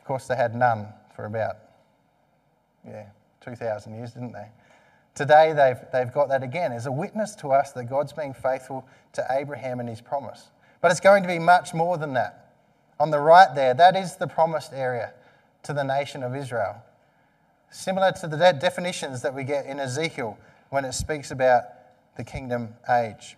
Of 0.03 0.07
course, 0.09 0.27
they 0.27 0.35
had 0.35 0.57
none 0.57 0.89
for 1.15 1.27
about, 1.27 1.59
yeah, 2.85 3.07
2,000 3.41 3.95
years, 3.95 4.11
didn't 4.11 4.33
they? 4.33 4.49
Today, 5.15 5.53
they've, 5.53 5.79
they've 5.93 6.13
got 6.13 6.29
that 6.31 6.43
again 6.43 6.73
as 6.73 6.87
a 6.87 6.93
witness 6.93 7.37
to 7.37 7.53
us 7.53 7.71
that 7.71 7.85
God's 7.85 8.13
being 8.13 8.35
faithful 8.35 8.85
to 9.13 9.25
Abraham 9.31 9.79
and 9.79 9.89
his 9.89 10.01
promise. 10.01 10.51
But 10.81 10.91
it's 10.91 10.99
going 10.99 11.23
to 11.23 11.29
be 11.29 11.39
much 11.39 11.73
more 11.73 11.97
than 11.99 12.15
that. 12.15 12.55
On 12.99 13.13
the 13.13 13.21
right 13.21 13.55
there, 13.55 13.75
that 13.75 13.95
is 13.95 14.17
the 14.17 14.27
promised 14.27 14.73
area 14.73 15.13
to 15.63 15.73
the 15.73 15.85
nation 15.85 16.25
of 16.25 16.35
Israel. 16.35 16.83
Similar 17.71 18.11
to 18.23 18.27
the 18.27 18.37
definitions 18.59 19.23
that 19.23 19.33
we 19.33 19.45
get 19.45 19.67
in 19.67 19.79
Ezekiel 19.79 20.37
when 20.71 20.85
it 20.85 20.95
speaks 20.95 21.31
about 21.31 21.63
the 22.17 22.25
kingdom 22.25 22.75
age. 22.91 23.37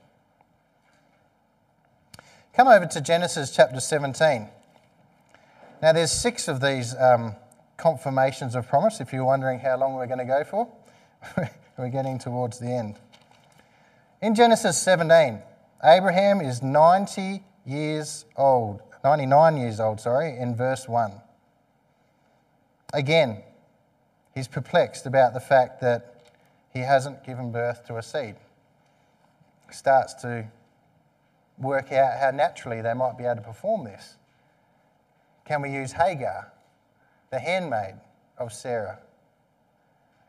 Come 2.55 2.69
over 2.69 2.87
to 2.87 3.01
Genesis 3.03 3.55
chapter 3.55 3.81
17. 3.81 4.49
Now, 5.85 5.93
there's 5.93 6.12
six 6.12 6.49
of 6.49 6.62
these 6.62 6.97
um, 6.97 7.37
confirmations 7.76 8.55
of 8.55 8.66
promise, 8.66 9.03
if 9.03 9.12
you're 9.12 9.26
wondering 9.26 9.59
how 9.59 9.76
long 9.76 9.93
we're 9.93 10.07
going 10.07 10.18
to 10.18 10.24
go 10.24 10.43
for. 10.43 10.66
we're 11.76 11.91
getting 11.91 12.18
towards 12.18 12.59
the 12.59 12.68
end. 12.68 12.99
In 14.22 14.35
Genesis 14.35 14.78
17, 14.78 15.43
Abraham 15.85 16.41
is 16.41 16.62
90 16.62 17.45
years 17.66 18.24
old, 18.35 18.80
99 19.05 19.59
years 19.59 19.78
old, 19.78 20.01
sorry, 20.01 20.39
in 20.39 20.57
verse 20.57 20.89
1. 20.89 21.20
Again, 22.95 23.43
he's 24.35 24.49
perplexed 24.49 25.05
about 25.05 25.35
the 25.35 25.41
fact 25.41 25.82
that 25.82 26.32
he 26.72 26.78
hasn't 26.78 27.24
given 27.24 27.53
birth 27.53 27.87
to 27.89 27.99
a 27.99 28.03
seed. 28.03 28.37
Starts 29.70 30.14
to 30.22 30.47
work 31.59 31.93
out 31.93 32.18
how 32.18 32.30
naturally 32.30 32.80
they 32.80 32.95
might 32.95 33.18
be 33.18 33.24
able 33.24 33.37
to 33.37 33.43
perform 33.43 33.85
this. 33.85 34.16
Can 35.45 35.63
we 35.63 35.71
use 35.71 35.93
Hagar, 35.93 36.53
the 37.31 37.39
handmaid 37.39 37.95
of 38.39 38.53
Sarah? 38.53 38.99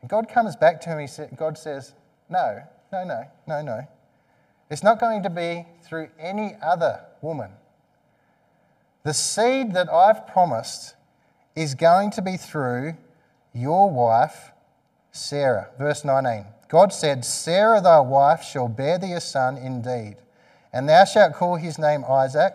And 0.00 0.10
God 0.10 0.28
comes 0.28 0.56
back 0.56 0.80
to 0.82 0.90
him. 0.90 1.08
God 1.36 1.56
says, 1.58 1.94
No, 2.28 2.62
no, 2.92 3.04
no, 3.04 3.24
no, 3.46 3.62
no. 3.62 3.88
It's 4.70 4.82
not 4.82 4.98
going 4.98 5.22
to 5.22 5.30
be 5.30 5.66
through 5.82 6.08
any 6.18 6.56
other 6.62 7.00
woman. 7.22 7.50
The 9.04 9.14
seed 9.14 9.72
that 9.74 9.88
I've 9.92 10.26
promised 10.26 10.96
is 11.54 11.74
going 11.74 12.10
to 12.12 12.22
be 12.22 12.36
through 12.36 12.96
your 13.54 13.88
wife, 13.88 14.50
Sarah. 15.12 15.70
Verse 15.78 16.04
19 16.04 16.46
God 16.68 16.92
said, 16.92 17.24
Sarah 17.24 17.80
thy 17.80 18.00
wife 18.00 18.42
shall 18.42 18.68
bear 18.68 18.98
thee 18.98 19.12
a 19.12 19.20
son 19.20 19.56
indeed, 19.56 20.16
and 20.72 20.88
thou 20.88 21.04
shalt 21.04 21.34
call 21.34 21.54
his 21.54 21.78
name 21.78 22.04
Isaac, 22.08 22.54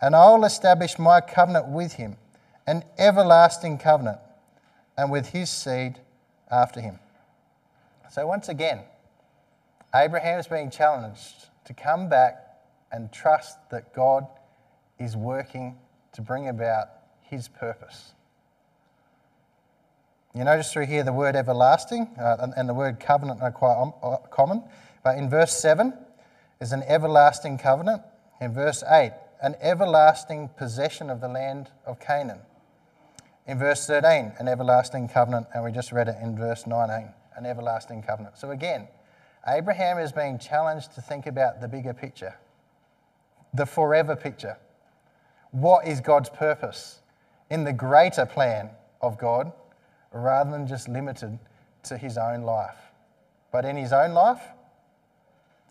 and 0.00 0.16
I 0.16 0.30
will 0.30 0.44
establish 0.44 0.98
my 0.98 1.20
covenant 1.20 1.68
with 1.68 1.94
him, 1.94 2.16
an 2.66 2.84
everlasting 2.98 3.78
covenant, 3.78 4.18
and 4.96 5.10
with 5.10 5.28
his 5.28 5.50
seed 5.50 6.00
after 6.50 6.80
him. 6.80 6.98
So 8.10 8.26
once 8.26 8.48
again, 8.48 8.80
Abraham 9.94 10.38
is 10.38 10.46
being 10.46 10.70
challenged 10.70 11.48
to 11.64 11.74
come 11.74 12.08
back 12.08 12.44
and 12.92 13.12
trust 13.12 13.58
that 13.70 13.94
God 13.94 14.26
is 14.98 15.16
working 15.16 15.76
to 16.12 16.22
bring 16.22 16.48
about 16.48 16.88
his 17.22 17.48
purpose. 17.48 18.12
You 20.34 20.44
notice 20.44 20.72
through 20.72 20.86
here 20.86 21.02
the 21.02 21.12
word 21.12 21.34
everlasting 21.34 22.08
uh, 22.18 22.48
and, 22.56 22.68
the 22.68 22.74
word 22.74 23.00
covenant 23.00 23.42
are 23.42 23.50
quite 23.50 23.92
uh, 24.02 24.16
common. 24.30 24.62
But 25.02 25.18
in 25.18 25.28
verse 25.28 25.56
7 25.60 25.92
is 26.60 26.72
an 26.72 26.84
everlasting 26.86 27.58
covenant. 27.58 28.02
In 28.40 28.52
verse 28.52 28.84
8, 28.88 29.12
an 29.42 29.56
everlasting 29.60 30.50
possession 30.56 31.08
of 31.08 31.20
the 31.20 31.28
land 31.28 31.70
of 31.86 31.98
Canaan. 31.98 32.40
In 33.46 33.58
verse 33.58 33.86
13, 33.86 34.32
an 34.38 34.48
everlasting 34.48 35.08
covenant. 35.08 35.46
And 35.54 35.64
we 35.64 35.72
just 35.72 35.92
read 35.92 36.08
it 36.08 36.16
in 36.22 36.36
verse 36.36 36.66
19, 36.66 37.08
an 37.36 37.46
everlasting 37.46 38.02
covenant. 38.02 38.36
So 38.36 38.50
again, 38.50 38.88
Abraham 39.46 39.98
is 39.98 40.12
being 40.12 40.38
challenged 40.38 40.94
to 40.94 41.00
think 41.00 41.26
about 41.26 41.60
the 41.60 41.68
bigger 41.68 41.94
picture, 41.94 42.34
the 43.54 43.64
forever 43.64 44.14
picture. 44.14 44.58
What 45.52 45.86
is 45.86 46.00
God's 46.00 46.28
purpose 46.28 47.00
in 47.48 47.64
the 47.64 47.72
greater 47.72 48.26
plan 48.26 48.70
of 49.00 49.18
God 49.18 49.52
rather 50.12 50.50
than 50.50 50.66
just 50.66 50.88
limited 50.88 51.38
to 51.84 51.96
his 51.96 52.18
own 52.18 52.42
life? 52.42 52.76
But 53.50 53.64
in 53.64 53.76
his 53.76 53.92
own 53.92 54.12
life, 54.12 54.42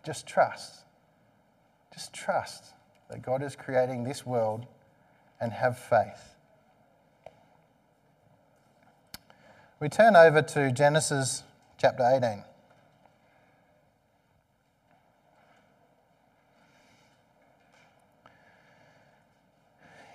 just 0.03 0.25
trust. 0.25 0.85
Just 1.93 2.13
trust 2.13 2.73
that 3.09 3.21
God 3.21 3.41
is 3.41 3.55
creating 3.55 4.03
this 4.03 4.25
world 4.25 4.65
and 5.41 5.51
have 5.51 5.77
faith. 5.77 6.35
We 9.79 9.89
turn 9.89 10.15
over 10.15 10.41
to 10.41 10.71
Genesis 10.71 11.43
chapter 11.77 12.03
18. 12.03 12.43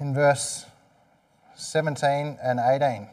in 0.01 0.12
verse 0.12 0.66
17 1.55 2.38
and 2.42 2.61
18. 2.61 3.09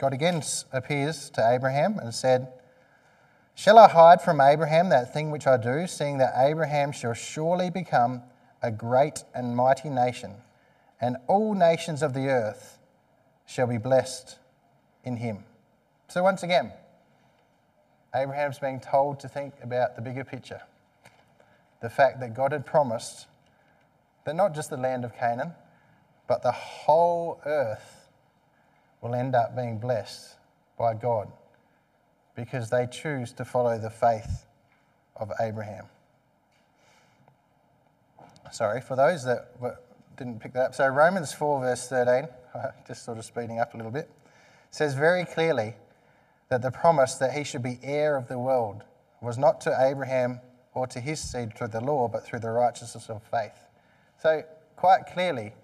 God 0.00 0.12
again 0.12 0.42
appears 0.72 1.30
to 1.30 1.48
Abraham 1.48 1.98
and 1.98 2.12
said, 2.14 2.48
Shall 3.54 3.78
I 3.78 3.88
hide 3.88 4.22
from 4.22 4.40
Abraham 4.40 4.88
that 4.88 5.12
thing 5.12 5.30
which 5.30 5.46
I 5.46 5.56
do, 5.56 5.86
seeing 5.86 6.18
that 6.18 6.32
Abraham 6.36 6.90
shall 6.90 7.12
surely 7.12 7.70
become 7.70 8.22
a 8.62 8.70
great 8.70 9.24
and 9.34 9.56
mighty 9.56 9.88
nation, 9.88 10.34
and 11.00 11.16
all 11.26 11.54
nations 11.54 12.02
of 12.02 12.14
the 12.14 12.28
earth 12.28 12.78
shall 13.46 13.66
be 13.66 13.78
blessed 13.78 14.38
in 15.04 15.16
him? 15.16 15.44
So, 16.08 16.22
once 16.22 16.42
again, 16.42 16.72
Abraham's 18.14 18.58
being 18.58 18.80
told 18.80 19.20
to 19.20 19.28
think 19.28 19.54
about 19.62 19.96
the 19.96 20.02
bigger 20.02 20.24
picture. 20.24 20.62
The 21.80 21.90
fact 21.90 22.20
that 22.20 22.34
God 22.34 22.52
had 22.52 22.66
promised 22.66 23.26
that 24.24 24.34
not 24.36 24.54
just 24.54 24.70
the 24.70 24.76
land 24.76 25.04
of 25.04 25.16
Canaan, 25.16 25.52
but 26.26 26.42
the 26.42 26.52
whole 26.52 27.40
earth 27.46 28.08
will 29.00 29.14
end 29.14 29.34
up 29.34 29.56
being 29.56 29.78
blessed 29.78 30.36
by 30.78 30.94
God 30.94 31.30
because 32.34 32.70
they 32.70 32.86
choose 32.86 33.32
to 33.32 33.44
follow 33.44 33.78
the 33.78 33.90
faith 33.90 34.46
of 35.16 35.30
Abraham. 35.40 35.86
Sorry, 38.52 38.80
for 38.80 38.96
those 38.96 39.24
that 39.24 39.52
didn't 40.16 40.40
pick 40.40 40.52
that 40.52 40.66
up. 40.66 40.74
So, 40.74 40.86
Romans 40.88 41.32
4, 41.32 41.60
verse 41.60 41.88
13, 41.88 42.28
just 42.86 43.04
sort 43.04 43.18
of 43.18 43.24
speeding 43.24 43.58
up 43.58 43.74
a 43.74 43.76
little 43.76 43.92
bit, 43.92 44.10
says 44.70 44.94
very 44.94 45.24
clearly 45.24 45.74
that 46.48 46.62
the 46.62 46.70
promise 46.70 47.14
that 47.14 47.32
he 47.32 47.44
should 47.44 47.62
be 47.62 47.78
heir 47.82 48.16
of 48.16 48.28
the 48.28 48.38
world 48.38 48.82
was 49.22 49.38
not 49.38 49.60
to 49.62 49.76
Abraham 49.80 50.40
or 50.74 50.86
to 50.88 51.00
his 51.00 51.20
seed 51.20 51.56
through 51.56 51.68
the 51.68 51.80
law, 51.80 52.08
but 52.08 52.24
through 52.24 52.40
the 52.40 52.50
righteousness 52.50 53.08
of 53.08 53.22
faith. 53.22 53.66
So, 54.20 54.42
quite 54.76 55.06
clearly, 55.12 55.54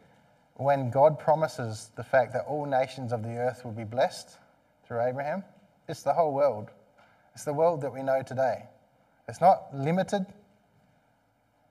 when 0.54 0.90
God 0.90 1.18
promises 1.18 1.90
the 1.96 2.04
fact 2.04 2.32
that 2.32 2.44
all 2.46 2.64
nations 2.64 3.12
of 3.12 3.22
the 3.22 3.36
earth 3.36 3.64
will 3.64 3.72
be 3.72 3.84
blessed 3.84 4.38
through 4.86 5.02
Abraham, 5.02 5.44
it's 5.88 6.02
the 6.02 6.12
whole 6.12 6.32
world. 6.32 6.70
It's 7.34 7.44
the 7.44 7.52
world 7.52 7.82
that 7.82 7.92
we 7.92 8.02
know 8.02 8.22
today. 8.22 8.64
It's 9.28 9.40
not 9.40 9.74
limited, 9.74 10.24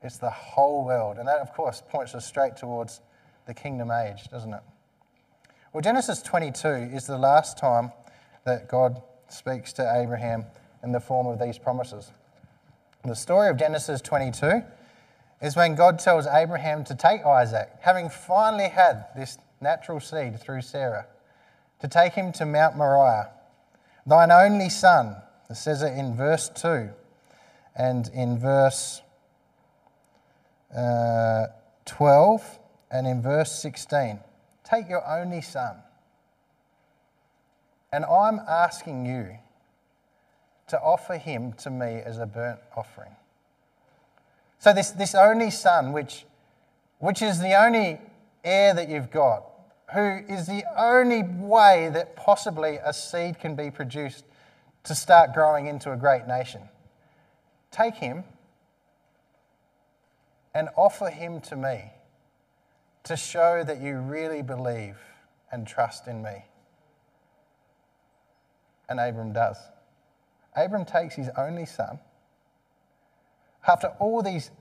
it's 0.05 0.17
the 0.17 0.29
whole 0.29 0.85
world. 0.85 1.17
And 1.17 1.27
that, 1.27 1.39
of 1.39 1.53
course, 1.53 1.81
points 1.89 2.13
us 2.15 2.25
straight 2.25 2.55
towards 2.55 3.01
the 3.47 3.53
kingdom 3.53 3.91
age, 3.91 4.29
doesn't 4.29 4.53
it? 4.53 4.61
Well, 5.73 5.81
Genesis 5.81 6.21
22 6.21 6.67
is 6.93 7.07
the 7.07 7.17
last 7.17 7.57
time 7.57 7.91
that 8.45 8.69
God 8.69 9.01
speaks 9.27 9.73
to 9.73 9.99
Abraham 10.01 10.45
in 10.83 10.91
the 10.91 10.99
form 10.99 11.27
of 11.27 11.39
these 11.39 11.57
promises. 11.57 12.11
The 13.03 13.15
story 13.15 13.49
of 13.49 13.57
Genesis 13.57 14.01
22 14.01 14.63
is 15.41 15.55
when 15.55 15.75
God 15.75 15.99
tells 15.99 16.27
Abraham 16.27 16.83
to 16.85 16.95
take 16.95 17.25
Isaac, 17.25 17.69
having 17.81 18.09
finally 18.09 18.69
had 18.69 19.05
this 19.15 19.37
natural 19.59 19.99
seed 19.99 20.39
through 20.39 20.61
Sarah, 20.61 21.07
to 21.81 21.87
take 21.87 22.13
him 22.13 22.31
to 22.33 22.45
Mount 22.45 22.77
Moriah, 22.77 23.29
thine 24.05 24.31
only 24.31 24.69
son. 24.69 25.17
It 25.49 25.55
says 25.55 25.81
it 25.81 25.93
in 25.97 26.15
verse 26.15 26.49
2 26.49 26.89
and 27.75 28.09
in 28.13 28.37
verse 28.39 29.01
uh, 30.75 31.47
12 31.85 32.59
and 32.91 33.07
in 33.07 33.21
verse 33.21 33.51
16. 33.61 34.19
Take 34.63 34.89
your 34.89 35.07
only 35.07 35.41
son. 35.41 35.77
And 37.91 38.03
I'm 38.05 38.39
asking 38.47 39.05
you 39.05 39.37
to 40.67 40.79
offer 40.79 41.17
him 41.17 41.53
to 41.53 41.69
me 41.69 42.01
as 42.03 42.17
a 42.17 42.25
burnt 42.25 42.59
offering. 42.75 43.15
So, 44.59 44.73
this, 44.73 44.91
this 44.91 45.13
only 45.13 45.51
son, 45.51 45.93
which, 45.93 46.25
which 46.99 47.21
is 47.21 47.39
the 47.39 47.53
only 47.53 48.01
heir 48.43 48.73
that 48.73 48.89
you've 48.89 49.11
got, 49.11 49.43
who 49.93 50.19
is 50.27 50.47
the 50.47 50.63
only 50.77 51.23
way 51.23 51.89
that 51.93 52.15
possibly 52.15 52.79
a 52.83 52.91
seed 52.91 53.39
can 53.39 53.55
be 53.55 53.69
produced 53.69 54.25
to 54.85 54.95
start 54.95 55.33
growing 55.33 55.67
into 55.67 55.91
a 55.91 55.95
great 55.95 56.27
nation, 56.27 56.61
take 57.71 57.95
him 57.95 58.23
and 60.55 60.69
offer 60.75 61.09
him 61.09 61.41
to 61.41 61.55
me 61.55 61.91
to 63.03 63.15
show 63.15 63.63
that 63.63 63.79
you 63.79 63.99
really 63.99 64.41
believe 64.41 64.97
and 65.51 65.67
trust 65.67 66.07
in 66.07 66.23
me. 66.23 66.45
And 68.89 68.99
Abram 68.99 69.33
does. 69.33 69.57
Abram 70.55 70.85
takes 70.85 71.13
his 71.15 71.29
only 71.37 71.65
son 71.65 71.99
after 73.67 73.87
all 73.99 74.21
these, 74.21 74.51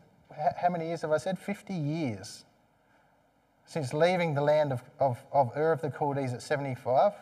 how 0.57 0.71
many 0.71 0.87
years 0.87 1.03
have 1.03 1.13
I 1.13 1.19
said? 1.19 1.39
50 1.39 1.75
years 1.75 2.45
since 3.67 3.95
leaving 3.95 4.35
the 4.35 4.41
land 4.41 4.73
of, 4.73 4.83
of, 4.99 5.19
of 5.33 5.53
Ur 5.57 5.73
of 5.73 5.81
the 5.81 5.91
Chaldees 5.91 6.33
at 6.33 6.43
75. 6.43 7.13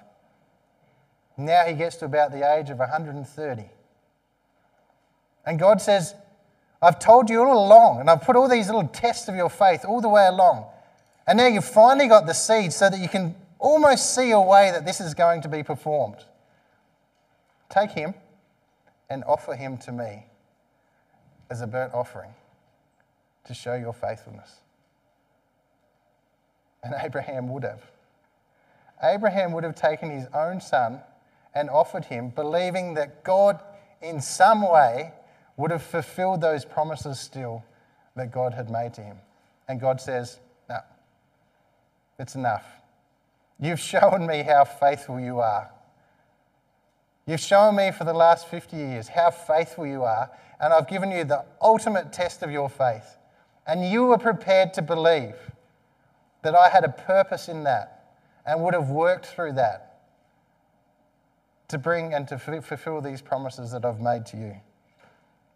Now 1.36 1.64
he 1.64 1.74
gets 1.74 1.96
to 1.96 2.04
about 2.04 2.32
the 2.32 2.50
age 2.56 2.70
of 2.70 2.78
130. 2.78 3.64
And 5.44 5.58
God 5.58 5.80
says, 5.80 6.14
I've 6.82 6.98
told 6.98 7.30
you 7.30 7.44
all 7.44 7.64
along, 7.64 8.00
and 8.00 8.10
I've 8.10 8.22
put 8.22 8.34
all 8.34 8.48
these 8.48 8.66
little 8.66 8.88
tests 8.88 9.28
of 9.28 9.36
your 9.36 9.48
faith 9.48 9.84
all 9.84 10.00
the 10.00 10.08
way 10.08 10.26
along. 10.26 10.66
And 11.28 11.38
now 11.38 11.46
you've 11.46 11.64
finally 11.64 12.08
got 12.08 12.26
the 12.26 12.32
seed 12.32 12.72
so 12.72 12.90
that 12.90 12.98
you 12.98 13.08
can 13.08 13.36
almost 13.60 14.16
see 14.16 14.32
a 14.32 14.40
way 14.40 14.72
that 14.72 14.84
this 14.84 15.00
is 15.00 15.14
going 15.14 15.42
to 15.42 15.48
be 15.48 15.62
performed. 15.62 16.16
Take 17.70 17.92
him 17.92 18.14
and 19.08 19.22
offer 19.24 19.54
him 19.54 19.78
to 19.78 19.92
me 19.92 20.26
as 21.48 21.60
a 21.60 21.68
burnt 21.68 21.94
offering 21.94 22.34
to 23.44 23.54
show 23.54 23.74
your 23.74 23.92
faithfulness. 23.92 24.56
And 26.82 26.94
Abraham 27.00 27.48
would 27.50 27.62
have. 27.62 27.82
Abraham 29.00 29.52
would 29.52 29.62
have 29.62 29.76
taken 29.76 30.10
his 30.10 30.26
own 30.34 30.60
son 30.60 31.00
and 31.54 31.70
offered 31.70 32.06
him, 32.06 32.30
believing 32.30 32.94
that 32.94 33.22
God, 33.22 33.60
in 34.00 34.20
some 34.20 34.68
way, 34.68 35.12
would 35.56 35.70
have 35.70 35.82
fulfilled 35.82 36.40
those 36.40 36.64
promises 36.64 37.20
still 37.20 37.64
that 38.16 38.30
God 38.30 38.54
had 38.54 38.70
made 38.70 38.94
to 38.94 39.00
him. 39.02 39.18
And 39.68 39.80
God 39.80 40.00
says, 40.00 40.38
No, 40.68 40.78
it's 42.18 42.34
enough. 42.34 42.64
You've 43.60 43.80
shown 43.94 44.26
me 44.26 44.42
how 44.42 44.64
faithful 44.64 45.20
you 45.20 45.40
are. 45.40 45.70
You've 47.26 47.40
shown 47.40 47.76
me 47.76 47.92
for 47.92 48.04
the 48.04 48.12
last 48.12 48.48
50 48.48 48.76
years 48.76 49.08
how 49.08 49.30
faithful 49.30 49.86
you 49.86 50.02
are, 50.02 50.30
and 50.60 50.72
I've 50.72 50.88
given 50.88 51.10
you 51.10 51.24
the 51.24 51.44
ultimate 51.60 52.12
test 52.12 52.42
of 52.42 52.50
your 52.50 52.68
faith. 52.68 53.16
And 53.66 53.88
you 53.88 54.06
were 54.06 54.18
prepared 54.18 54.74
to 54.74 54.82
believe 54.82 55.36
that 56.42 56.56
I 56.56 56.68
had 56.68 56.84
a 56.84 56.88
purpose 56.88 57.48
in 57.48 57.62
that 57.64 58.16
and 58.44 58.60
would 58.62 58.74
have 58.74 58.90
worked 58.90 59.26
through 59.26 59.52
that 59.52 60.00
to 61.68 61.78
bring 61.78 62.12
and 62.12 62.26
to 62.28 62.38
fulfill 62.38 63.00
these 63.00 63.22
promises 63.22 63.70
that 63.70 63.84
I've 63.84 64.00
made 64.00 64.26
to 64.26 64.36
you. 64.36 64.56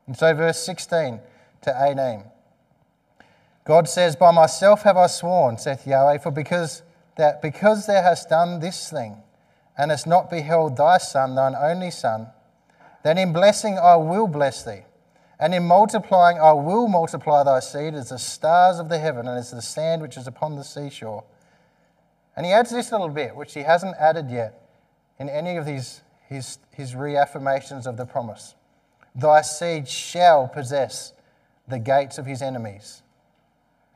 And 0.06 0.16
so, 0.16 0.34
verse 0.34 0.58
16 0.64 1.20
to 1.62 1.84
18 1.90 2.24
God 3.64 3.88
says, 3.88 4.14
By 4.14 4.30
myself 4.30 4.82
have 4.82 4.96
I 4.96 5.08
sworn, 5.08 5.58
saith 5.58 5.86
Yahweh, 5.86 6.18
for 6.18 6.30
because 6.30 6.82
that 7.16 7.42
because 7.42 7.86
thou 7.86 8.02
hast 8.02 8.28
done 8.28 8.60
this 8.60 8.90
thing, 8.90 9.22
and 9.76 9.90
hast 9.90 10.06
not 10.06 10.30
beheld 10.30 10.76
thy 10.76 10.98
son, 10.98 11.34
thine 11.34 11.54
only 11.54 11.90
son, 11.90 12.28
then 13.02 13.18
in 13.18 13.32
blessing 13.32 13.78
I 13.78 13.96
will 13.96 14.28
bless 14.28 14.62
thee, 14.62 14.84
and 15.40 15.54
in 15.54 15.66
multiplying 15.66 16.38
I 16.38 16.52
will 16.52 16.88
multiply 16.88 17.42
thy 17.42 17.60
seed 17.60 17.94
as 17.94 18.10
the 18.10 18.18
stars 18.18 18.78
of 18.78 18.88
the 18.88 18.98
heaven 18.98 19.26
and 19.26 19.38
as 19.38 19.50
the 19.50 19.62
sand 19.62 20.02
which 20.02 20.16
is 20.16 20.26
upon 20.26 20.56
the 20.56 20.64
seashore. 20.64 21.24
And 22.36 22.44
he 22.44 22.52
adds 22.52 22.70
this 22.70 22.92
little 22.92 23.08
bit, 23.08 23.34
which 23.34 23.54
he 23.54 23.60
hasn't 23.60 23.96
added 23.96 24.30
yet 24.30 24.62
in 25.18 25.28
any 25.28 25.56
of 25.56 25.64
these, 25.64 26.02
his, 26.28 26.58
his 26.70 26.94
reaffirmations 26.94 27.86
of 27.86 27.96
the 27.96 28.04
promise. 28.04 28.54
Thy 29.16 29.40
seed 29.40 29.88
shall 29.88 30.46
possess 30.46 31.14
the 31.66 31.78
gates 31.78 32.18
of 32.18 32.26
his 32.26 32.42
enemies. 32.42 33.02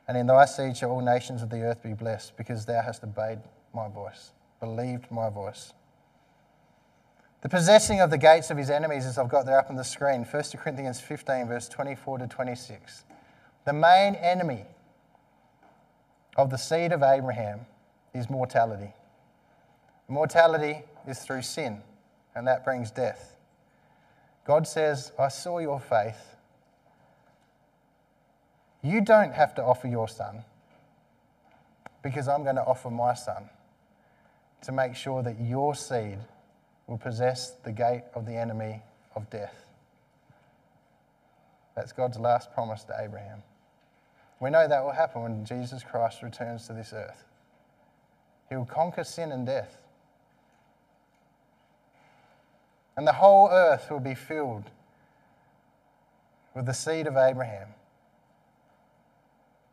And 0.07 0.17
in 0.17 0.27
thy 0.27 0.45
seed 0.45 0.75
shall 0.75 0.91
all 0.91 1.01
nations 1.01 1.43
of 1.43 1.49
the 1.49 1.61
earth 1.61 1.83
be 1.83 1.93
blessed, 1.93 2.35
because 2.35 2.65
thou 2.65 2.81
hast 2.81 3.03
obeyed 3.03 3.39
my 3.73 3.87
voice, 3.87 4.31
believed 4.59 5.09
my 5.11 5.29
voice. 5.29 5.73
The 7.41 7.49
possessing 7.49 8.01
of 8.01 8.09
the 8.09 8.17
gates 8.17 8.49
of 8.51 8.57
his 8.57 8.69
enemies, 8.69 9.05
as 9.05 9.17
I've 9.17 9.29
got 9.29 9.45
there 9.45 9.57
up 9.57 9.69
on 9.69 9.75
the 9.75 9.83
screen, 9.83 10.23
1 10.23 10.43
Corinthians 10.57 10.99
15, 10.99 11.47
verse 11.47 11.69
24 11.69 12.19
to 12.19 12.27
26. 12.27 13.05
The 13.65 13.73
main 13.73 14.15
enemy 14.15 14.65
of 16.35 16.49
the 16.49 16.57
seed 16.57 16.91
of 16.91 17.03
Abraham 17.03 17.61
is 18.13 18.29
mortality. 18.29 18.93
Mortality 20.07 20.83
is 21.07 21.19
through 21.19 21.43
sin, 21.43 21.81
and 22.35 22.47
that 22.47 22.65
brings 22.65 22.91
death. 22.91 23.30
God 24.51 24.67
says, 24.67 25.13
I 25.17 25.29
saw 25.29 25.59
your 25.59 25.79
faith. 25.79 26.35
You 28.83 28.99
don't 28.99 29.33
have 29.33 29.55
to 29.55 29.63
offer 29.63 29.87
your 29.87 30.09
son 30.09 30.43
because 32.03 32.27
I'm 32.27 32.43
going 32.43 32.57
to 32.57 32.61
offer 32.65 32.89
my 32.89 33.13
son 33.13 33.49
to 34.63 34.73
make 34.73 34.97
sure 34.97 35.23
that 35.23 35.39
your 35.39 35.73
seed 35.73 36.17
will 36.85 36.97
possess 36.97 37.51
the 37.63 37.71
gate 37.71 38.01
of 38.13 38.25
the 38.25 38.35
enemy 38.35 38.81
of 39.15 39.29
death. 39.29 39.55
That's 41.73 41.93
God's 41.93 42.19
last 42.19 42.51
promise 42.51 42.83
to 42.83 42.95
Abraham. 43.01 43.43
We 44.41 44.49
know 44.49 44.67
that 44.67 44.83
will 44.83 44.91
happen 44.91 45.21
when 45.21 45.45
Jesus 45.45 45.81
Christ 45.81 46.21
returns 46.21 46.67
to 46.67 46.73
this 46.73 46.91
earth. 46.91 47.23
He 48.49 48.57
will 48.57 48.65
conquer 48.65 49.05
sin 49.05 49.31
and 49.31 49.45
death. 49.45 49.80
And 52.97 53.07
the 53.07 53.13
whole 53.13 53.49
earth 53.49 53.89
will 53.89 53.99
be 53.99 54.15
filled 54.15 54.69
with 56.53 56.65
the 56.65 56.73
seed 56.73 57.07
of 57.07 57.15
Abraham. 57.15 57.69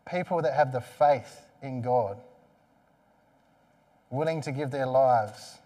People 0.09 0.43
that 0.43 0.55
have 0.55 0.73
the 0.73 0.81
faith 0.81 1.43
in 1.63 1.83
God, 1.83 2.17
willing 4.11 4.41
to 4.43 4.53
give 4.53 4.71
their 4.71 4.87
lives 4.87 5.59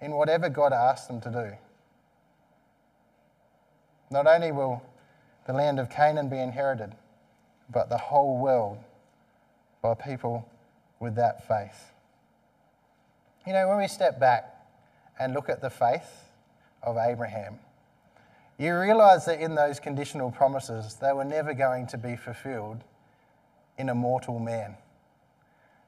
in 0.00 0.12
whatever 0.12 0.48
God 0.48 0.72
asks 0.72 1.06
them 1.06 1.20
to 1.22 1.30
do. 1.30 1.52
Not 4.10 4.26
only 4.26 4.52
will 4.52 4.82
the 5.46 5.52
land 5.52 5.78
of 5.78 5.90
Canaan 5.90 6.28
be 6.28 6.38
inherited, 6.38 6.94
but 7.70 7.88
the 7.88 7.98
whole 7.98 8.38
world 8.38 8.78
by 9.82 9.94
people 9.94 10.48
with 11.00 11.16
that 11.16 11.46
faith. 11.46 11.92
You 13.46 13.52
know, 13.52 13.68
when 13.68 13.78
we 13.78 13.88
step 13.88 14.18
back 14.18 14.54
and 15.18 15.34
look 15.34 15.48
at 15.48 15.60
the 15.60 15.68
faith 15.68 16.23
of 16.84 16.96
Abraham, 16.96 17.58
you 18.58 18.78
realize 18.78 19.24
that 19.24 19.40
in 19.40 19.54
those 19.54 19.80
conditional 19.80 20.30
promises, 20.30 20.94
they 21.00 21.12
were 21.12 21.24
never 21.24 21.54
going 21.54 21.86
to 21.88 21.98
be 21.98 22.14
fulfilled 22.14 22.84
in 23.76 23.88
a 23.88 23.94
mortal 23.94 24.38
man. 24.38 24.76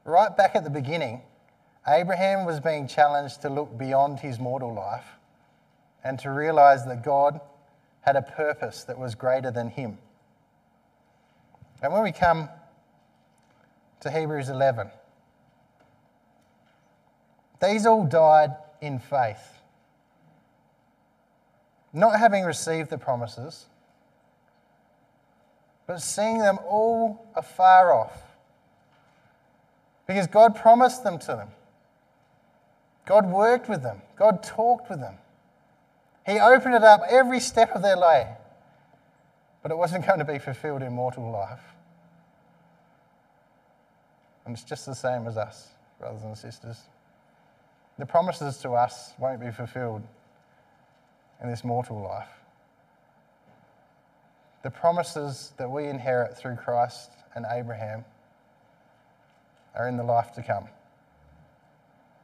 Right 0.05 0.37
back 0.37 0.57
at 0.57 0.65
the 0.65 0.71
beginning, 0.71 1.23
Abraham 1.87 2.45
was 2.45 2.59
being 2.59 2.89
challenged 2.89 3.43
to 3.43 3.49
look 3.49 3.79
beyond 3.79 4.19
his 4.19 4.41
mortal 4.41 4.75
life 4.75 5.07
and 6.03 6.19
to 6.21 6.31
realize 6.31 6.85
that 6.87 7.05
God 7.05 7.41
had 8.01 8.17
a 8.17 8.23
purpose 8.23 8.85
that 8.85 8.99
was 8.99 9.15
greater 9.15 9.51
than 9.51 9.69
him. 9.69 9.99
And 11.83 11.93
when 11.93 12.03
we 12.03 12.13
come 12.13 12.49
to 14.01 14.11
Hebrews 14.11 14.49
11, 14.49 14.91
these 17.61 17.87
all 17.87 18.05
died 18.05 18.55
in 18.81 18.99
faith, 18.99 19.56
not 21.97 22.19
having 22.19 22.45
received 22.45 22.91
the 22.91 22.99
promises, 22.99 23.67
but 25.87 26.01
seeing 26.01 26.39
them 26.39 26.59
all 26.69 27.27
afar 27.35 27.93
off, 27.93 28.23
because 30.07 30.27
God 30.27 30.55
promised 30.55 31.03
them 31.03 31.19
to 31.21 31.27
them. 31.29 31.49
God 33.07 33.31
worked 33.31 33.69
with 33.69 33.83
them, 33.83 34.03
God 34.17 34.43
talked 34.43 34.91
with 34.91 35.01
them. 35.01 35.15
He 36.27 36.39
opened 36.39 36.75
it 36.75 36.83
up 36.83 37.03
every 37.09 37.41
step 37.41 37.71
of 37.75 37.83
their 37.83 37.99
way, 37.99 38.29
but 39.63 39.71
it 39.71 39.79
wasn't 39.79 40.07
going 40.09 40.19
to 40.19 40.25
be 40.25 40.39
fulfilled 40.39 40.83
in 40.83 40.93
mortal 40.93 41.31
life. 41.31 41.63
And 44.45 44.55
it's 44.55 44.65
just 44.65 44.87
the 44.87 44.95
same 44.95 45.27
as 45.27 45.37
us, 45.37 45.69
brothers 45.99 46.23
and 46.23 46.37
sisters. 46.37 46.79
The 47.99 48.07
promises 48.07 48.59
to 48.59 48.73
us 48.73 49.13
won't 49.19 49.41
be 49.41 49.51
fulfilled 49.51 50.03
in 51.43 51.49
this 51.49 51.65
mortal 51.65 52.01
life. 52.01 52.29
The 54.63 54.71
promises 54.71 55.53
that 55.59 55.71
we 55.71 55.87
inherit 55.87 56.37
through 56.37 56.57
Christ 56.57 57.11
and 57.35 57.47
Abraham 57.51 58.05
are 59.75 59.87
in 59.87 59.97
the 59.97 60.03
life 60.03 60.33
to 60.33 60.43
come. 60.43 60.69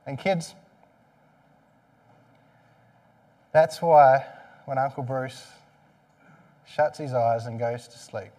And 0.07 0.19
kids, 0.19 0.55
that's 3.53 3.81
why 3.81 4.25
when 4.65 4.79
Uncle 4.79 5.03
Bruce 5.03 5.47
shuts 6.67 6.99
his 6.99 7.13
eyes 7.13 7.47
and 7.47 7.59
goes 7.59 7.87
to 7.89 7.99
sleep, 7.99 8.33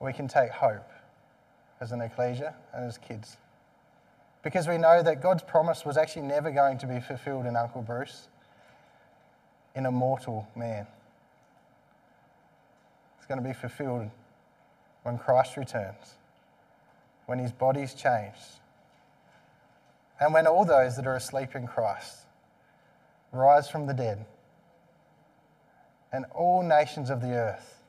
we 0.00 0.12
can 0.12 0.28
take 0.28 0.50
hope 0.50 0.88
as 1.80 1.92
an 1.92 2.00
ecclesia 2.00 2.54
and 2.74 2.84
as 2.84 2.98
kids. 2.98 3.36
Because 4.42 4.68
we 4.68 4.78
know 4.78 5.02
that 5.02 5.20
God's 5.20 5.42
promise 5.42 5.84
was 5.84 5.96
actually 5.96 6.26
never 6.26 6.50
going 6.50 6.78
to 6.78 6.86
be 6.86 7.00
fulfilled 7.00 7.46
in 7.46 7.56
Uncle 7.56 7.82
Bruce, 7.82 8.28
in 9.78 9.86
a 9.86 9.92
mortal 9.92 10.48
man. 10.56 10.88
It's 13.16 13.26
going 13.26 13.40
to 13.40 13.48
be 13.48 13.54
fulfilled 13.54 14.10
when 15.04 15.16
Christ 15.18 15.56
returns, 15.56 16.16
when 17.26 17.38
his 17.38 17.52
body's 17.52 17.94
changed, 17.94 18.58
and 20.20 20.34
when 20.34 20.48
all 20.48 20.64
those 20.64 20.96
that 20.96 21.06
are 21.06 21.14
asleep 21.14 21.54
in 21.54 21.68
Christ 21.68 22.22
rise 23.30 23.70
from 23.70 23.86
the 23.86 23.94
dead, 23.94 24.26
and 26.12 26.24
all 26.34 26.64
nations 26.64 27.08
of 27.08 27.20
the 27.20 27.34
earth 27.34 27.80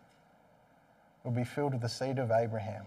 will 1.24 1.32
be 1.32 1.44
filled 1.44 1.74
with 1.74 1.82
the 1.82 1.90
seed 1.90 2.20
of 2.20 2.30
Abraham, 2.30 2.86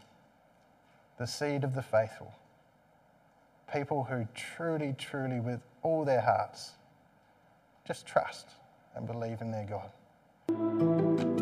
the 1.19 1.27
seed 1.27 1.65
of 1.65 1.75
the 1.75 1.83
faithful. 1.83 2.33
People 3.73 4.05
who 4.05 4.29
truly, 4.33 4.95
truly, 4.97 5.41
with 5.41 5.61
all 5.83 6.05
their 6.05 6.21
hearts, 6.21 6.71
just 7.85 8.07
trust 8.07 8.47
and 8.95 9.07
believe 9.07 9.41
in 9.41 9.51
their 9.51 9.67
God. 9.67 11.42